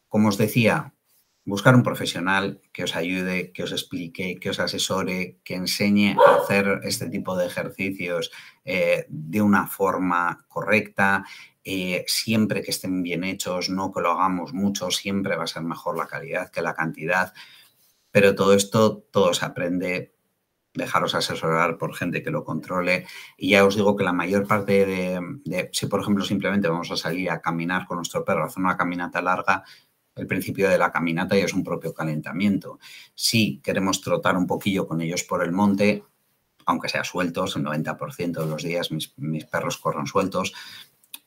Como 0.08 0.28
os 0.28 0.38
decía, 0.38 0.92
buscar 1.44 1.74
un 1.74 1.82
profesional 1.82 2.60
que 2.72 2.84
os 2.84 2.94
ayude, 2.94 3.52
que 3.52 3.62
os 3.64 3.72
explique, 3.72 4.38
que 4.38 4.50
os 4.50 4.60
asesore, 4.60 5.38
que 5.44 5.54
enseñe 5.54 6.14
a 6.14 6.36
hacer 6.36 6.80
este 6.84 7.08
tipo 7.08 7.36
de 7.36 7.46
ejercicios 7.46 8.30
eh, 8.64 9.06
de 9.08 9.42
una 9.42 9.66
forma 9.66 10.44
correcta, 10.48 11.24
eh, 11.64 12.04
siempre 12.06 12.62
que 12.62 12.70
estén 12.70 13.02
bien 13.02 13.24
hechos, 13.24 13.70
no 13.70 13.92
que 13.92 14.00
lo 14.00 14.12
hagamos 14.12 14.52
mucho, 14.52 14.90
siempre 14.90 15.36
va 15.36 15.44
a 15.44 15.48
ser 15.48 15.62
mejor 15.62 15.96
la 15.96 16.06
calidad 16.06 16.50
que 16.50 16.62
la 16.62 16.74
cantidad. 16.74 17.32
Pero 18.10 18.34
todo 18.34 18.54
esto, 18.54 19.04
todo 19.10 19.32
se 19.32 19.44
aprende, 19.44 20.11
dejaros 20.74 21.14
asesorar 21.14 21.76
por 21.78 21.94
gente 21.94 22.22
que 22.22 22.30
lo 22.30 22.44
controle. 22.44 23.06
Y 23.36 23.50
ya 23.50 23.64
os 23.64 23.76
digo 23.76 23.96
que 23.96 24.04
la 24.04 24.12
mayor 24.12 24.46
parte 24.46 24.86
de, 24.86 25.70
si 25.72 25.86
por 25.86 26.00
ejemplo 26.00 26.24
simplemente 26.24 26.68
vamos 26.68 26.90
a 26.90 26.96
salir 26.96 27.30
a 27.30 27.40
caminar 27.40 27.86
con 27.86 27.96
nuestro 27.96 28.24
perro, 28.24 28.44
hacer 28.44 28.62
una 28.62 28.76
caminata 28.76 29.20
larga, 29.20 29.64
el 30.14 30.26
principio 30.26 30.68
de 30.68 30.78
la 30.78 30.92
caminata 30.92 31.36
ya 31.36 31.44
es 31.44 31.54
un 31.54 31.64
propio 31.64 31.94
calentamiento. 31.94 32.78
Si 33.14 33.60
queremos 33.60 34.00
trotar 34.00 34.36
un 34.36 34.46
poquillo 34.46 34.86
con 34.86 35.00
ellos 35.00 35.24
por 35.24 35.42
el 35.42 35.52
monte, 35.52 36.04
aunque 36.66 36.88
sea 36.88 37.04
sueltos, 37.04 37.56
el 37.56 37.64
90% 37.64 38.40
de 38.40 38.46
los 38.46 38.62
días 38.62 38.90
mis, 38.92 39.08
perros 39.46 39.78
corren 39.78 40.06
sueltos, 40.06 40.52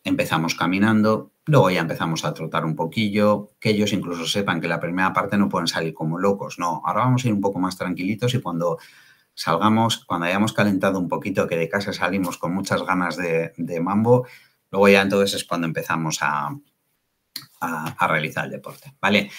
empezamos 0.03 0.55
caminando, 0.55 1.31
luego 1.45 1.71
ya 1.71 1.81
empezamos 1.81 2.25
a 2.25 2.33
trotar 2.33 2.63
un 2.63 2.75
poquillo, 2.75 3.49
que 3.59 3.71
ellos 3.71 3.91
incluso 3.91 4.25
sepan 4.25 4.61
que 4.61 4.67
la 4.67 4.79
primera 4.79 5.11
parte 5.13 5.37
no 5.37 5.49
pueden 5.49 5.67
salir 5.67 5.93
como 5.93 6.19
locos, 6.19 6.59
no, 6.59 6.81
ahora 6.85 7.01
vamos 7.01 7.25
a 7.25 7.27
ir 7.27 7.33
un 7.33 7.41
poco 7.41 7.59
más 7.59 7.75
tranquilitos 7.75 8.33
y 8.35 8.39
cuando 8.39 8.77
salgamos, 9.35 10.03
cuando 10.05 10.25
hayamos 10.25 10.53
calentado 10.53 10.99
un 10.99 11.07
poquito, 11.07 11.47
que 11.47 11.57
de 11.57 11.69
casa 11.69 11.93
salimos 11.93 12.37
con 12.37 12.53
muchas 12.53 12.83
ganas 12.83 13.17
de, 13.17 13.53
mambo, 13.81 14.25
luego 14.71 14.87
ya 14.87 15.01
entonces 15.01 15.35
es 15.35 15.43
cuando 15.45 15.67
empezamos 15.67 16.19
a, 16.21 16.57
a, 17.59 18.07
realizar 18.07 18.45
el 18.45 18.51
deporte, 18.51 18.95
¿vale? 18.99 19.29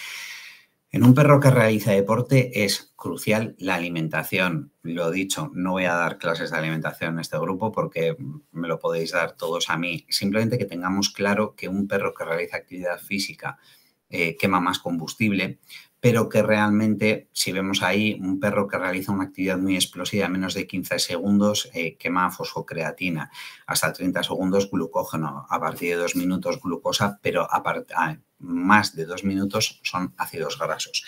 En 0.90 1.04
un 1.04 1.14
perro 1.14 1.40
que 1.40 1.50
realiza 1.50 1.90
deporte 1.90 2.64
es 2.64 2.94
crucial 2.96 3.56
la 3.58 3.74
alimentación. 3.74 4.72
Lo 4.82 5.10
dicho, 5.10 5.50
no 5.52 5.72
voy 5.72 5.84
a 5.84 5.94
dar 5.94 6.16
clases 6.16 6.50
de 6.50 6.56
alimentación 6.56 7.14
en 7.14 7.20
este 7.20 7.38
grupo 7.38 7.72
porque 7.72 8.16
me 8.52 8.68
lo 8.68 8.78
podéis 8.78 9.12
dar 9.12 9.32
todos 9.32 9.68
a 9.68 9.76
mí. 9.76 10.06
Simplemente 10.08 10.56
que 10.56 10.64
tengamos 10.64 11.10
claro 11.10 11.54
que 11.54 11.68
un 11.68 11.88
perro 11.88 12.14
que 12.14 12.24
realiza 12.24 12.56
actividad 12.56 12.98
física 12.98 13.58
eh, 14.08 14.36
quema 14.36 14.60
más 14.60 14.78
combustible, 14.78 15.58
pero 16.06 16.28
que 16.28 16.40
realmente, 16.40 17.30
si 17.32 17.50
vemos 17.50 17.82
ahí 17.82 18.16
un 18.20 18.38
perro 18.38 18.68
que 18.68 18.78
realiza 18.78 19.10
una 19.10 19.24
actividad 19.24 19.58
muy 19.58 19.74
explosiva, 19.74 20.28
menos 20.28 20.54
de 20.54 20.64
15 20.64 21.00
segundos, 21.00 21.68
eh, 21.74 21.96
quema 21.96 22.30
fosfocreatina, 22.30 23.28
hasta 23.66 23.92
30 23.92 24.22
segundos 24.22 24.70
glucógeno, 24.70 25.48
a 25.50 25.58
partir 25.58 25.90
de 25.90 25.96
dos 25.96 26.14
minutos 26.14 26.60
glucosa, 26.62 27.18
pero 27.20 27.42
a, 27.50 27.56
a 27.96 28.18
más 28.38 28.94
de 28.94 29.04
dos 29.04 29.24
minutos 29.24 29.80
son 29.82 30.14
ácidos 30.16 30.60
grasos. 30.60 31.04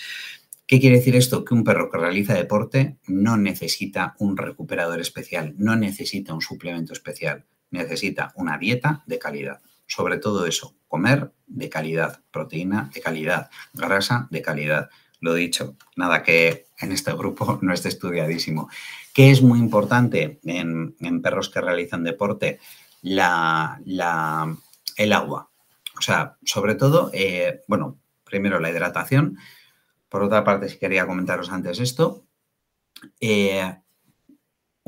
¿Qué 0.67 0.81
quiere 0.81 0.97
decir 0.97 1.15
esto? 1.15 1.45
Que 1.45 1.55
un 1.55 1.63
perro 1.63 1.93
que 1.93 1.99
realiza 1.99 2.35
deporte 2.35 2.99
no 3.07 3.37
necesita 3.37 4.17
un 4.19 4.37
recuperador 4.37 4.99
especial, 4.99 5.55
no 5.59 5.77
necesita 5.77 6.35
un 6.35 6.41
suplemento 6.41 6.93
especial, 6.93 7.47
necesita 7.71 8.33
una 8.35 8.59
dieta 8.59 9.05
de 9.07 9.21
calidad 9.21 9.61
sobre 9.89 10.19
todo 10.19 10.47
eso, 10.47 10.77
comer 10.87 11.33
de 11.47 11.69
calidad, 11.69 12.21
proteína 12.31 12.91
de 12.95 13.01
calidad, 13.01 13.51
grasa 13.73 14.29
de 14.31 14.43
calidad. 14.43 14.91
Lo 15.21 15.35
dicho, 15.35 15.77
nada 15.97 16.23
que 16.23 16.67
en 16.79 16.93
este 16.93 17.13
grupo 17.15 17.59
no 17.63 17.73
esté 17.73 17.89
estudiadísimo. 17.89 18.69
¿Qué 19.13 19.33
es 19.33 19.43
muy 19.43 19.59
importante 19.59 20.39
en, 20.45 21.23
perros 21.23 21.49
que 21.49 21.61
realizan 21.61 22.05
deporte? 22.05 22.61
La, 23.03 23.81
el 24.97 25.13
agua. 25.13 25.51
O 25.99 26.03
sea, 26.03 26.37
sobre 26.45 26.75
todo, 26.77 27.11
eh, 27.13 27.63
bueno, 27.67 27.99
primero 28.25 28.61
la 28.61 28.71
hidratación. 28.71 29.39
Por 30.09 30.23
otra 30.23 30.45
parte, 30.45 30.69
si 30.69 30.79
quería 30.79 31.07
comentaros 31.07 31.51
antes 31.51 31.81
esto, 31.81 32.25
eh, 33.21 33.75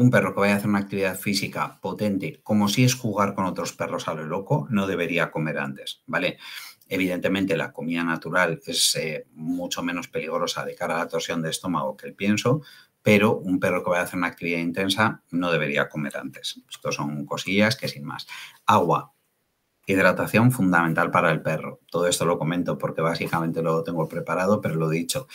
un 0.00 0.10
perro 0.10 0.32
que 0.32 0.40
vaya 0.40 0.54
a 0.54 0.56
hacer 0.56 0.70
una 0.70 0.78
actividad 0.78 1.18
física 1.18 1.78
potente, 1.78 2.40
como 2.42 2.68
si 2.68 2.84
es 2.84 2.94
jugar 2.94 3.34
con 3.34 3.44
otros 3.44 3.74
perros 3.74 4.08
a 4.08 4.14
lo 4.14 4.24
loco, 4.24 4.66
no 4.70 4.86
debería 4.86 5.30
comer 5.30 5.58
antes, 5.58 6.02
¿vale? 6.06 6.38
Evidentemente 6.88 7.54
la 7.54 7.70
comida 7.70 8.02
natural 8.02 8.62
es 8.64 8.96
eh, 8.96 9.26
mucho 9.34 9.82
menos 9.82 10.08
peligrosa 10.08 10.64
de 10.64 10.74
cara 10.74 10.94
a 10.94 11.00
la 11.00 11.08
torsión 11.08 11.42
de 11.42 11.50
estómago 11.50 11.98
que 11.98 12.06
el 12.06 12.14
pienso, 12.14 12.62
pero 13.02 13.36
un 13.36 13.60
perro 13.60 13.84
que 13.84 13.90
vaya 13.90 14.00
a 14.00 14.04
hacer 14.04 14.16
una 14.16 14.28
actividad 14.28 14.60
intensa 14.60 15.22
no 15.32 15.52
debería 15.52 15.90
comer 15.90 16.16
antes. 16.16 16.62
Esto 16.70 16.92
son 16.92 17.26
cosillas 17.26 17.76
que 17.76 17.88
sin 17.88 18.04
más. 18.04 18.26
Agua, 18.64 19.12
hidratación 19.86 20.50
fundamental 20.50 21.10
para 21.10 21.30
el 21.30 21.42
perro. 21.42 21.80
Todo 21.90 22.06
esto 22.06 22.24
lo 22.24 22.38
comento 22.38 22.78
porque 22.78 23.02
básicamente 23.02 23.60
lo 23.60 23.84
tengo 23.84 24.08
preparado, 24.08 24.62
pero 24.62 24.76
lo 24.76 24.90
he 24.90 24.96
dicho 24.96 25.28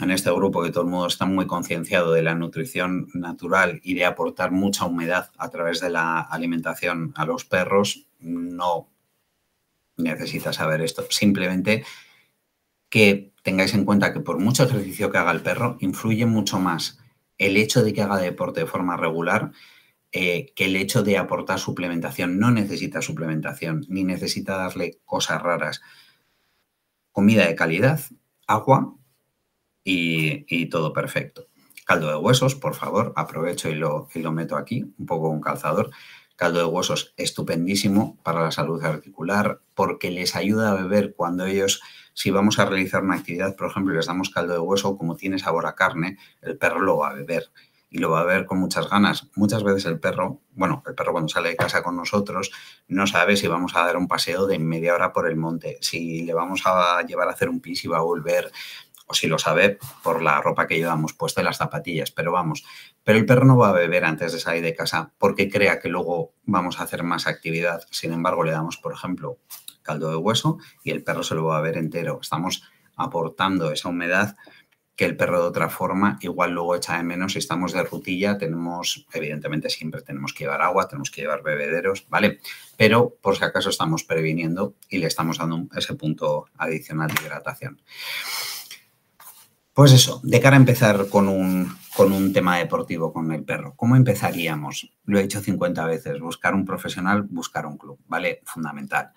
en 0.00 0.10
este 0.10 0.30
grupo 0.30 0.62
que 0.62 0.70
todo 0.70 0.84
el 0.84 0.90
mundo 0.90 1.06
está 1.06 1.26
muy 1.26 1.46
concienciado 1.46 2.12
de 2.12 2.22
la 2.22 2.34
nutrición 2.34 3.08
natural 3.14 3.80
y 3.82 3.94
de 3.94 4.04
aportar 4.04 4.50
mucha 4.50 4.86
humedad 4.86 5.30
a 5.38 5.50
través 5.50 5.80
de 5.80 5.90
la 5.90 6.20
alimentación 6.20 7.12
a 7.16 7.24
los 7.24 7.44
perros, 7.44 8.06
no 8.18 8.88
necesita 9.96 10.52
saber 10.52 10.80
esto. 10.80 11.04
Simplemente 11.10 11.84
que 12.88 13.32
tengáis 13.42 13.74
en 13.74 13.84
cuenta 13.84 14.12
que 14.12 14.20
por 14.20 14.38
mucho 14.38 14.64
ejercicio 14.64 15.10
que 15.10 15.18
haga 15.18 15.30
el 15.30 15.42
perro, 15.42 15.76
influye 15.80 16.26
mucho 16.26 16.58
más 16.58 16.98
el 17.38 17.56
hecho 17.56 17.82
de 17.82 17.92
que 17.92 18.02
haga 18.02 18.18
deporte 18.18 18.60
de 18.60 18.66
forma 18.66 18.96
regular 18.96 19.52
eh, 20.12 20.52
que 20.56 20.64
el 20.64 20.74
hecho 20.74 21.02
de 21.02 21.16
aportar 21.16 21.58
suplementación. 21.58 22.38
No 22.38 22.50
necesita 22.50 23.00
suplementación, 23.00 23.86
ni 23.88 24.02
necesita 24.04 24.56
darle 24.56 24.98
cosas 25.04 25.40
raras. 25.40 25.80
Comida 27.12 27.46
de 27.46 27.54
calidad, 27.54 28.00
agua, 28.46 28.96
y, 29.84 30.66
todo 30.66 30.92
perfecto. 30.92 31.46
Caldo 31.84 32.08
de 32.08 32.16
huesos, 32.16 32.54
por 32.54 32.74
favor, 32.74 33.12
aprovecho 33.16 33.68
y 33.68 33.74
lo, 33.74 34.08
y 34.14 34.20
lo 34.20 34.32
meto 34.32 34.56
aquí, 34.56 34.84
un 34.98 35.06
poco 35.06 35.28
un 35.28 35.40
calzador. 35.40 35.90
Caldo 36.36 36.60
de 36.60 36.66
huesos 36.66 37.12
estupendísimo 37.16 38.18
para 38.22 38.42
la 38.42 38.50
salud 38.50 38.82
articular 38.82 39.60
porque 39.74 40.10
les 40.10 40.36
ayuda 40.36 40.70
a 40.70 40.74
beber 40.74 41.14
cuando 41.14 41.46
ellos, 41.46 41.82
si 42.14 42.30
vamos 42.30 42.58
a 42.58 42.64
realizar 42.64 43.02
una 43.02 43.16
actividad, 43.16 43.56
por 43.56 43.70
ejemplo, 43.70 43.94
les 43.94 44.06
damos 44.06 44.30
caldo 44.30 44.54
de 44.54 44.60
hueso, 44.60 44.96
como 44.96 45.16
tiene 45.16 45.38
sabor 45.38 45.66
a 45.66 45.74
carne, 45.74 46.18
el 46.42 46.56
perro 46.56 46.80
lo 46.80 46.98
va 46.98 47.10
a 47.10 47.14
beber 47.14 47.50
y 47.90 47.98
lo 47.98 48.10
va 48.10 48.20
a 48.20 48.24
ver 48.24 48.46
con 48.46 48.58
muchas 48.58 48.88
ganas. 48.88 49.28
Muchas 49.34 49.64
veces 49.64 49.84
el 49.86 49.98
perro, 49.98 50.40
bueno, 50.52 50.82
el 50.86 50.94
perro 50.94 51.12
cuando 51.12 51.28
sale 51.28 51.50
de 51.50 51.56
casa 51.56 51.82
con 51.82 51.96
nosotros 51.96 52.52
no 52.86 53.06
sabe 53.06 53.36
si 53.36 53.48
vamos 53.48 53.74
a 53.74 53.84
dar 53.84 53.96
un 53.96 54.06
paseo 54.06 54.46
de 54.46 54.58
media 54.60 54.94
hora 54.94 55.12
por 55.12 55.28
el 55.28 55.36
monte, 55.36 55.76
si 55.80 56.22
le 56.22 56.32
vamos 56.32 56.62
a 56.64 57.02
llevar 57.02 57.28
a 57.28 57.32
hacer 57.32 57.48
un 57.48 57.60
pis 57.60 57.84
y 57.84 57.88
va 57.88 57.98
a 57.98 58.02
volver, 58.02 58.50
o 59.10 59.14
si 59.14 59.26
lo 59.26 59.38
sabe 59.38 59.78
por 60.04 60.22
la 60.22 60.40
ropa 60.40 60.68
que 60.68 60.76
llevamos 60.76 61.14
puesta 61.14 61.40
y 61.40 61.44
las 61.44 61.56
zapatillas, 61.56 62.12
pero 62.12 62.30
vamos, 62.30 62.64
pero 63.02 63.18
el 63.18 63.26
perro 63.26 63.44
no 63.44 63.56
va 63.56 63.70
a 63.70 63.72
beber 63.72 64.04
antes 64.04 64.32
de 64.32 64.38
salir 64.38 64.62
de 64.62 64.74
casa 64.74 65.12
porque 65.18 65.50
crea 65.50 65.80
que 65.80 65.88
luego 65.88 66.34
vamos 66.44 66.78
a 66.78 66.84
hacer 66.84 67.02
más 67.02 67.26
actividad. 67.26 67.82
Sin 67.90 68.12
embargo, 68.12 68.44
le 68.44 68.52
damos, 68.52 68.76
por 68.76 68.92
ejemplo, 68.92 69.38
caldo 69.82 70.10
de 70.10 70.16
hueso, 70.16 70.58
y 70.84 70.92
el 70.92 71.02
perro 71.02 71.24
se 71.24 71.34
lo 71.34 71.44
va 71.44 71.58
a 71.58 71.60
ver 71.60 71.76
entero. 71.76 72.20
Estamos 72.22 72.62
aportando 72.94 73.72
esa 73.72 73.88
humedad 73.88 74.36
que 74.94 75.06
el 75.06 75.16
perro 75.16 75.40
de 75.40 75.48
otra 75.48 75.70
forma 75.70 76.18
igual 76.20 76.52
luego 76.52 76.76
echa 76.76 76.98
de 76.98 77.02
menos 77.02 77.32
si 77.32 77.38
estamos 77.38 77.72
de 77.72 77.82
rutilla, 77.82 78.38
tenemos, 78.38 79.06
evidentemente 79.12 79.70
siempre 79.70 80.02
tenemos 80.02 80.32
que 80.32 80.44
llevar 80.44 80.62
agua, 80.62 80.86
tenemos 80.86 81.10
que 81.10 81.22
llevar 81.22 81.42
bebederos, 81.42 82.06
¿vale? 82.10 82.38
Pero 82.76 83.16
por 83.20 83.36
si 83.36 83.42
acaso 83.42 83.70
estamos 83.70 84.04
previniendo 84.04 84.74
y 84.88 84.98
le 84.98 85.06
estamos 85.06 85.38
dando 85.38 85.66
ese 85.74 85.94
punto 85.94 86.46
adicional 86.58 87.08
de 87.08 87.22
hidratación. 87.22 87.80
Pues 89.72 89.92
eso, 89.92 90.20
de 90.24 90.40
cara 90.40 90.56
a 90.56 90.60
empezar 90.60 91.08
con 91.08 91.28
un, 91.28 91.72
con 91.96 92.12
un 92.12 92.32
tema 92.32 92.58
deportivo 92.58 93.12
con 93.12 93.32
el 93.32 93.44
perro, 93.44 93.74
¿cómo 93.76 93.96
empezaríamos? 93.96 94.90
Lo 95.04 95.18
he 95.18 95.22
dicho 95.22 95.40
50 95.40 95.86
veces, 95.86 96.20
buscar 96.20 96.54
un 96.54 96.64
profesional, 96.64 97.22
buscar 97.22 97.66
un 97.66 97.78
club, 97.78 97.98
¿vale? 98.06 98.42
Fundamental. 98.44 99.12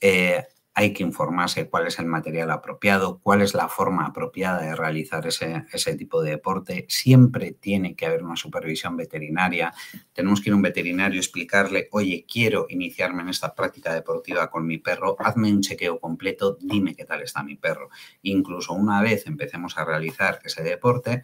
Eh, 0.00 0.44
hay 0.78 0.92
que 0.92 1.02
informarse 1.02 1.70
cuál 1.70 1.86
es 1.86 1.98
el 1.98 2.04
material 2.04 2.50
apropiado, 2.50 3.18
cuál 3.22 3.40
es 3.40 3.54
la 3.54 3.66
forma 3.66 4.04
apropiada 4.04 4.60
de 4.60 4.76
realizar 4.76 5.26
ese, 5.26 5.94
tipo 5.96 6.20
de 6.20 6.32
deporte. 6.32 6.84
Siempre 6.90 7.52
tiene 7.52 7.96
que 7.96 8.04
haber 8.04 8.22
una 8.22 8.36
supervisión 8.36 8.94
veterinaria. 8.94 9.72
Tenemos 10.12 10.42
que 10.42 10.50
ir 10.50 10.52
a 10.52 10.56
un 10.56 10.60
veterinario, 10.60 11.18
explicarle, 11.18 11.88
oye, 11.92 12.26
quiero 12.30 12.66
iniciarme 12.68 13.22
en 13.22 13.30
esta 13.30 13.54
práctica 13.54 13.94
deportiva 13.94 14.50
con 14.50 14.66
mi 14.66 14.76
perro, 14.76 15.16
hazme 15.18 15.50
un 15.50 15.62
chequeo 15.62 15.98
completo, 15.98 16.58
dime 16.60 16.94
qué 16.94 17.06
tal 17.06 17.22
está 17.22 17.42
mi 17.42 17.56
perro. 17.56 17.88
Incluso 18.20 18.74
una 18.74 19.00
vez 19.00 19.26
empecemos 19.26 19.78
a 19.78 19.86
realizar 19.86 20.40
ese 20.44 20.62
deporte, 20.62 21.22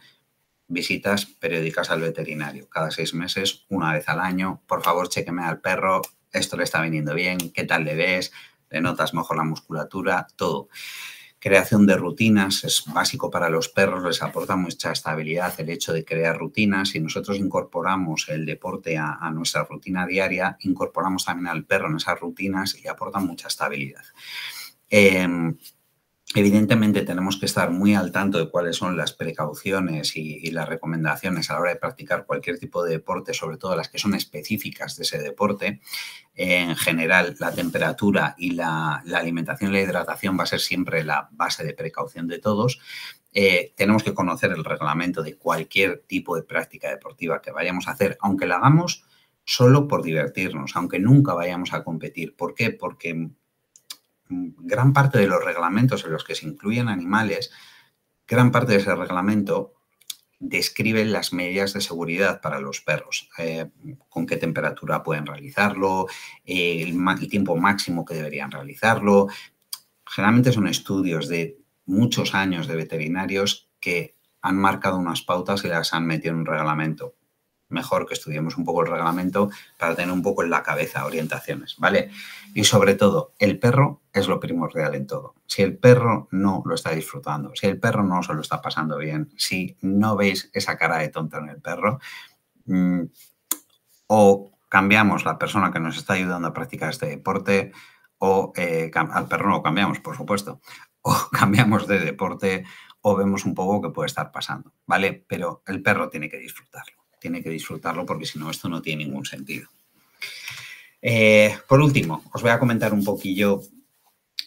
visitas 0.67 1.27
periódicas 1.27 1.91
al 1.91 2.01
veterinario, 2.01 2.71
cada 2.71 2.91
seis 2.91 3.13
meses, 3.13 3.67
una 3.69 3.93
vez 3.93 4.09
al 4.09 4.21
año, 4.21 4.63
por 4.67 4.83
favor, 4.83 5.11
chequeme 5.11 5.43
al 5.43 5.61
perro, 5.61 6.01
esto 6.33 6.57
le 6.57 6.65
está 6.65 6.81
viniendo 6.81 7.15
bien, 7.15 7.51
qué 7.53 7.65
tal 7.65 7.85
le 7.85 7.95
ves, 7.95 8.33
le 8.73 8.81
notas 8.81 9.15
mejor 9.15 9.37
la 9.37 9.45
musculatura, 9.45 10.27
todo. 10.35 10.69
Creación 11.39 11.87
de 11.87 11.97
rutinas 11.97 12.63
es 12.63 12.85
básico 12.87 13.29
para 13.29 13.51
los 13.51 13.69
perros, 13.69 14.05
les 14.05 14.23
aporta 14.23 14.55
mucha 14.55 14.93
estabilidad 14.93 15.53
el 15.59 15.71
hecho 15.71 15.93
de 15.93 16.05
crear 16.05 16.39
rutinas. 16.39 16.91
Si 16.91 17.01
nosotros 17.01 17.37
incorporamos 17.37 18.29
el 18.29 18.47
deporte 18.47 18.97
a, 18.97 19.29
nuestra 19.33 19.65
rutina 19.65 20.07
diaria, 20.07 20.57
incorporamos 20.61 21.25
también 21.25 21.49
al 21.49 21.65
perro 21.65 21.89
en 21.89 21.97
esas 21.97 22.21
rutinas 22.21 22.77
y 22.81 22.87
aporta 22.87 23.19
mucha 23.19 23.49
estabilidad. 23.49 24.05
Em, 24.89 25.59
Evidentemente 26.35 27.03
tenemos 27.03 27.37
que 27.39 27.45
estar 27.45 27.71
muy 27.71 27.95
al 27.95 28.11
tanto 28.11 28.39
de 28.39 28.49
cuáles 28.49 28.77
son 28.77 28.97
las 28.97 29.13
precauciones 29.13 30.17
y, 30.17 30.51
las 30.51 30.69
recomendaciones 30.69 31.51
a 31.51 31.55
la 31.55 31.61
hora 31.61 31.71
de 31.71 31.77
practicar 31.77 32.25
cualquier 32.25 32.59
tipo 32.59 32.83
de 32.83 32.93
deporte, 32.93 33.35
sobre 33.35 33.59
todo 33.59 33.77
las 33.77 33.91
que 33.91 33.99
son 33.99 34.15
específicas 34.15 34.97
de 34.97 35.03
ese 35.03 35.19
deporte. 35.19 35.81
En 36.35 36.75
general, 36.77 37.37
la 37.39 37.53
temperatura 37.53 38.35
y 38.39 38.53
la, 38.53 39.03
alimentación 39.15 39.71
y 39.71 39.75
la 39.75 39.83
hidratación 39.83 40.39
va 40.39 40.45
a 40.45 40.47
ser 40.47 40.61
siempre 40.61 41.05
la 41.05 41.29
base 41.33 41.65
de 41.65 41.75
precaución 41.75 42.29
de 42.29 42.39
todos. 42.39 42.81
Eh, 43.35 43.75
tenemos 43.77 44.03
que 44.03 44.15
conocer 44.15 44.53
el 44.53 44.65
reglamento 44.65 45.23
de 45.23 45.37
cualquier 45.37 46.05
tipo 46.07 46.35
de 46.37 46.45
práctica 46.45 46.89
deportiva 46.89 47.43
que 47.43 47.51
vayamos 47.51 47.89
a 47.89 47.93
hacer, 47.93 48.17
aunque 48.21 48.47
la 48.47 48.57
hagamos 48.57 49.05
solo 49.45 49.87
por 49.87 50.03
divertirnos, 50.03 50.77
aunque 50.77 50.99
nunca 50.99 51.35
vayamos 51.35 51.75
a 51.75 51.85
competir. 51.85 52.37
¿Por 52.37 52.55
qué? 52.55 52.71
Porque 52.71 53.31
gran 54.59 54.93
parte 54.93 55.19
de 55.19 55.27
los 55.27 55.45
reglamentos 55.45 56.05
en 56.05 56.13
los 56.13 56.25
que 56.25 56.35
se 56.35 56.47
incluyen 56.47 56.89
animales, 56.89 57.51
gran 58.27 58.51
parte 58.51 58.73
de 58.73 58.79
ese 58.79 58.95
reglamento 58.95 59.75
describe 60.43 61.05
las 61.05 61.33
medidas 61.33 61.73
de 61.73 61.81
seguridad 61.81 62.41
para 62.41 62.59
los 62.59 62.81
perros, 62.81 63.29
eh, 63.39 63.71
con 64.09 64.27
qué 64.27 64.37
temperatura 64.37 65.03
pueden 65.03 65.25
realizarlo, 65.25 66.09
el, 66.45 66.99
tiempo 67.31 67.57
máximo 67.57 68.05
que 68.05 68.15
deberían 68.15 68.51
realizarlo. 68.51 69.29
Generalmente 70.05 70.53
son 70.53 70.67
estudios 70.67 71.29
de 71.29 71.59
muchos 71.87 72.35
años 72.35 72.67
de 72.67 72.75
veterinarios 72.75 73.71
que 73.79 74.17
han 74.41 74.57
marcado 74.57 74.99
unas 74.99 75.23
pautas 75.23 75.65
y 75.65 75.69
las 75.69 75.95
han 75.95 76.07
metido 76.07 76.35
en 76.35 76.41
un 76.41 76.47
reglamento 76.47 77.15
mejor 77.73 78.07
que 78.07 78.15
estudiemos 78.15 78.57
un 78.57 78.65
poco 78.65 78.83
el 78.83 78.91
reglamento 78.91 79.51
para 79.79 79.97
tener 79.97 80.13
un 80.13 80.23
poco 80.23 80.43
en 80.43 80.51
la 80.51 80.63
cabeza 80.63 81.05
orientaciones, 81.05 81.77
¿vale? 81.79 82.11
Y 82.55 82.65
sobre 82.65 82.95
todo, 82.95 83.33
el 83.39 83.59
perro 83.59 84.03
es 84.13 84.29
lo 84.29 84.39
primordial 84.39 84.95
en 84.95 85.07
todo. 85.07 85.35
Si 85.47 85.63
el 85.63 85.79
perro 85.79 86.29
no 86.31 86.63
lo 86.65 86.75
está 86.75 86.91
disfrutando, 86.91 87.53
si 87.55 87.67
el 87.67 87.81
perro 87.81 88.03
no 88.05 88.23
se 88.23 88.35
lo 88.35 88.41
está 88.41 88.61
pasando 88.61 88.99
bien, 88.99 89.31
si 89.37 89.77
no 89.81 90.17
veis 90.17 90.51
esa 90.53 90.77
cara 90.77 90.99
de 90.99 91.09
tonto 91.09 91.39
en 91.39 91.49
el 91.49 91.61
perro, 91.61 91.99
mm, 92.67 93.03
o 94.07 94.53
cambiamos 94.69 95.25
la 95.25 95.39
persona 95.39 95.73
que 95.73 95.81
nos 95.81 95.97
está 95.97 96.15
ayudando 96.15 96.49
a 96.49 96.53
practicar 96.53 96.91
este 96.91 97.07
deporte, 97.07 97.73
o 98.19 98.53
eh, 98.57 98.91
al 98.95 99.29
perro 99.29 99.49
no 99.49 99.57
lo 99.57 99.63
cambiamos, 99.63 100.01
por 100.01 100.17
supuesto, 100.17 100.61
o 101.03 101.15
cambiamos 101.33 101.87
de 101.89 101.99
deporte, 101.99 102.65
o 103.01 103.17
vemos 103.17 103.45
un 103.45 103.55
poco 103.55 103.83
qué 103.83 103.93
puede 103.93 104.07
estar 104.07 104.31
pasando, 104.31 104.73
¿vale? 104.87 105.25
Pero 105.29 105.63
el 105.67 105.83
perro 105.83 106.09
tiene 106.09 106.29
que 106.29 106.39
disfrutarlo 106.39 107.02
tiene 107.23 107.43
que 107.43 107.51
disfrutarlo 107.51 108.05
porque 108.05 108.27
si 108.27 108.39
no, 108.39 108.51
esto 108.51 108.69
no 108.69 108.83
tiene 108.83 109.05
ningún 109.05 109.25
sentido. 109.25 109.69
Eh, 111.01 111.57
por 111.69 111.81
último, 111.81 112.25
os 112.33 112.43
voy 112.43 112.51
a 112.51 112.59
comentar 112.59 112.93
un 112.93 113.05
poquillo, 113.05 113.63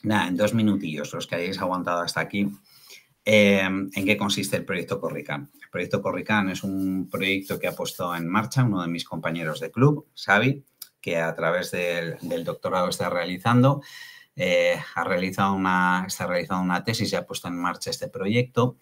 nada, 0.03 0.27
en 0.27 0.37
dos 0.37 0.53
minutillos, 0.53 1.13
los 1.13 1.25
que 1.25 1.35
hayáis 1.35 1.59
aguantado 1.59 2.01
hasta 2.01 2.19
aquí, 2.19 2.49
eh, 3.23 3.61
en 3.61 4.05
qué 4.05 4.17
consiste 4.17 4.57
el 4.57 4.65
proyecto 4.65 4.99
Corrican. 4.99 5.49
El 5.61 5.69
proyecto 5.69 6.01
Corrican 6.01 6.49
es 6.49 6.63
un 6.63 7.09
proyecto 7.09 7.57
que 7.57 7.67
ha 7.67 7.75
puesto 7.75 8.13
en 8.13 8.27
marcha 8.27 8.63
uno 8.63 8.81
de 8.81 8.87
mis 8.87 9.05
compañeros 9.05 9.59
de 9.59 9.71
club, 9.71 10.07
Xavi, 10.15 10.63
que 11.01 11.17
a 11.17 11.33
través 11.33 11.71
del, 11.71 12.43
doctorado 12.43 12.89
está 12.89 13.09
realizando. 13.09 13.81
Eh, 14.35 14.77
ha 14.95 15.03
realizado 15.05 15.53
una, 15.53 16.03
está 16.07 16.27
realizando 16.27 16.63
una 16.63 16.83
tesis 16.83 17.11
y 17.11 17.15
ha 17.15 17.25
puesto 17.25 17.47
en 17.47 17.57
marcha 17.57 17.89
este 17.89 18.09
proyecto 18.09 18.77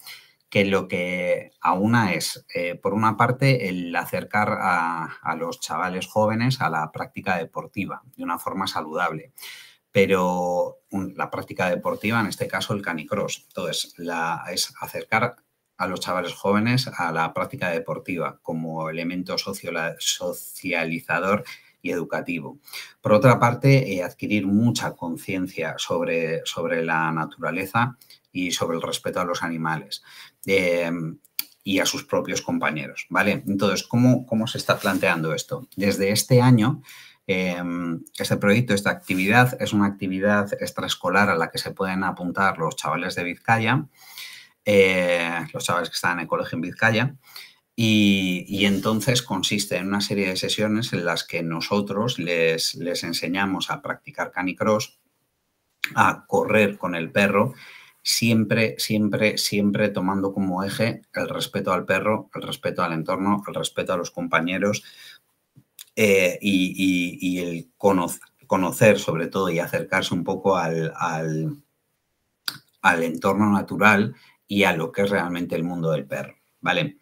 que 0.53 0.65
lo 0.65 0.87
que 0.87 1.51
aúna 1.61 2.13
es, 2.13 2.45
eh, 2.53 2.75
por 2.75 2.93
una 2.93 3.17
parte, 3.17 3.69
el 3.69 3.95
acercar 3.95 4.59
a, 4.61 5.35
los 5.35 5.59
chavales 5.59 6.05
jóvenes 6.05 6.61
a 6.61 6.69
la 6.69 6.91
práctica 6.91 7.39
deportiva 7.39 8.03
de 8.15 8.23
una 8.23 8.37
forma 8.37 8.67
saludable. 8.67 9.33
Pero 9.91 10.81
la 10.91 11.31
práctica 11.31 11.71
deportiva, 11.71 12.19
en 12.19 12.27
este 12.27 12.47
caso 12.47 12.75
el 12.75 12.83
canicross, 12.83 13.45
entonces 13.47 13.95
la, 13.97 14.43
es 14.51 14.71
acercar 14.79 15.37
a 15.75 15.87
los 15.87 15.99
chavales 15.99 16.35
jóvenes 16.35 16.87
a 16.87 17.11
la 17.11 17.33
práctica 17.33 17.71
deportiva 17.71 18.37
como 18.43 18.91
elemento 18.91 19.39
socializador 19.39 21.43
y 21.81 21.89
educativo. 21.89 22.59
Por 23.01 23.13
otra 23.13 23.39
parte, 23.39 23.91
eh, 23.91 24.03
adquirir 24.03 24.45
mucha 24.45 24.91
conciencia 24.91 25.73
sobre, 25.79 26.45
sobre 26.45 26.85
la 26.85 27.11
naturaleza 27.11 27.97
y 28.31 28.51
sobre 28.51 28.77
el 28.77 28.83
respeto 28.83 29.19
a 29.19 29.25
los 29.25 29.41
animales 29.41 30.03
em, 30.45 31.19
y 31.63 31.79
a 31.79 31.85
sus 31.85 32.03
propios 32.03 32.41
compañeros, 32.41 33.05
¿vale? 33.09 33.43
Entonces, 33.47 33.83
¿cómo, 33.87 34.25
cómo 34.25 34.47
se 34.47 34.57
está 34.57 34.77
planteando 34.77 35.33
esto? 35.33 35.67
Desde 35.75 36.11
este 36.11 36.41
año, 36.41 36.81
em, 37.25 38.03
este 38.17 38.37
proyecto, 38.37 38.73
esta 38.73 38.91
actividad, 38.91 39.61
es 39.61 39.71
una 39.73 39.85
actividad 39.87 40.51
extraescolar 40.61 41.29
a 41.29 41.35
la 41.35 41.49
que 41.49 41.57
se 41.57 41.71
pueden 41.71 42.03
apuntar 42.03 42.57
los 42.57 42.75
chavales 42.75 43.15
de 43.15 43.23
Vizcaya, 43.23 43.85
eh, 44.65 45.45
los 45.53 45.63
chavales 45.63 45.89
que 45.89 45.95
están 45.95 46.13
en 46.13 46.19
el 46.21 46.27
colegio 46.27 46.57
en 46.57 46.61
Vizcaya, 46.61 47.15
y, 47.75 48.65
entonces 48.65 49.23
consiste 49.23 49.77
en 49.77 49.87
una 49.87 50.01
serie 50.01 50.29
de 50.29 50.35
sesiones 50.35 50.93
en 50.93 51.05
las 51.05 51.23
que 51.23 51.41
nosotros 51.41 52.19
les, 52.19 52.75
les 52.75 53.03
enseñamos 53.03 53.71
a 53.71 53.81
practicar 53.81 54.31
canicross, 54.31 54.99
a 55.95 56.25
correr 56.27 56.77
con 56.77 56.93
el 56.95 57.11
perro 57.11 57.53
siempre, 58.03 58.75
siempre, 58.77 59.37
siempre 59.37 59.89
tomando 59.89 60.33
como 60.33 60.63
eje 60.63 61.01
el 61.13 61.29
respeto 61.29 61.71
al 61.71 61.85
perro, 61.85 62.29
el 62.35 62.41
respeto 62.41 62.83
al 62.83 62.93
entorno, 62.93 63.41
el 63.47 63.53
respeto 63.55 63.93
a 63.93 63.97
los 63.97 64.11
compañeros 64.11 64.83
eh, 65.95 66.37
y, 66.41 67.39
el 67.39 67.71
conocer, 67.77 68.99
sobre 68.99 69.27
todo 69.27 69.49
y 69.49 69.59
acercarse 69.59 70.13
un 70.13 70.23
poco 70.23 70.57
al, 70.57 70.93
al, 72.81 73.03
entorno 73.03 73.49
natural 73.51 74.13
y 74.47 74.63
a 74.63 74.73
lo 74.73 74.91
que 74.91 75.03
es 75.03 75.09
realmente 75.09 75.55
el 75.55 75.63
mundo 75.63 75.91
del 75.91 76.05
perro, 76.05 76.35
¿vale? 76.59 76.97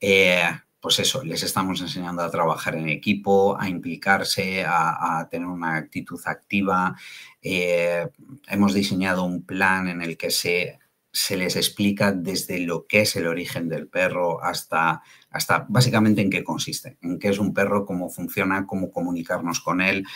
Eh, 0.00 0.42
pues 0.80 0.98
eso, 0.98 1.22
les 1.22 1.42
estamos 1.42 1.80
enseñando 1.82 2.22
a 2.22 2.30
trabajar 2.30 2.74
en 2.74 2.88
equipo, 2.88 3.60
a 3.60 3.68
implicarse, 3.68 4.64
a, 4.66 5.28
tener 5.30 5.46
una 5.46 5.76
actitud 5.76 6.20
activa. 6.24 6.96
Eh, 7.42 8.08
hemos 8.48 8.72
diseñado 8.72 9.24
un 9.24 9.44
plan 9.44 9.88
en 9.88 10.00
el 10.00 10.16
que 10.16 10.30
se, 10.30 10.78
se, 11.12 11.36
les 11.36 11.56
explica 11.56 12.12
desde 12.12 12.60
lo 12.60 12.86
que 12.86 13.02
es 13.02 13.14
el 13.16 13.26
origen 13.26 13.68
del 13.68 13.88
perro 13.88 14.42
hasta, 14.42 15.02
hasta 15.30 15.66
básicamente 15.68 16.22
en 16.22 16.30
qué 16.30 16.42
consiste, 16.42 16.96
en 17.02 17.18
qué 17.18 17.28
es 17.28 17.38
un 17.38 17.52
perro, 17.52 17.84
cómo 17.84 18.08
funciona, 18.08 18.66
cómo 18.66 18.90
comunicarnos 18.90 19.60
con 19.60 19.82
él. 19.82 20.06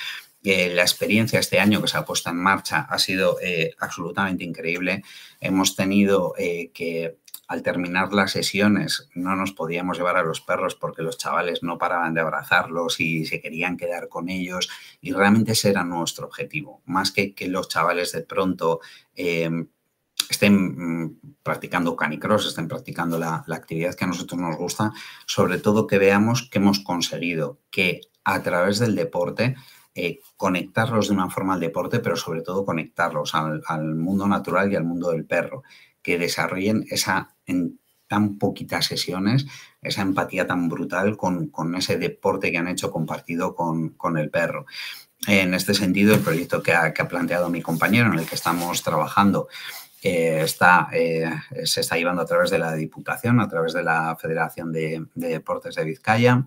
Eh, 0.43 0.75
la 0.75 0.83
experiencia 0.83 1.41
este 1.41 1.61
año 1.61 1.83
que 1.83 1.89
se 1.89 1.99
ha 1.99 2.05
puesto 2.05 2.31
en 2.31 2.37
marcha 2.37 2.87
ha 2.89 2.99
sido 2.99 3.37
eh, 3.43 3.75
absolutamente 3.81 4.45
increíble. 4.45 5.03
Hemos 5.41 5.77
tenido 5.77 6.35
que 6.37 7.17
al 7.49 7.63
terminar 7.63 8.13
las 8.13 8.33
sesiones 8.33 9.09
no 9.15 9.37
nos 9.37 9.53
podíamos 9.53 9.99
llevar 9.99 10.17
a 10.17 10.23
los 10.23 10.41
perros 10.41 10.75
porque 10.75 11.03
los 11.03 11.19
chavales 11.19 11.63
no 11.63 11.79
paraban 11.79 12.15
de 12.15 12.21
abrazarlos 12.21 13.01
y 13.01 13.27
se 13.27 13.41
querían 13.41 13.77
quedar 13.77 14.09
con 14.09 14.29
ellos 14.29 14.69
y 15.01 15.13
realmente 15.13 15.53
ese 15.53 15.71
era 15.71 15.85
nuestro 15.85 16.27
objetivo, 16.27 16.83
más 16.87 17.11
que 17.13 17.35
que 17.35 17.49
los 17.49 17.69
chavales 17.69 18.13
de 18.13 18.23
pronto 18.23 18.81
eh, 19.15 19.51
estén 20.29 20.55
mm, 20.55 21.21
practicando 21.43 21.97
canicross, 21.97 22.47
estén 22.47 22.69
practicando 22.69 23.19
la, 23.19 23.45
actividad 23.49 23.95
que 23.95 24.05
a 24.05 24.09
nosotros 24.09 24.41
nos 24.41 24.57
gusta, 24.57 24.93
sobre 25.27 25.59
todo 25.59 25.87
que 25.87 25.99
veamos 25.99 26.49
que 26.51 26.59
hemos 26.59 26.81
conseguido 26.81 27.59
que 27.71 28.01
a 28.25 28.43
través 28.43 28.79
del 28.79 28.95
deporte 28.95 29.57
eh, 29.95 30.21
conectarlos 30.37 31.09
de 31.09 31.15
una 31.15 31.31
forma 31.31 31.55
al 31.55 31.61
deporte, 31.61 32.01
pero 32.01 32.17
sobre 32.17 32.43
todo 32.43 32.65
conectarlos 32.65 33.35
al, 33.35 33.63
al, 33.67 33.95
mundo 33.95 34.27
natural 34.27 34.73
y 34.73 34.77
al 34.77 34.85
mundo 34.85 35.11
del 35.11 35.25
perro, 35.25 35.63
que 36.03 36.19
desarrollen 36.19 36.85
esa 36.91 37.34
en 37.47 37.79
tan 38.07 38.39
poquitas 38.39 38.87
sesiones, 38.87 39.47
esa 39.83 40.03
empatía 40.03 40.47
tan 40.47 40.69
brutal 40.69 41.17
con, 41.17 41.49
con 41.49 41.75
ese 41.75 41.99
deporte 41.99 42.53
que 42.53 42.59
han 42.59 42.69
hecho 42.69 42.91
compartido 42.91 43.55
con, 43.55 43.91
con 43.91 44.19
el 44.19 44.31
perro. 44.31 44.67
En 45.27 45.55
este 45.55 45.73
sentido, 45.73 46.15
el 46.15 46.21
proyecto 46.21 46.63
que 46.63 46.75
ha, 46.75 46.93
que 46.93 47.03
ha 47.03 47.09
planteado 47.09 47.49
mi 47.49 47.63
compañero, 47.63 48.13
en 48.13 48.19
el 48.19 48.27
que 48.27 48.35
estamos 48.35 48.83
trabajando, 48.83 49.49
está, 50.05 50.89
eh, 50.93 51.31
se 51.65 51.81
está 51.81 51.97
llevando 51.97 52.23
a 52.23 52.27
través 52.27 52.51
de 52.51 52.59
la 52.59 52.75
Diputación, 52.75 53.41
a 53.41 53.49
través 53.49 53.73
de 53.73 53.83
la 53.83 54.17
Federación 54.17 54.71
de, 54.71 55.07
Deportes 55.15 55.77
de 55.77 55.85
Vizcaya, 55.85 56.47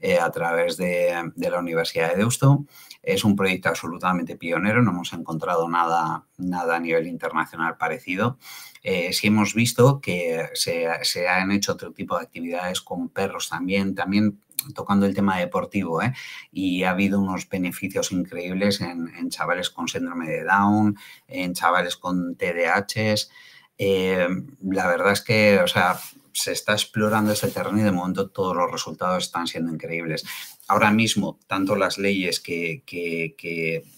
eh, 0.00 0.18
a 0.18 0.30
través 0.30 0.76
de, 0.76 1.32
la 1.36 1.58
Universidad 1.58 2.10
de 2.10 2.16
Deusto. 2.16 2.66
Es 3.06 3.24
un 3.24 3.36
proyecto 3.36 3.68
absolutamente 3.68 4.36
pionero, 4.36 4.82
no 4.82 4.90
hemos 4.90 5.12
encontrado 5.12 5.68
nada, 5.68 6.24
nada 6.38 6.76
a 6.76 6.80
nivel 6.80 7.06
internacional 7.06 7.76
parecido. 7.76 8.36
Eh, 8.82 9.12
sí 9.12 9.28
hemos 9.28 9.54
visto 9.54 10.00
que 10.00 10.48
se, 10.54 10.88
se, 11.02 11.28
han 11.28 11.52
hecho 11.52 11.72
otro 11.72 11.92
tipo 11.92 12.18
de 12.18 12.24
actividades 12.24 12.80
con 12.80 13.08
perros 13.08 13.48
también, 13.48 13.94
también 13.94 14.40
tocando 14.74 15.06
el 15.06 15.14
tema 15.14 15.38
deportivo, 15.38 16.02
¿eh? 16.02 16.14
y 16.50 16.82
ha 16.82 16.90
habido 16.90 17.20
unos 17.20 17.48
beneficios 17.48 18.10
increíbles 18.10 18.80
en, 18.80 19.30
chavales 19.30 19.70
con 19.70 19.86
síndrome 19.86 20.28
de 20.28 20.44
Down, 20.44 20.98
en 21.28 21.54
chavales 21.54 21.96
con 21.96 22.34
TDAHs. 22.34 23.30
Eh, 23.78 24.28
la 24.62 24.86
verdad 24.88 25.12
es 25.12 25.20
que, 25.20 25.60
o 25.60 25.68
sea, 25.68 25.96
se 26.36 26.52
está 26.52 26.72
explorando 26.72 27.32
este 27.32 27.48
terreno 27.48 27.78
y 27.78 27.82
de 27.82 27.92
momento 27.92 28.28
todos 28.28 28.54
los 28.54 28.70
resultados 28.70 29.24
están 29.24 29.46
siendo 29.46 29.72
increíbles. 29.72 30.24
Ahora 30.68 30.90
mismo, 30.90 31.38
tanto 31.46 31.76
las 31.76 31.96
leyes 31.96 32.40
que, 32.40 32.82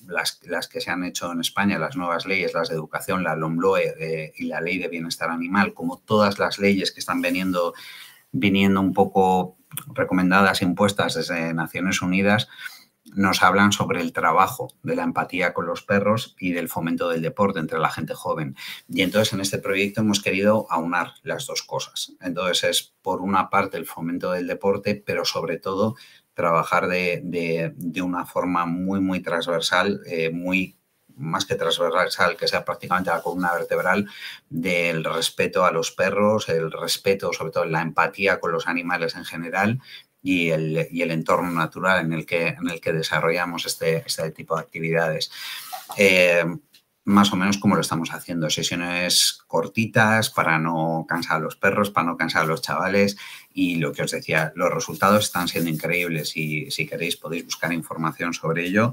las, 0.06 0.68
que 0.68 0.80
se 0.80 0.90
han 0.90 1.04
hecho 1.04 1.32
en 1.32 1.40
España, 1.40 1.78
las 1.78 1.96
nuevas 1.96 2.26
leyes, 2.26 2.52
las 2.52 2.68
de 2.68 2.74
educación, 2.74 3.24
la 3.24 3.36
LOMLOE 3.36 3.94
eh, 3.98 4.32
y 4.36 4.44
la 4.44 4.60
ley 4.60 4.76
de 4.78 4.88
bienestar 4.88 5.30
animal, 5.30 5.72
como 5.72 5.98
todas 5.98 6.38
las 6.38 6.58
leyes 6.58 6.92
que 6.92 7.00
están 7.00 7.22
viniendo, 7.22 7.72
viniendo 8.32 8.82
un 8.82 8.92
poco 8.92 9.56
recomendadas 9.94 10.60
impuestas 10.60 11.14
desde 11.14 11.54
Naciones 11.54 12.02
Unidas 12.02 12.48
nos 13.18 13.42
hablan 13.42 13.72
sobre 13.72 14.00
el 14.00 14.12
trabajo 14.12 14.72
de 14.84 14.94
la 14.94 15.02
empatía 15.02 15.52
con 15.52 15.66
los 15.66 15.82
perros 15.82 16.36
y 16.38 16.52
del 16.52 16.68
fomento 16.68 17.08
del 17.08 17.20
deporte 17.20 17.58
entre 17.58 17.80
la 17.80 17.90
gente 17.90 18.14
joven. 18.14 18.56
Y 18.88 19.02
entonces 19.02 19.32
en 19.32 19.40
este 19.40 19.58
proyecto 19.58 20.02
hemos 20.02 20.22
querido 20.22 20.66
aunar 20.70 21.14
las 21.24 21.44
dos 21.46 21.62
cosas. 21.64 22.12
Entonces 22.20 22.64
es 22.64 22.94
por 23.02 23.20
una 23.20 23.50
parte 23.50 23.76
el 23.76 23.86
fomento 23.86 24.30
del 24.30 24.46
deporte, 24.46 25.02
pero 25.04 25.24
sobre 25.24 25.58
todo 25.58 25.96
trabajar 26.34 26.86
de, 26.86 27.74
una 28.00 28.24
forma 28.24 28.66
muy, 28.66 29.00
muy 29.00 29.20
transversal, 29.20 30.00
eh, 30.06 30.30
muy 30.30 30.78
más 31.16 31.44
que 31.44 31.56
transversal, 31.56 32.36
que 32.36 32.46
sea 32.46 32.64
prácticamente 32.64 33.10
la 33.10 33.20
columna 33.20 33.52
vertebral 33.52 34.06
del 34.48 35.02
respeto 35.02 35.64
a 35.64 35.72
los 35.72 35.90
perros, 35.90 36.48
el 36.48 36.70
respeto, 36.70 37.32
sobre 37.32 37.50
todo 37.50 37.64
la 37.64 37.82
empatía 37.82 38.38
con 38.38 38.52
los 38.52 38.68
animales 38.68 39.16
en 39.16 39.24
general 39.24 39.80
y 40.28 40.50
el, 40.50 40.76
el 40.76 41.10
entorno 41.10 41.50
natural 41.50 42.04
en 42.04 42.12
el 42.12 42.26
que, 42.26 42.48
en 42.48 42.68
el 42.68 42.82
que 42.82 42.92
desarrollamos 42.92 43.64
este, 43.64 44.04
este 44.06 44.30
tipo 44.30 44.56
de 44.56 44.60
actividades. 44.60 45.30
Eh, 45.96 46.44
más 47.04 47.32
o 47.32 47.36
menos 47.36 47.56
como 47.56 47.76
lo 47.76 47.80
estamos 47.80 48.12
haciendo, 48.12 48.50
sesiones 48.50 49.38
cortitas 49.46 50.28
para 50.28 50.58
no 50.58 51.06
cansar 51.08 51.38
a 51.38 51.40
los 51.40 51.56
perros, 51.56 51.90
para 51.90 52.08
no 52.08 52.18
cansar 52.18 52.42
a 52.42 52.46
los 52.46 52.60
chavales 52.60 53.16
y 53.50 53.76
lo 53.76 53.94
que 53.94 54.02
os 54.02 54.10
decía, 54.10 54.52
los 54.54 54.70
resultados 54.70 55.24
están 55.24 55.48
siendo 55.48 55.70
increíbles 55.70 56.36
y 56.36 56.70
si 56.70 56.86
queréis 56.86 57.16
podéis 57.16 57.46
buscar 57.46 57.72
información 57.72 58.34
sobre 58.34 58.66
ello. 58.66 58.92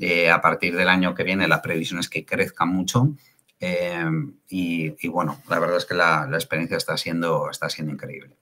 Eh, 0.00 0.30
a 0.30 0.40
partir 0.40 0.74
del 0.74 0.88
año 0.88 1.14
que 1.14 1.22
viene 1.22 1.46
la 1.46 1.62
previsión 1.62 2.00
es 2.00 2.08
que 2.08 2.24
crezca 2.24 2.64
mucho 2.64 3.14
eh, 3.60 4.04
y, 4.48 5.06
bueno, 5.06 5.40
la 5.48 5.60
verdad 5.60 5.76
es 5.76 5.84
que 5.84 5.94
la, 5.94 6.28
experiencia 6.32 6.76
está 6.76 6.96
siendo, 6.96 7.48
está 7.48 7.68
siendo 7.68 7.92
increíble. 7.92 8.41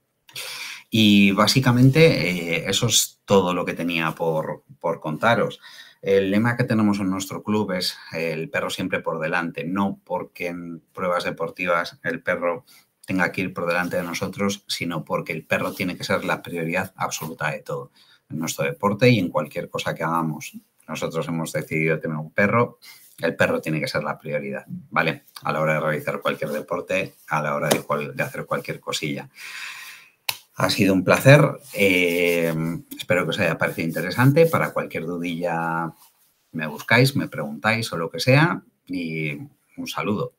Y 0.90 1.30
básicamente 1.32 2.56
eh, 2.56 2.64
eso 2.66 2.88
es 2.88 3.20
todo 3.24 3.54
lo 3.54 3.64
que 3.64 3.74
tenía 3.74 4.12
por, 4.12 4.64
por 4.80 5.00
contaros. 5.00 5.60
El 6.02 6.30
lema 6.30 6.56
que 6.56 6.64
tenemos 6.64 6.98
en 6.98 7.10
nuestro 7.10 7.42
club 7.42 7.72
es 7.72 7.96
el 8.12 8.50
perro 8.50 8.70
siempre 8.70 9.00
por 9.00 9.20
delante, 9.20 9.64
no 9.64 10.00
porque 10.04 10.48
en 10.48 10.80
pruebas 10.92 11.24
deportivas 11.24 11.98
el 12.02 12.22
perro 12.22 12.64
tenga 13.10 13.32
que 13.32 13.42
ir 13.42 13.52
por 13.52 13.66
delante 13.66 13.96
de 13.96 14.02
nosotros, 14.02 14.64
sino 14.66 15.04
porque 15.04 15.32
el 15.32 15.44
perro 15.44 15.72
tiene 15.72 15.96
que 15.96 16.04
ser 16.04 16.24
la 16.24 16.42
prioridad 16.42 16.92
absoluta 16.96 17.50
de 17.50 17.58
todo, 17.60 17.90
en 18.30 18.38
nuestro 18.38 18.64
deporte 18.64 19.10
y 19.10 19.18
en 19.18 19.30
cualquier 19.30 19.68
cosa 19.68 19.94
que 19.94 20.04
hagamos. 20.04 20.52
Nosotros 20.86 21.26
hemos 21.28 21.52
decidido 21.52 21.98
tener 21.98 22.16
un 22.16 22.32
perro, 22.32 22.78
el 23.18 23.36
perro 23.36 23.60
tiene 23.60 23.80
que 23.80 23.88
ser 23.88 24.02
la 24.02 24.18
prioridad, 24.18 24.64
¿vale? 24.90 25.24
A 25.42 25.52
la 25.52 25.60
hora 25.60 25.74
de 25.74 25.80
realizar 25.80 26.20
cualquier 26.20 26.50
deporte, 26.50 27.16
a 27.28 27.42
la 27.42 27.54
hora 27.54 27.68
de, 27.68 28.22
hacer 28.22 28.46
cualquier 28.46 28.80
cosilla. 28.80 29.28
Ha 30.60 30.68
sido 30.68 30.92
un 30.92 31.04
placer. 31.04 31.40
Eh, 31.72 32.54
espero 32.94 33.24
que 33.24 33.30
os 33.30 33.40
haya 33.40 33.56
parecido 33.56 33.88
interesante. 33.88 34.44
Para 34.44 34.74
cualquier 34.74 35.06
dudilla 35.06 35.90
me 36.52 36.66
buscáis, 36.66 37.16
me 37.16 37.28
preguntáis 37.28 37.90
o 37.94 37.96
lo 37.96 38.10
que 38.10 38.20
sea. 38.20 38.62
Y 38.86 39.38
un 39.78 39.86
saludo. 39.86 40.34